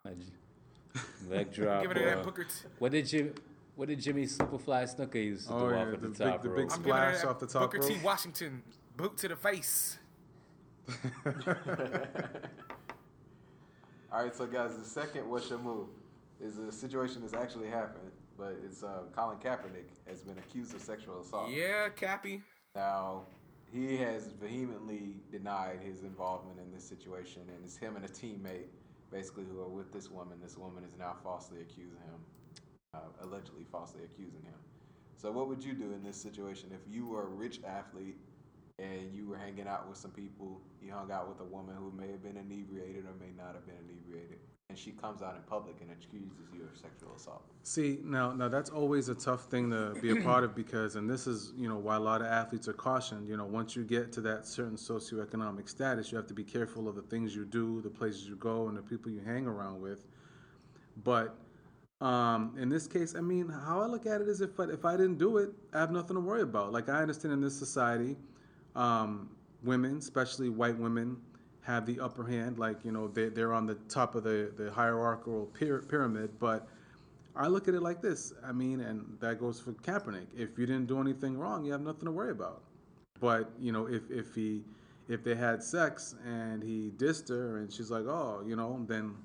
[1.29, 1.81] Leg drop.
[1.87, 2.49] giving her uh, that Booker T.
[2.79, 3.33] what did Jim?
[3.75, 6.17] What did Jimmy Superfly Snuka used to Oh, do yeah, off at the the, big-
[6.17, 6.57] top the rope?
[6.57, 7.97] big I'm giving her Splash that off the top Booker T.
[8.03, 8.63] Washington
[8.95, 9.97] boot to the face.
[14.11, 15.87] All right, so guys, the second "What's Your Move"
[16.41, 20.81] is a situation that's actually happened, but it's uh, Colin Kaepernick has been accused of
[20.81, 21.49] sexual assault.
[21.49, 22.41] Yeah, Cappy.
[22.75, 23.23] Now,
[23.71, 28.67] he has vehemently denied his involvement in this situation, and it's him and a teammate,
[29.11, 30.37] basically, who are with this woman.
[30.41, 32.19] This woman is now falsely accusing him,
[32.93, 34.59] uh, allegedly falsely accusing him.
[35.17, 38.17] So, what would you do in this situation if you were a rich athlete
[38.79, 40.61] and you were hanging out with some people?
[40.81, 43.65] You hung out with a woman who may have been inebriated or may not have
[43.65, 44.37] been inebriated,
[44.69, 47.43] and she comes out in public and accuses you of sexual assault.
[47.63, 51.09] See, now, now that's always a tough thing to be a part of because, and
[51.09, 53.27] this is, you know, why a lot of athletes are cautioned.
[53.27, 56.87] You know, once you get to that certain socioeconomic status, you have to be careful
[56.87, 59.81] of the things you do, the places you go, and the people you hang around
[59.81, 60.05] with.
[61.03, 61.37] But
[62.01, 64.85] um, in this case, I mean, how I look at it is if I, if
[64.85, 66.73] I didn't do it, I have nothing to worry about.
[66.73, 68.17] Like I understand in this society,
[68.75, 69.29] um,
[69.63, 71.17] women, especially white women,
[71.61, 72.59] have the upper hand.
[72.59, 76.31] Like you know, they they're on the top of the the hierarchical pyra- pyramid.
[76.39, 76.67] But
[77.35, 78.33] I look at it like this.
[78.45, 80.27] I mean, and that goes for Kaepernick.
[80.37, 82.61] If you didn't do anything wrong, you have nothing to worry about.
[83.19, 84.63] But you know, if if he
[85.07, 89.15] if they had sex and he dissed her and she's like, oh, you know, then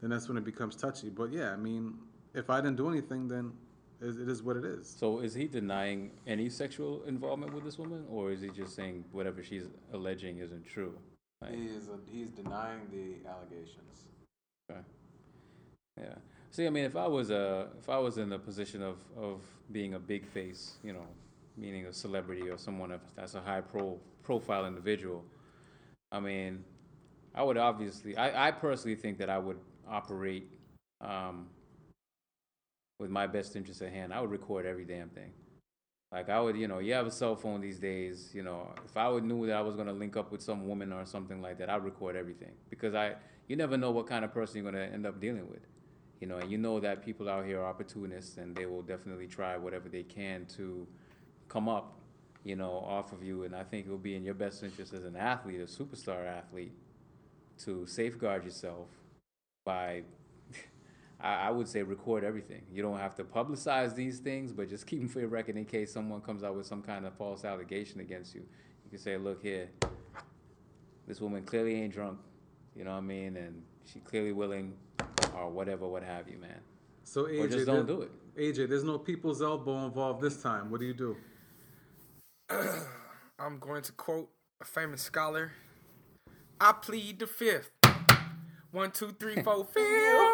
[0.00, 1.08] then that's when it becomes touchy.
[1.08, 1.94] But yeah, I mean,
[2.34, 3.52] if I didn't do anything, then
[4.00, 4.88] it it is what it is.
[4.88, 9.04] So is he denying any sexual involvement with this woman, or is he just saying
[9.12, 10.94] whatever she's alleging isn't true?
[11.42, 14.04] Like, He is he's denying the allegations.
[14.70, 14.80] okay.
[16.00, 16.14] Yeah.
[16.50, 19.40] See, I mean, if I was a, if I was in a position of of
[19.72, 21.06] being a big face, you know,
[21.56, 25.24] meaning a celebrity or someone of- that's a high pro profile individual,
[26.12, 26.64] I mean,
[27.34, 29.58] I would obviously, I, I personally think that I would
[29.88, 30.48] operate
[31.00, 31.46] um,
[33.00, 34.12] with my best interest at hand.
[34.12, 35.32] I would record every damn thing.
[36.12, 38.30] Like I would, you know, you have a cell phone these days.
[38.34, 40.92] You know, if I would knew that I was gonna link up with some woman
[40.92, 43.14] or something like that, I'd record everything because I,
[43.48, 45.66] you never know what kind of person you're gonna end up dealing with.
[46.20, 49.26] You know, and you know that people out here are opportunists and they will definitely
[49.26, 50.86] try whatever they can to
[51.48, 51.94] come up,
[52.44, 53.44] you know, off of you.
[53.44, 56.26] And I think it will be in your best interest as an athlete, a superstar
[56.26, 56.72] athlete,
[57.64, 58.88] to safeguard yourself
[59.64, 60.02] by
[61.22, 62.62] I, I would say record everything.
[62.72, 65.64] You don't have to publicize these things, but just keep them for your record in
[65.64, 68.40] case someone comes out with some kind of false allegation against you.
[68.84, 69.68] You can say, look here,
[71.06, 72.18] this woman clearly ain't drunk,
[72.74, 74.74] you know what I mean, and she clearly willing,
[75.36, 76.60] or whatever, what have you, man.
[77.04, 78.10] So AJ, Or just don't do it.
[78.38, 80.70] AJ, there's no people's elbow involved this time.
[80.70, 81.16] What do you do?
[83.38, 84.30] I'm going to quote
[84.60, 85.52] a famous scholar.
[86.60, 87.70] I plead the fifth.
[88.70, 90.29] One, two, three, four, fifth.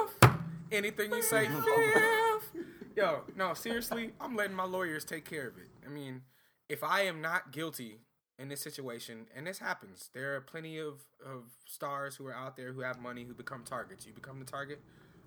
[0.72, 2.64] Anything you say, fifth.
[2.96, 5.68] Yo, no, seriously, I'm letting my lawyers take care of it.
[5.84, 6.22] I mean,
[6.68, 8.00] if I am not guilty
[8.38, 12.56] in this situation, and this happens, there are plenty of, of stars who are out
[12.56, 14.06] there who have money who become targets.
[14.06, 14.80] You become the target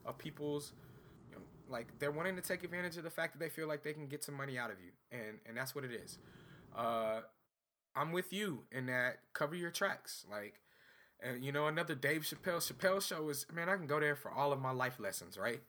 [0.06, 0.74] of people's
[1.30, 3.84] you know, like they're wanting to take advantage of the fact that they feel like
[3.84, 6.18] they can get some money out of you, and and that's what it is.
[6.76, 7.22] Uh,
[7.96, 10.56] I'm with you in that cover your tracks, like.
[11.22, 13.70] And you know, another Dave Chappelle Chappelle show is man.
[13.70, 15.62] I can go there for all of my life lessons, right?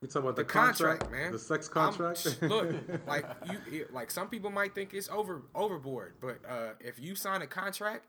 [0.00, 1.32] You talk about the, The contract, contract, man.
[1.32, 2.42] the sex I'm- contract.
[2.42, 2.74] look,
[3.06, 3.24] like
[3.70, 7.46] you, like some people might think it's over overboard, but uh, if you sign a
[7.46, 8.06] contract,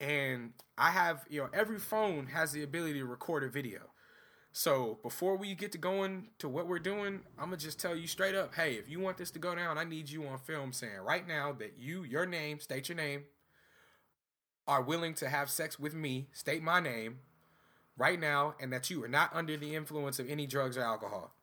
[0.00, 3.80] and I have, you know, every phone has the ability to record a video.
[4.52, 8.08] So before we get to going to what we're doing, I'm gonna just tell you
[8.08, 10.72] straight up, hey, if you want this to go down, I need you on film
[10.72, 13.22] saying right now that you, your name, state your name,
[14.70, 17.18] are willing to have sex with me, state my name,
[17.98, 21.34] right now, and that you are not under the influence of any drugs or alcohol.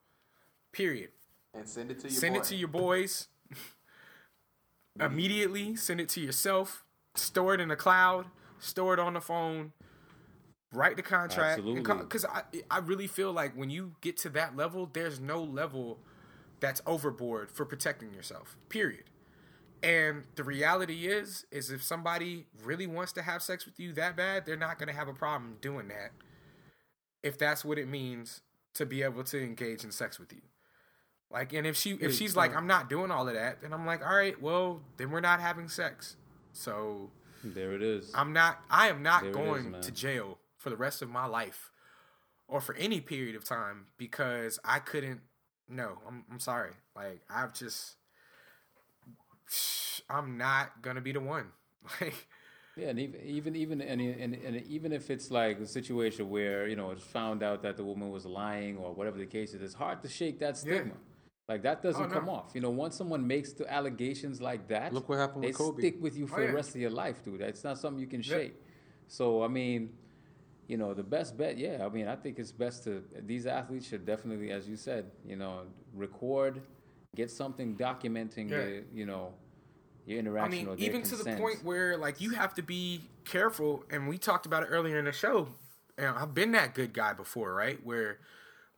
[0.72, 1.10] Period.
[1.54, 2.40] and send it to your Send boy.
[2.40, 3.28] it to your boys.
[5.00, 6.84] Immediately send it to yourself.
[7.14, 8.26] Store it in the cloud.
[8.58, 9.72] Store it on the phone.
[10.72, 11.58] Write the contract.
[11.58, 11.82] Absolutely.
[11.94, 15.98] Because I, I really feel like when you get to that level, there's no level
[16.60, 18.56] that's overboard for protecting yourself.
[18.68, 19.04] Period.
[19.82, 24.16] And the reality is, is if somebody really wants to have sex with you that
[24.16, 26.10] bad, they're not going to have a problem doing that.
[27.22, 28.40] If that's what it means
[28.74, 30.40] to be able to engage in sex with you.
[31.30, 33.84] Like, and if she if she's like, I'm not doing all of that, then I'm
[33.84, 36.16] like, all right, well, then we're not having sex.
[36.52, 37.10] So
[37.44, 38.10] There it is.
[38.14, 38.60] I'm not.
[38.70, 39.82] I am not There going man.
[39.82, 41.70] to jail for the rest of my life,
[42.48, 45.20] or for any period of time because I couldn't.
[45.68, 46.24] No, I'm.
[46.32, 46.72] I'm sorry.
[46.96, 47.96] Like I've just.
[50.08, 51.46] I'm not gonna be the one.
[52.00, 52.26] Like
[52.76, 56.68] Yeah, and even even even and, and, and even if it's like a situation where
[56.68, 59.62] you know it's found out that the woman was lying or whatever the case is,
[59.62, 60.94] it's hard to shake that stigma.
[61.48, 62.12] Like that doesn't Oh, no.
[62.14, 62.52] come off.
[62.54, 65.80] You know, once someone makes the allegations like that, Look what happened they with Kobe.
[65.82, 66.46] stick with you oh, for Oh, yeah.
[66.50, 67.40] the rest of your life, dude.
[67.40, 68.54] It's not something you can shake.
[69.08, 69.90] So I mean,
[70.66, 71.84] you know, the best bet, yeah.
[71.84, 75.36] I mean, I think it's best to these athletes should definitely, as you said, you
[75.36, 75.62] know,
[75.94, 76.60] record,
[77.18, 78.64] get something documenting Yeah.
[78.64, 79.34] the, you know,
[80.06, 80.52] your interaction.
[80.54, 83.02] I interaction mean, or their even to the point where like you have to be
[83.24, 85.48] careful, and we talked about it earlier in the show.
[85.98, 87.84] And I've been that good guy before, right?
[87.84, 88.20] Where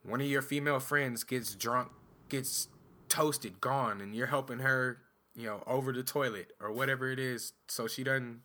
[0.03, 1.93] one of your female friends gets drunk,
[2.31, 2.69] gets
[3.11, 4.99] toasted, gone, and you're helping her,
[5.37, 8.41] you know, over the toilet or whatever it is, so she doesn't,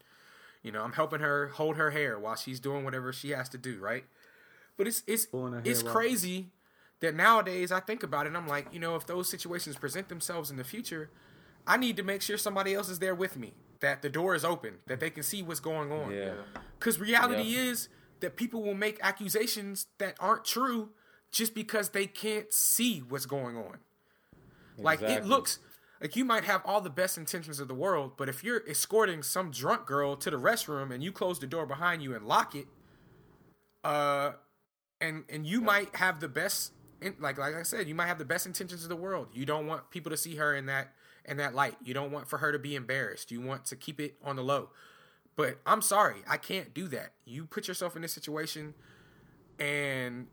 [0.61, 3.57] you know, I'm helping her hold her hair while she's doing whatever she has to
[3.57, 4.03] do, right?
[4.75, 5.27] But it's it's
[5.63, 5.95] it's hair out.
[5.95, 6.51] crazy
[7.01, 10.09] that nowadays I think about it, and I'm like, you know, if those situations present
[10.09, 11.09] themselves in the future,
[11.67, 14.45] I need to make sure somebody else is there with me, that the door is
[14.45, 16.11] open, that they can see what's going on.
[16.13, 16.33] Yeah.
[16.79, 17.63] Because reality Yeah.
[17.63, 17.89] is
[18.21, 20.91] that people will make accusations that aren't true
[21.31, 23.79] just because they can't see what's going on.
[24.77, 25.59] Like it looks
[26.01, 29.23] like you might have all the best intentions of the world, but if you're escorting
[29.23, 32.55] some drunk girl to the restroom and you close the door behind you and lock
[32.55, 32.67] it,
[33.83, 34.33] uh,
[35.01, 36.71] and and you might have the best,
[37.19, 39.27] like like I said, you might have the best intentions of the world.
[39.33, 40.93] You don't want people to see her in that
[41.25, 41.75] in that light.
[41.83, 43.31] You don't want for her to be embarrassed.
[43.31, 44.69] You want to keep it on the low.
[45.35, 47.11] But I'm sorry, I can't do that.
[47.25, 48.73] You put yourself in this situation,
[49.59, 50.27] and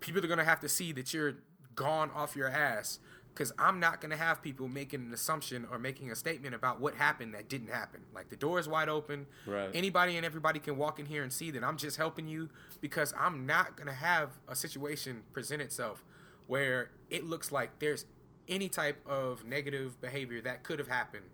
[0.00, 1.34] people are gonna have to see that you're
[1.74, 2.98] gone off your ass.
[3.38, 6.96] Because I'm not gonna have people making an assumption or making a statement about what
[6.96, 8.00] happened that didn't happen.
[8.12, 9.26] Like the door is wide open.
[9.46, 9.70] Right.
[9.72, 12.48] Anybody and everybody can walk in here and see that I'm just helping you
[12.80, 16.04] because I'm not gonna have a situation present itself
[16.48, 18.06] where it looks like there's
[18.48, 21.26] any type of negative behavior that could have happened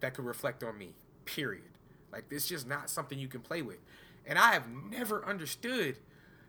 [0.00, 0.92] that could reflect on me.
[1.24, 1.64] Period.
[2.12, 3.78] Like this is just not something you can play with.
[4.26, 5.96] And I have never understood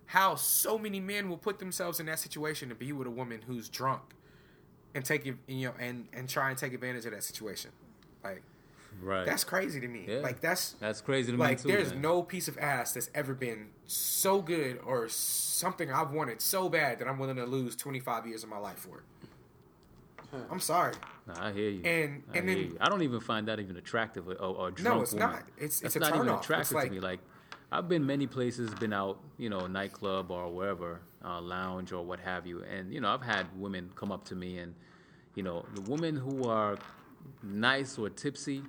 [0.08, 3.44] how so many men will put themselves in that situation to be with a woman
[3.48, 4.16] who's drunk
[4.96, 7.72] and take it, you know, and and try and take advantage of that situation.
[8.24, 8.44] Like
[9.02, 9.26] Right.
[9.26, 10.06] that's crazy to me.
[10.08, 10.18] Yeah.
[10.20, 11.78] Like that's That's crazy to like me too.
[11.78, 12.02] there's man.
[12.02, 17.00] no piece of ass that's ever been so good or something I've wanted so bad
[17.00, 18.98] that I'm willing to lose 25 years of my life for.
[19.00, 19.04] It.
[20.50, 20.94] I'm sorry.
[21.28, 21.82] Nah, I hear you.
[21.84, 22.78] And- I and hear then- you.
[22.80, 25.30] I don't even find that even attractive or, or a drunk it's woman.
[25.30, 25.40] not.
[25.58, 26.38] It's- That's it's a not even turnoff.
[26.38, 27.00] It's attractive like- to me.
[27.00, 27.20] Like
[27.72, 32.20] I've been many places, been out, you know, nightclub or wherever, uh, lounge or what
[32.20, 34.74] have you, and you know, I've had women come up to me and,
[35.36, 36.78] you know, the women who are
[37.44, 38.64] nice or tipsy,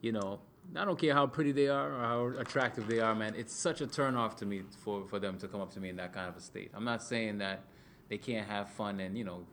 [0.00, 0.40] you know,
[0.74, 2.00] I don't care how pretty they are or
[2.34, 3.34] how attractive they are, man.
[3.36, 5.96] It's such a turnoff to me for, for them to come up to me in
[5.96, 6.70] that kind of a state.
[6.74, 7.60] I'm not saying that
[8.08, 9.44] they can't have fun and you know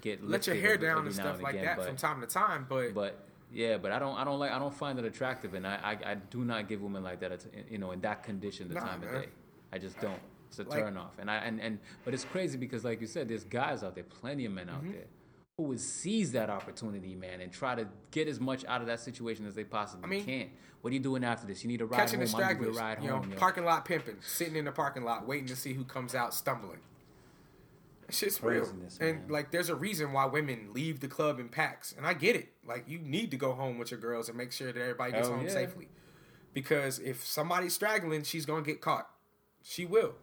[0.00, 2.66] get Let your hair down and stuff like again, that but- from time to time,
[2.68, 5.66] but, but yeah, but I don't, I don't like, I don't find it attractive, and
[5.66, 8.74] I, I, I do not give women like that, you know, in that condition the
[8.74, 9.14] Nah, time man.
[9.14, 9.28] of day.
[9.72, 10.20] I just don't.
[10.48, 13.06] It's a Like- turn off, and I, and, and, but it's crazy because, like you
[13.06, 14.76] said, there's guys out there, plenty of men Mm-hmm.
[14.76, 15.04] out there,
[15.56, 19.00] who would seize that opportunity, man, and try to get as much out of that
[19.00, 20.50] situation as they possibly I mean- can.
[20.80, 21.64] What are you doing after this?
[21.64, 22.26] You need a ride catching home.
[22.28, 23.32] the I'm stragglers, you know, home.
[23.32, 23.36] yo.
[23.36, 26.78] parking lot pimping, sitting in the parking lot waiting to see who comes out stumbling.
[28.06, 28.64] That shit's real.
[29.00, 29.24] And man.
[29.28, 31.92] like there's a reason why women leave the club in packs.
[31.96, 32.50] And I get it.
[32.64, 35.26] Like you need to go home with your girls and make sure that everybody gets
[35.28, 35.52] Hell home yeah.
[35.52, 35.88] safely.
[36.54, 39.10] Because if somebody's straggling, she's gonna get caught.
[39.68, 40.14] She will.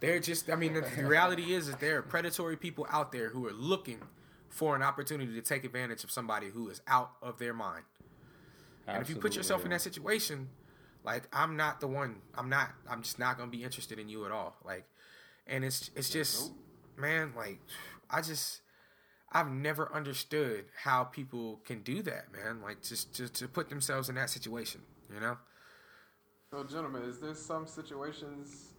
[0.00, 3.28] They're just I mean the, the reality is that there are predatory people out there
[3.28, 4.00] who are looking
[4.48, 7.84] for an opportunity to take advantage of somebody who is out of their mind.
[8.88, 10.48] And if you put yourself in that situation,
[11.04, 12.16] like I'm not the one.
[12.34, 12.70] I'm not.
[12.90, 14.56] I'm just not gonna be interested in you at all.
[14.64, 14.86] Like,
[15.46, 16.50] and it's it's just,
[16.96, 17.32] man.
[17.36, 17.60] Like,
[18.10, 18.60] I just
[19.30, 22.60] I've never understood how people can do that, man.
[22.60, 24.80] Like, just to to put themselves in that situation,
[25.14, 25.36] you know.
[26.50, 28.69] So, gentlemen, is there some situations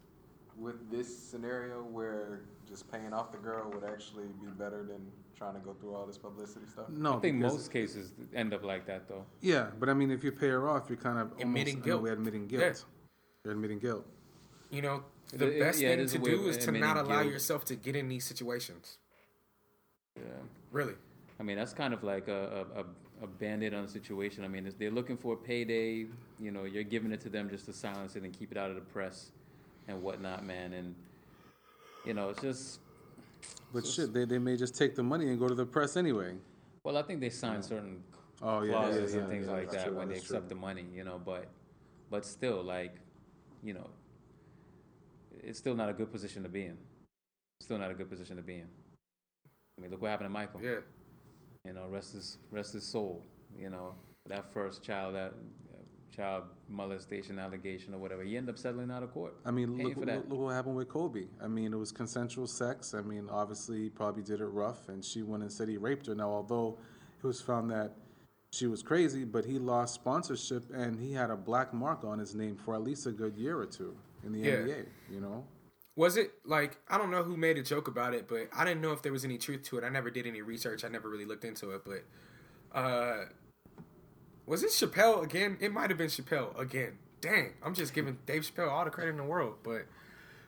[0.61, 5.01] with this scenario where just paying off the girl would actually be better than
[5.35, 6.87] trying to go through all this publicity stuff?
[6.89, 9.25] No, I think most cases end up like that, though.
[9.41, 11.99] Yeah, but I mean, if you pay her off, you're kind of Admitting almost, guilt.
[11.99, 12.63] In a way, admitting guilt.
[12.63, 12.73] Yeah.
[13.43, 14.05] You're admitting guilt.
[14.69, 17.33] You know, the It- it- best yeah, thing to do is to not allow guilt.
[17.33, 18.99] yourself to get in these situations.
[20.15, 20.23] Yeah.
[20.71, 20.93] Really.
[21.39, 22.85] I mean, that's kind of like a, a, a,
[23.23, 24.45] a band-aid on the situation.
[24.45, 26.05] I mean, if they're looking for a payday,
[26.39, 28.69] you know, you're giving it to them just to silence it and keep it out
[28.69, 29.31] of the press
[29.87, 30.73] and whatnot, man.
[30.73, 30.95] And,
[32.05, 32.79] you know, it's just,
[33.73, 36.35] But shit, they, they may just take the money and go to the press anyway.
[36.83, 38.03] well, I think they sign certain
[38.43, 40.49] Oh, yeah, clauses yeah, and yeah, things yeah, like that true, when they that's accept
[40.49, 41.45] the money, you know, but,
[42.09, 42.95] but still, like,
[43.63, 43.87] you know,
[45.43, 46.77] it's still not a good position to be in.
[47.61, 48.67] Still not a good position to be in.
[49.77, 50.59] I mean, look what happened to Michael.
[50.63, 50.77] Yeah.
[51.65, 53.23] you know, rest his rest his soul.
[53.57, 53.93] You know,
[54.27, 55.33] that first child that
[56.15, 59.35] child molestation allegation or whatever, he ended up settling out of court.
[59.45, 60.29] I mean, look, for look, that.
[60.29, 61.25] look what happened with Kobe.
[61.41, 62.93] I mean, it was consensual sex.
[62.93, 66.07] I mean, obviously, he probably did it rough, and she went and said he raped
[66.07, 66.15] her.
[66.15, 66.77] Now, although
[67.23, 67.93] it was found that
[68.51, 72.35] she was crazy, but he lost sponsorship, and he had a black mark on his
[72.35, 74.55] name for at least a good year or two in the Yeah.
[74.57, 74.85] NBA.
[75.09, 75.45] You know,
[75.95, 78.81] Was it like I don't know who made a joke about it, but I didn't
[78.81, 79.83] know if there was any truth to it.
[79.83, 80.83] I never did any research.
[80.83, 82.03] I never really looked into it, but
[82.77, 83.25] uh
[84.51, 85.55] was it Chappelle again?
[85.61, 86.97] It might have been Chappelle again.
[87.21, 89.85] Dang, I'm just giving Dave Chappelle all the credit in the world, but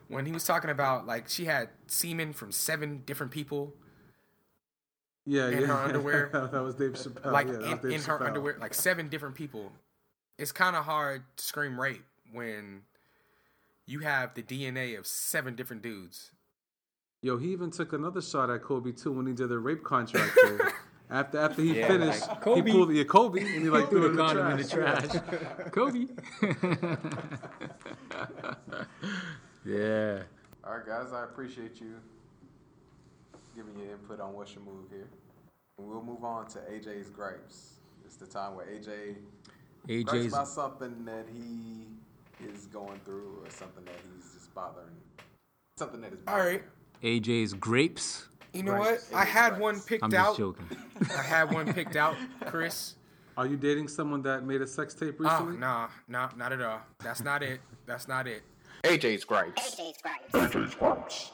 [0.10, 3.74] when he was talking about like she had semen from seven different people,
[5.26, 5.68] yeah, In yeah.
[5.68, 6.30] her underwear?
[6.52, 7.32] that was Dave Chappelle.
[7.32, 8.28] like yeah, in, Dave in her Chappelle.
[8.28, 9.72] underwear, like seven different people.
[10.38, 12.04] It's kind of hard to scream rape
[12.34, 12.82] when
[13.86, 16.32] you have the DNA of seven different dudes.
[17.22, 20.38] Yo, he even took another shot at Kobe too when he did the rape contract.
[21.14, 21.20] there.
[21.20, 22.70] after after he Yeah, finished, like, Kobe.
[22.70, 25.12] he pulled yeah, Kobe, and he like Threw threw the in condom in the trash.
[25.72, 26.08] Kobe.
[29.66, 30.24] yeah.
[30.66, 31.96] All right, guys, I appreciate you
[33.56, 35.08] giving your input on what's your move here.
[35.78, 37.74] And we'll move on to AJ's gripes.
[38.06, 39.16] It's the time where AJ
[40.04, 41.88] gripes AJ's about something that he
[42.46, 44.88] is going through or something that he's just bothering.
[45.78, 46.64] Something that is All bothering right.
[47.02, 47.22] him.
[47.22, 48.28] AJ's grapes.
[48.54, 49.10] You know Gripes.
[49.12, 49.20] what?
[49.20, 49.62] I had Gripes.
[49.62, 50.38] one picked I'm just out.
[50.38, 50.68] joking.
[51.18, 52.16] I had one picked out,
[52.46, 52.96] Chris.
[53.36, 55.58] Are you dating someone that made a sex tape Oh, recently?
[55.58, 56.82] nah, nah, not at all.
[57.04, 57.62] That's not it.
[57.88, 58.44] That's not it.
[58.84, 59.76] AJ's gripes.
[59.76, 60.32] AJ's gripes.
[60.54, 61.32] AJ's Gripes.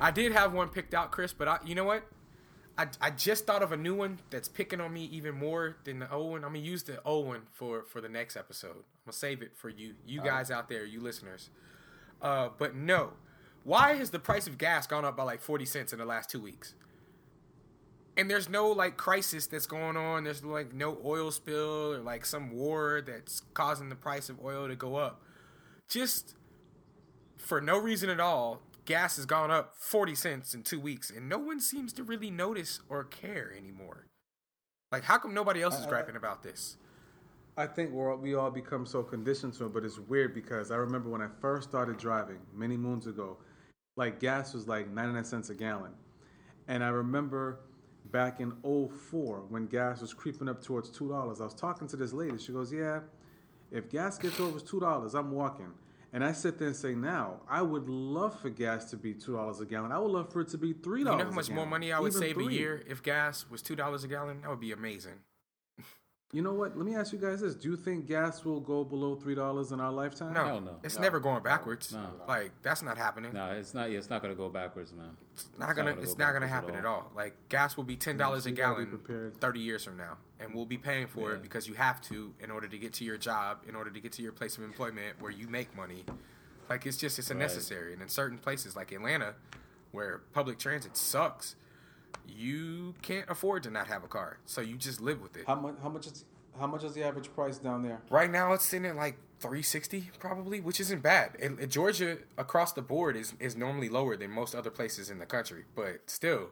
[0.00, 2.04] I did have one picked out, Chris, but I, you know what?
[2.76, 5.98] I, I just thought of a new one that's picking on me even more than
[5.98, 6.44] the old one.
[6.44, 8.76] I'm gonna use the old one for for the next episode.
[8.76, 11.50] I'm gonna save it for you, you guys out there, you listeners.
[12.22, 13.14] Uh, but no,
[13.64, 16.30] why has the price of gas gone up by like 40 cents in the last
[16.30, 16.74] two weeks?
[18.16, 20.24] And there's no like crisis that's going on.
[20.24, 24.66] There's like no oil spill or like some war that's causing the price of oil
[24.66, 25.22] to go up.
[25.88, 26.34] Just
[27.36, 31.28] for no reason at all, gas has gone up 40 cents in two weeks, and
[31.28, 34.06] no one seems to really notice or care anymore.
[34.90, 36.78] Like, how come nobody else is griping about this?
[37.58, 40.76] I think we're, we all become so conditioned to it, but it's weird because I
[40.76, 43.36] remember when I first started driving many moons ago,
[43.98, 45.90] like gas was like 99 cents a gallon.
[46.68, 47.58] And I remember
[48.12, 52.12] back in 04 when gas was creeping up towards $2, I was talking to this
[52.12, 52.38] lady.
[52.38, 53.00] She goes, Yeah,
[53.72, 55.72] if gas gets over $2, I'm walking.
[56.12, 59.60] And I sit there and say, now, I would love for gas to be $2
[59.60, 59.92] a gallon.
[59.92, 62.00] I would love for it to be $3 You know how much more money I
[62.00, 64.40] would even save a year if gas was two dollars a gallon?
[64.40, 65.20] That would be amazing.
[66.30, 66.76] You know what?
[66.76, 67.54] Let me ask you guys this.
[67.54, 70.34] Do you think gas will go below $3 in our lifetime?
[70.34, 70.76] No, Hell no.
[70.82, 71.90] it's never going backwards.
[71.94, 72.06] No.
[72.28, 73.32] Like that's not happening.
[73.32, 73.88] No, it's not.
[73.88, 75.16] It's not gonna go backwards, man.
[75.32, 75.92] It's not gonna.
[75.92, 76.96] gonna It's go not gonna backwards at happen at all.
[76.96, 77.12] all.
[77.16, 80.18] Like gas will be ten dollars a you gotta be gallon thirty years from now,
[80.38, 81.36] and we'll be paying for Yeah.
[81.36, 83.98] it because you have to in order to get to your job, in order to
[84.00, 86.04] get to your place of employment where you make money.
[86.68, 87.92] Like it's just it's unnecessary, Right.
[87.94, 89.32] and in certain places like Atlanta,
[89.92, 91.56] where public transit sucks,
[92.26, 95.44] you can't afford to not have a car, so you just live with it.
[95.46, 95.74] How much?
[95.82, 96.24] How much is?
[96.58, 98.00] How much is the average price down there?
[98.10, 101.36] Right now, it's sitting at like 360 probably, which isn't bad.
[101.40, 105.18] And, and Georgia across the board is is normally lower than most other places in
[105.18, 106.50] the country, but still,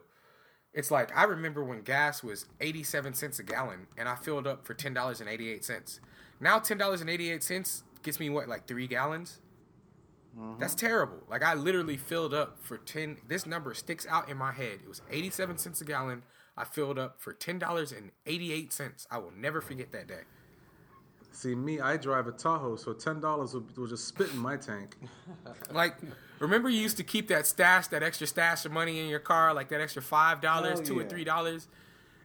[0.73, 4.65] it's like I remember when gas was 87 cents a gallon, and I filled up
[4.65, 5.99] for ten dollars and 88 cents.
[6.39, 9.39] Now ten dollars and 88 cents gets me what like three gallons.
[10.35, 10.59] Mm-hmm.
[10.59, 11.17] That's terrible.
[11.29, 13.17] Like I literally filled up for ten.
[13.27, 14.79] This number sticks out in my head.
[14.83, 16.23] It was 87 cents a gallon.
[16.55, 19.07] I filled up for ten dollars and 88 cents.
[19.11, 20.21] I will never forget that day.
[21.31, 24.57] See, me, I drive a Tahoe, so ten dollars will, will just spit in my
[24.57, 24.97] tank.
[25.71, 25.95] Like,
[26.39, 29.53] remember you used to keep that stash, that extra stash of money in your car,
[29.53, 31.67] like that extra five dollars, Hell two or three dollars,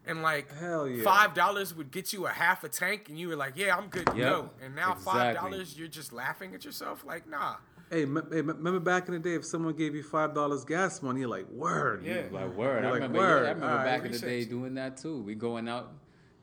[0.06, 1.02] and like Hell yeah.
[1.04, 3.88] five dollars would get you a half a tank, and you were like, "Yeah, I'm
[3.88, 7.56] good to Yep, go." And now five dollars, you're just laughing at yourself, like, "Nah."
[7.92, 10.64] Hey, m- hey, m- remember back in the day, if someone gave you five dollars
[10.64, 12.02] gas money, you're like, word.
[12.06, 12.22] Yeah.
[12.30, 12.84] Like word.
[12.86, 13.18] I Like, remember.
[13.18, 13.42] word.
[13.42, 15.20] Yeah, I remember Alright, back in the day doing that too.
[15.22, 15.92] We going out.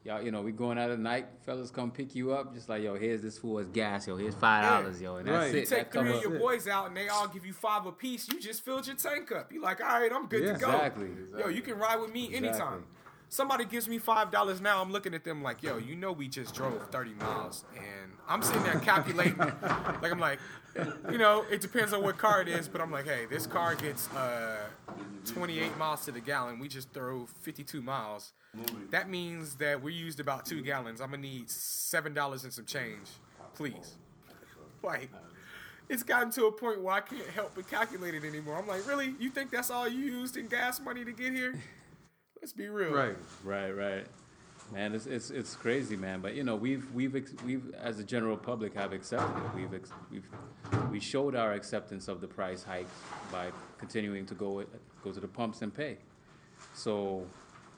[0.06, 1.26] Y'all, you know, we going out at night.
[1.46, 2.54] Fellas come pick you up.
[2.54, 4.08] Just like, yo, here's this fool's gas.
[4.08, 5.02] Yo, here's five dollars.
[5.02, 5.56] Yo, and that's Right.
[5.56, 5.60] it.
[5.62, 6.40] You Take that come three of your it.
[6.40, 8.30] boys out, and they all give you five apiece.
[8.32, 9.52] You just filled your tank up.
[9.52, 10.54] You're like, all right, I'm good Yeah.
[10.54, 10.70] to go.
[10.72, 11.10] Exactly.
[11.40, 12.86] Yo, you can ride with me anytime.
[13.30, 14.82] Somebody gives me five dollars now.
[14.82, 18.42] I'm looking at them like, yo, you know, we just drove 30 miles, and I'm
[18.42, 19.38] sitting there calculating.
[19.38, 20.40] like I'm like,
[21.12, 23.76] you know, it depends on what car it is, but I'm like, hey, this car
[23.76, 24.66] gets uh,
[25.28, 26.58] 28 miles to the gallon.
[26.58, 28.34] We just drove 52 miles.
[28.90, 31.00] That means that we used about two gallons.
[31.00, 33.10] I'm gonna need seven dollars and some change,
[33.54, 33.96] please.
[34.82, 35.12] Like,
[35.88, 38.58] it's gotten to a point where I can't help but calculate it anymore.
[38.58, 39.14] I'm like, really?
[39.20, 41.60] You think that's all you used in gas money to get here?
[42.42, 42.92] Let's be real.
[42.92, 43.18] Right.
[43.44, 44.06] Right, right.
[44.72, 46.22] Man, it's, it's it's crazy, man.
[46.22, 47.14] But you know, we've we've
[47.44, 49.56] we've as a general public have accepted it.
[49.56, 50.24] We've we've
[50.92, 52.92] we showed our acceptance of the price hikes
[53.32, 54.64] by continuing to go
[55.04, 55.98] go to the pumps and pay.
[56.74, 57.26] So,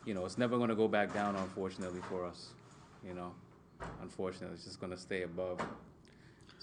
[0.05, 2.49] you know, it's never going to go back down, unfortunately, for us.
[3.07, 3.33] You know,
[4.01, 5.61] unfortunately, it's just going to stay above.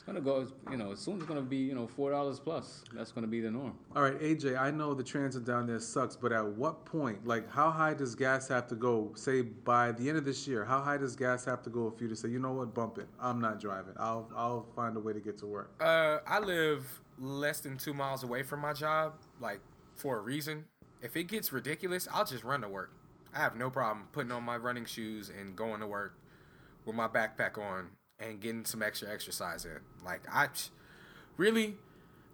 [0.08, 2.10] It's going to go, you know, as soon it's going to be, you know, four
[2.10, 2.82] dollars plus.
[2.94, 3.74] That's going to be the norm.
[3.94, 7.50] All right, AJ, I know the transit down there sucks, but at what point, like,
[7.50, 9.12] how high does gas have to go?
[9.16, 12.04] Say by the end of this year, how high does gas have to go for
[12.04, 13.06] you to say, you know what, bump it.
[13.20, 13.92] I'm not driving.
[13.98, 15.72] I'll I'll find a way to get to work.
[15.78, 19.12] Uh, I live less than two miles away from my job,
[19.42, 19.60] like
[19.94, 20.64] for a reason.
[21.02, 22.92] If it gets ridiculous, I'll just run to work.
[23.34, 26.14] I have no problem putting on my running shoes and going to work
[26.86, 27.90] with my backpack on
[28.20, 29.78] and getting some extra exercise in.
[30.04, 30.48] Like I
[31.36, 31.76] really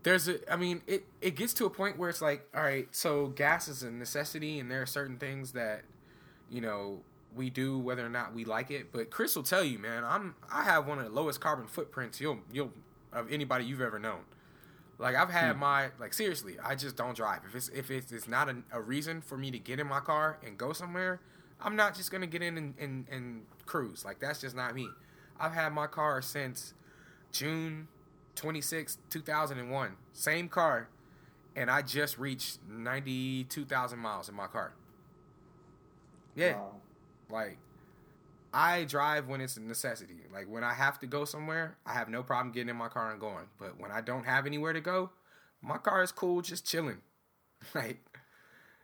[0.02, 2.89] there's a I mean it it gets to a point where it's like, all right,
[2.93, 5.82] so gas is a necessity and there are certain things that
[6.51, 7.01] you know
[7.35, 8.93] we do whether or not we like it.
[8.93, 12.20] But Chris will tell you, man, I'm I have one of the lowest carbon footprints
[12.20, 12.73] you'll you'll
[13.12, 14.20] of anybody you've ever known.
[14.98, 15.61] Like I've had hmm.
[15.61, 17.40] my like seriously, I just don't drive.
[17.47, 20.01] If it's if it's, it's not a, a reason for me to get in my
[20.01, 21.20] car and go somewhere,
[21.61, 24.05] I'm not just gonna get in and, and, and cruise.
[24.05, 24.89] Like that's just not me.
[25.39, 26.74] I've had my car since
[27.32, 27.89] June
[28.36, 29.97] 26, 2001.
[30.12, 30.89] Same car,
[31.56, 34.73] and I just reached 92,000 miles in my car.
[36.35, 36.59] Yeah.
[37.31, 37.59] Like,
[38.52, 40.20] I drive when it's a necessity.
[40.32, 43.11] Like, when I have to go somewhere, I have no problem getting in my car
[43.11, 43.47] and going.
[43.59, 45.11] But when I don't have anywhere to go,
[45.61, 46.98] my car is cool just chilling.
[47.74, 48.05] Like,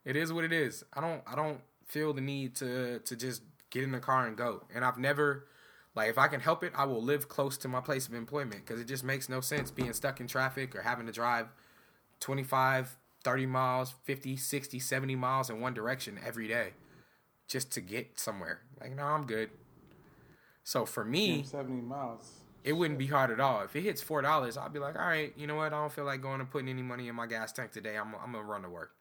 [0.07, 0.85] it is what it is.
[0.95, 4.37] I don't I don't feel the need to to just get in the car and
[4.37, 4.65] go.
[4.75, 5.47] And I've never
[5.95, 8.65] like if I can help it, I will live close to my place of employment
[8.65, 11.49] because it just makes no sense being stuck in traffic or having to drive
[12.21, 16.71] 25, 30 miles, 50, 60, 70 miles in one direction every day
[17.49, 18.61] just to get somewhere.
[18.81, 19.51] Like, no, I'm good.
[20.63, 22.31] So for me, 70 miles.
[22.63, 23.63] it wouldn't be hard at all.
[23.63, 25.73] If it hits four dollars, I'll be like, all right, you know what?
[25.73, 27.97] I don't feel like going and putting any money in my gas tank today.
[27.97, 28.93] I'm I'm gonna run to work.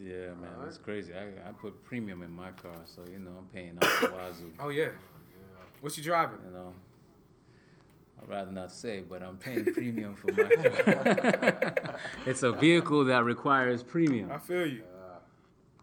[0.00, 1.12] Yeah, man, that's crazy.
[1.12, 4.52] I, I put premium in my car, so you know I'm paying out the wazoo.
[4.60, 4.88] Oh yeah.
[5.80, 6.38] What you driving?
[6.46, 6.72] You know,
[8.20, 11.74] I'd rather not say, but I'm paying premium for my car.
[12.26, 14.30] it's a vehicle that requires premium.
[14.30, 14.82] I feel you.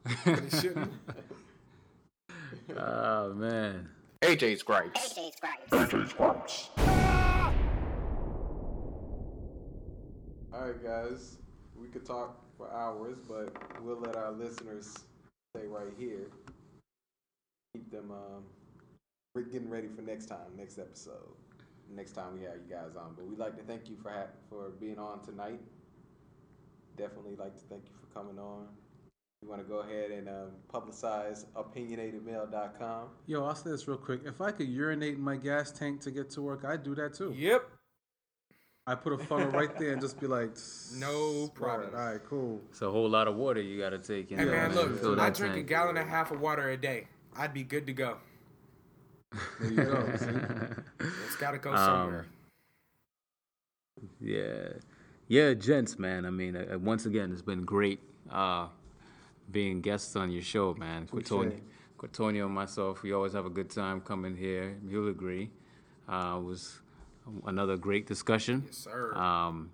[0.24, 0.94] But it shouldn't.
[2.78, 3.90] Oh man.
[4.22, 5.14] AJ's gripes.
[5.72, 6.70] AJ's Gripes.
[10.54, 11.38] All right, guys.
[11.76, 14.94] We could talk for hours, but we'll let our listeners
[15.56, 16.28] stay right here.
[17.74, 18.44] Keep them um,
[19.36, 21.36] we're getting ready for next time, next episode,
[21.94, 23.14] next time we have you guys on.
[23.16, 25.60] But we'd like to thank you for ha- for being on tonight.
[26.98, 28.68] Definitely like to thank you for coming on.
[29.42, 33.10] You want to go ahead and um, publicize opinionatedmale.com.
[33.28, 34.22] Yo, I'll say this real quick.
[34.26, 37.14] If I could urinate in my gas tank to get to work, I'd do that
[37.14, 37.36] too.
[37.38, 37.70] Yep.
[38.88, 40.52] I put a funnel right there and just be like,
[40.96, 41.90] No "Word, problem.
[41.96, 42.62] All right, cool.
[42.70, 44.38] It's a whole lot of water you got to take in.
[44.38, 46.70] Hey man, to look, fill I that drink a gallon and a half of water
[46.70, 47.08] a day.
[47.36, 48.18] I'd be good to go.
[49.60, 50.08] There you go.
[51.26, 52.26] It's got to go Um, somewhere.
[54.20, 54.68] Yeah,
[55.28, 56.26] yeah, gents, man.
[56.26, 58.00] I mean, uh, once again, it's been great
[58.32, 58.68] uh,
[59.52, 61.08] being guests on your show, man.
[61.08, 61.60] Quatonio,
[61.98, 64.78] Quatonio and myself, we always have a good time coming here.
[64.88, 65.50] You'll agree.
[66.08, 66.80] Uh, it was
[67.46, 68.64] another great discussion.
[68.66, 69.14] Yes, sir.
[69.16, 69.72] Um,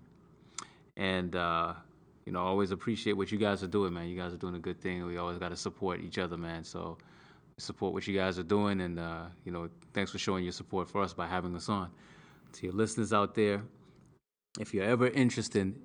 [0.98, 1.74] and uh,
[2.26, 4.08] you know, always appreciate what you guys are doing, man.
[4.08, 5.06] You guys are doing a good thing.
[5.06, 6.64] We always got to support each other, man.
[6.64, 6.98] So
[7.58, 10.90] support what you guys are doing, and uh, you know, thanks for showing your support
[10.90, 11.90] for us by having us on.
[12.54, 13.64] To your listeners out there,
[14.60, 15.76] if you're ever interested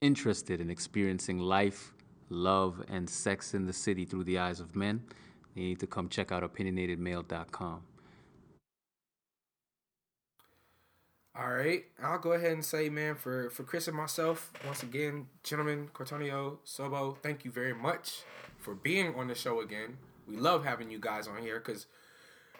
[0.00, 1.94] interested in experiencing life,
[2.28, 5.02] love, and sex in the city through the eyes of men,
[5.54, 7.82] you need to come check out opinionatedmale.com.
[11.34, 15.28] All right, I'll go ahead and say, man, for for Chris and myself, once again,
[15.42, 18.22] gentlemen, Cortonio, Sobo, thank you very much
[18.58, 19.96] for being on the show again.
[20.28, 21.86] We love having you guys on here because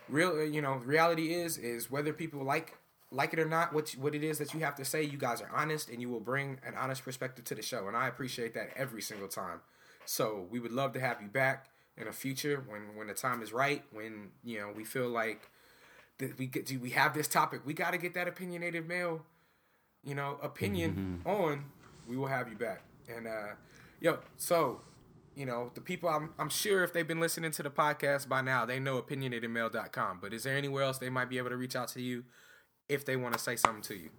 [0.09, 2.79] real, uh, you know, reality is is whether people like
[3.11, 5.43] like it or not, what what it is that you have to say, you guys
[5.43, 8.55] are honest and you will bring an honest perspective to the show, and I appreciate
[8.55, 9.61] that every single time.
[10.07, 11.67] So we would love to have you back
[11.99, 15.51] in the future when when the time is right, when you know we feel like
[16.19, 17.63] that we get do we have this topic.
[17.65, 19.25] We got to get that opinionated male,
[20.05, 21.65] you know, opinion on.
[22.09, 22.83] We will have you back.
[23.09, 23.55] And uh,
[24.01, 24.81] yo, so
[25.35, 26.09] you know the people.
[26.09, 30.19] I'm I'm sure if they've been listening to the podcast by now, they know opinionatedmale.com.
[30.21, 32.25] But is there anywhere else they might be able to reach out to you
[32.89, 34.11] if they want to say something to you?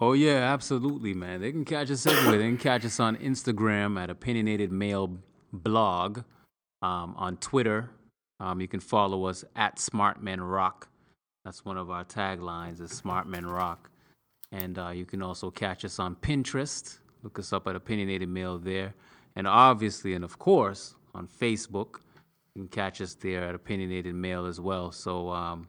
[0.00, 1.40] Oh yeah, absolutely, man.
[1.40, 2.38] They can catch us everywhere.
[2.38, 5.18] They can catch us on Instagram at Opinionated Male
[5.52, 6.20] Blog,
[6.82, 7.90] um, on Twitter.
[8.40, 10.88] Um, you can follow us at Smart Men Rock.
[11.44, 13.90] That's one of our taglines is Smart Men Rock.
[14.52, 16.98] And uh, you can also catch us on Pinterest.
[17.22, 18.94] Look us up at Opinionated Male there.
[19.36, 22.00] And obviously, and of course, on Facebook.
[22.54, 24.90] You can catch us there at Opinionated Male as well.
[24.90, 25.68] So um,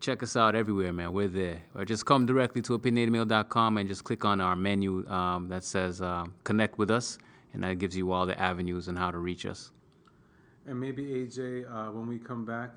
[0.00, 1.12] check us out everywhere, man.
[1.12, 1.62] We're there.
[1.74, 6.00] Or just come directly to opinionatedmale.com and just click on our menu um, that says
[6.00, 7.18] um, connect with us.
[7.52, 9.72] And that gives you all the avenues and how to reach us.
[10.66, 12.70] And maybe AJ, uh, when we come back,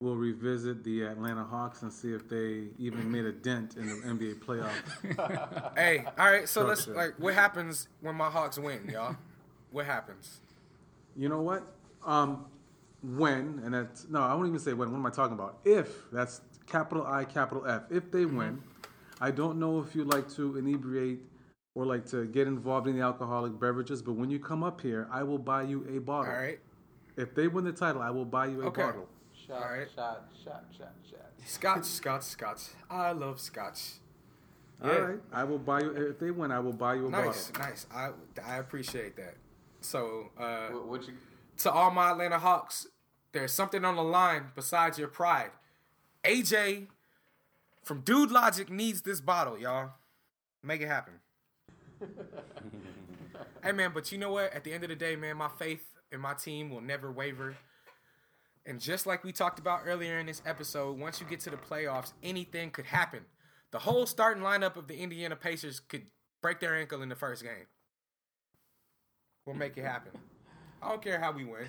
[0.00, 3.94] we'll revisit the Atlanta Hawks and see if they even made a dent in the
[3.94, 5.72] NBA playoffs.
[5.76, 6.48] Hey, all right.
[6.48, 9.16] So let's like, what happens when my Hawks win, y'all?
[9.70, 10.40] What happens?
[11.16, 11.62] You know what?
[12.04, 12.46] Um,
[13.02, 14.90] when, and that's, no, I won't even say when.
[14.90, 15.58] What am I talking about?
[15.64, 17.82] If, that's capital I, capital F.
[17.90, 18.62] If they win,
[19.20, 21.20] I don't know if you like to inebriate
[21.74, 25.08] or like to get involved in the alcoholic beverages, but when you come up here,
[25.10, 26.32] I will buy you a bottle.
[26.32, 26.58] All right.
[27.16, 28.82] If they win the title, I will buy you a Okay.
[28.82, 29.08] bottle.
[29.46, 29.88] Shot, All right.
[29.94, 31.20] shot, shot, shot, shot.
[31.44, 32.60] Scotch, Scotch, Scotch.
[32.90, 33.92] I love Scotch.
[34.82, 35.20] All right.
[35.32, 37.66] I will buy you, if they win, I will buy you a Nice, bottle.
[37.66, 37.86] nice.
[37.94, 38.10] I
[38.44, 39.36] I appreciate that.
[39.80, 41.14] So, uh, What, what you?
[41.58, 42.86] to all my Atlanta Hawks,
[43.32, 45.50] there's something on the line besides your pride.
[46.24, 46.88] AJ
[47.84, 49.92] from Dude Logic needs this bottle, y'all.
[50.62, 51.14] Make it happen.
[53.62, 54.52] hey man, but you know what?
[54.52, 57.56] At the end of the day, man, my faith in my team will never waver.
[58.64, 61.56] And just like we talked about earlier in this episode, once you get to the
[61.56, 63.20] playoffs, anything could happen.
[63.70, 66.06] The whole starting lineup of the Indiana Pacers could
[66.42, 67.66] break their ankle in the first game.
[69.44, 70.12] We'll make it happen.
[70.82, 71.66] I don't care how we win,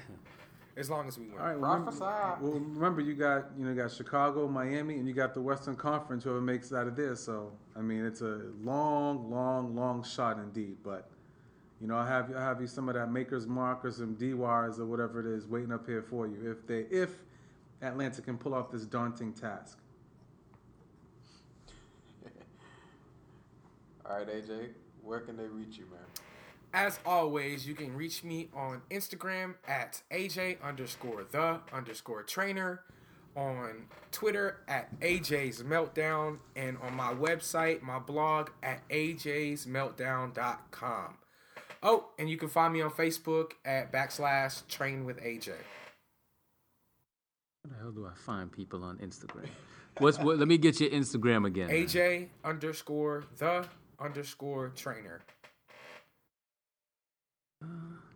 [0.76, 1.38] as long as we win.
[1.40, 1.60] All right.
[1.60, 2.44] Well, remember, Prophesy.
[2.44, 5.76] well, remember you got you know you got Chicago, Miami, and you got the Western
[5.76, 6.24] Conference.
[6.24, 10.38] Whoever makes it out of this, So I mean, it's a long, long, long shot
[10.40, 10.78] indeed.
[10.84, 11.10] But
[11.80, 14.80] you know, I have I have you some of that maker's mark or some Dewar's
[14.80, 17.12] or whatever it is waiting up here for you if they if
[17.82, 19.78] Atlanta can pull off this daunting task.
[24.06, 24.70] All right, AJ,
[25.04, 26.00] where can they reach you, man?
[26.74, 32.82] As always, you can reach me on Instagram at AJ underscore the underscore trainer,
[33.36, 41.18] on Twitter at AJ's Meltdown, and on my website, my blog at AJ's Meltdown.com.
[41.90, 45.54] Oh, and you can find me on Facebook at backslash train with AJ.
[47.64, 49.48] How the hell do I find people on Instagram?
[50.00, 50.38] What's what?
[50.38, 51.68] Let me get your Instagram again.
[51.68, 51.78] man.
[51.78, 53.66] AJ underscore the
[54.02, 55.22] underscore trainer.
[57.64, 57.68] Uh.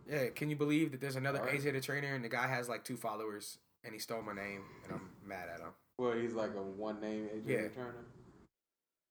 [0.06, 1.62] Yeah, can you believe that there's another Alright.
[1.62, 4.60] AJ the trainer and the guy has like two followers and he stole my name
[4.84, 5.70] and I'm mad at him.
[5.96, 7.68] Well, he's like a one name AJ Yeah.
[7.68, 8.04] Turner.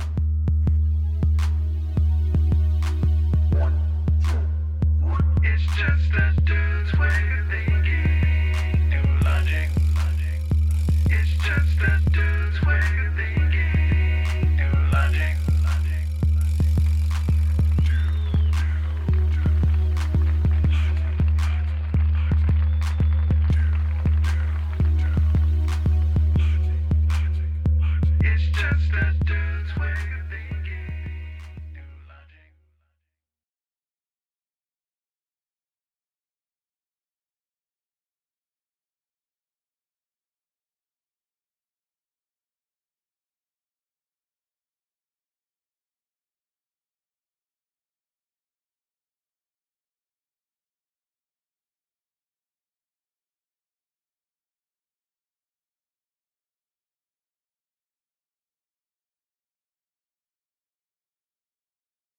[3.50, 3.80] One,
[4.20, 4.38] two,
[5.00, 5.50] three.
[5.50, 7.31] It's just a dude.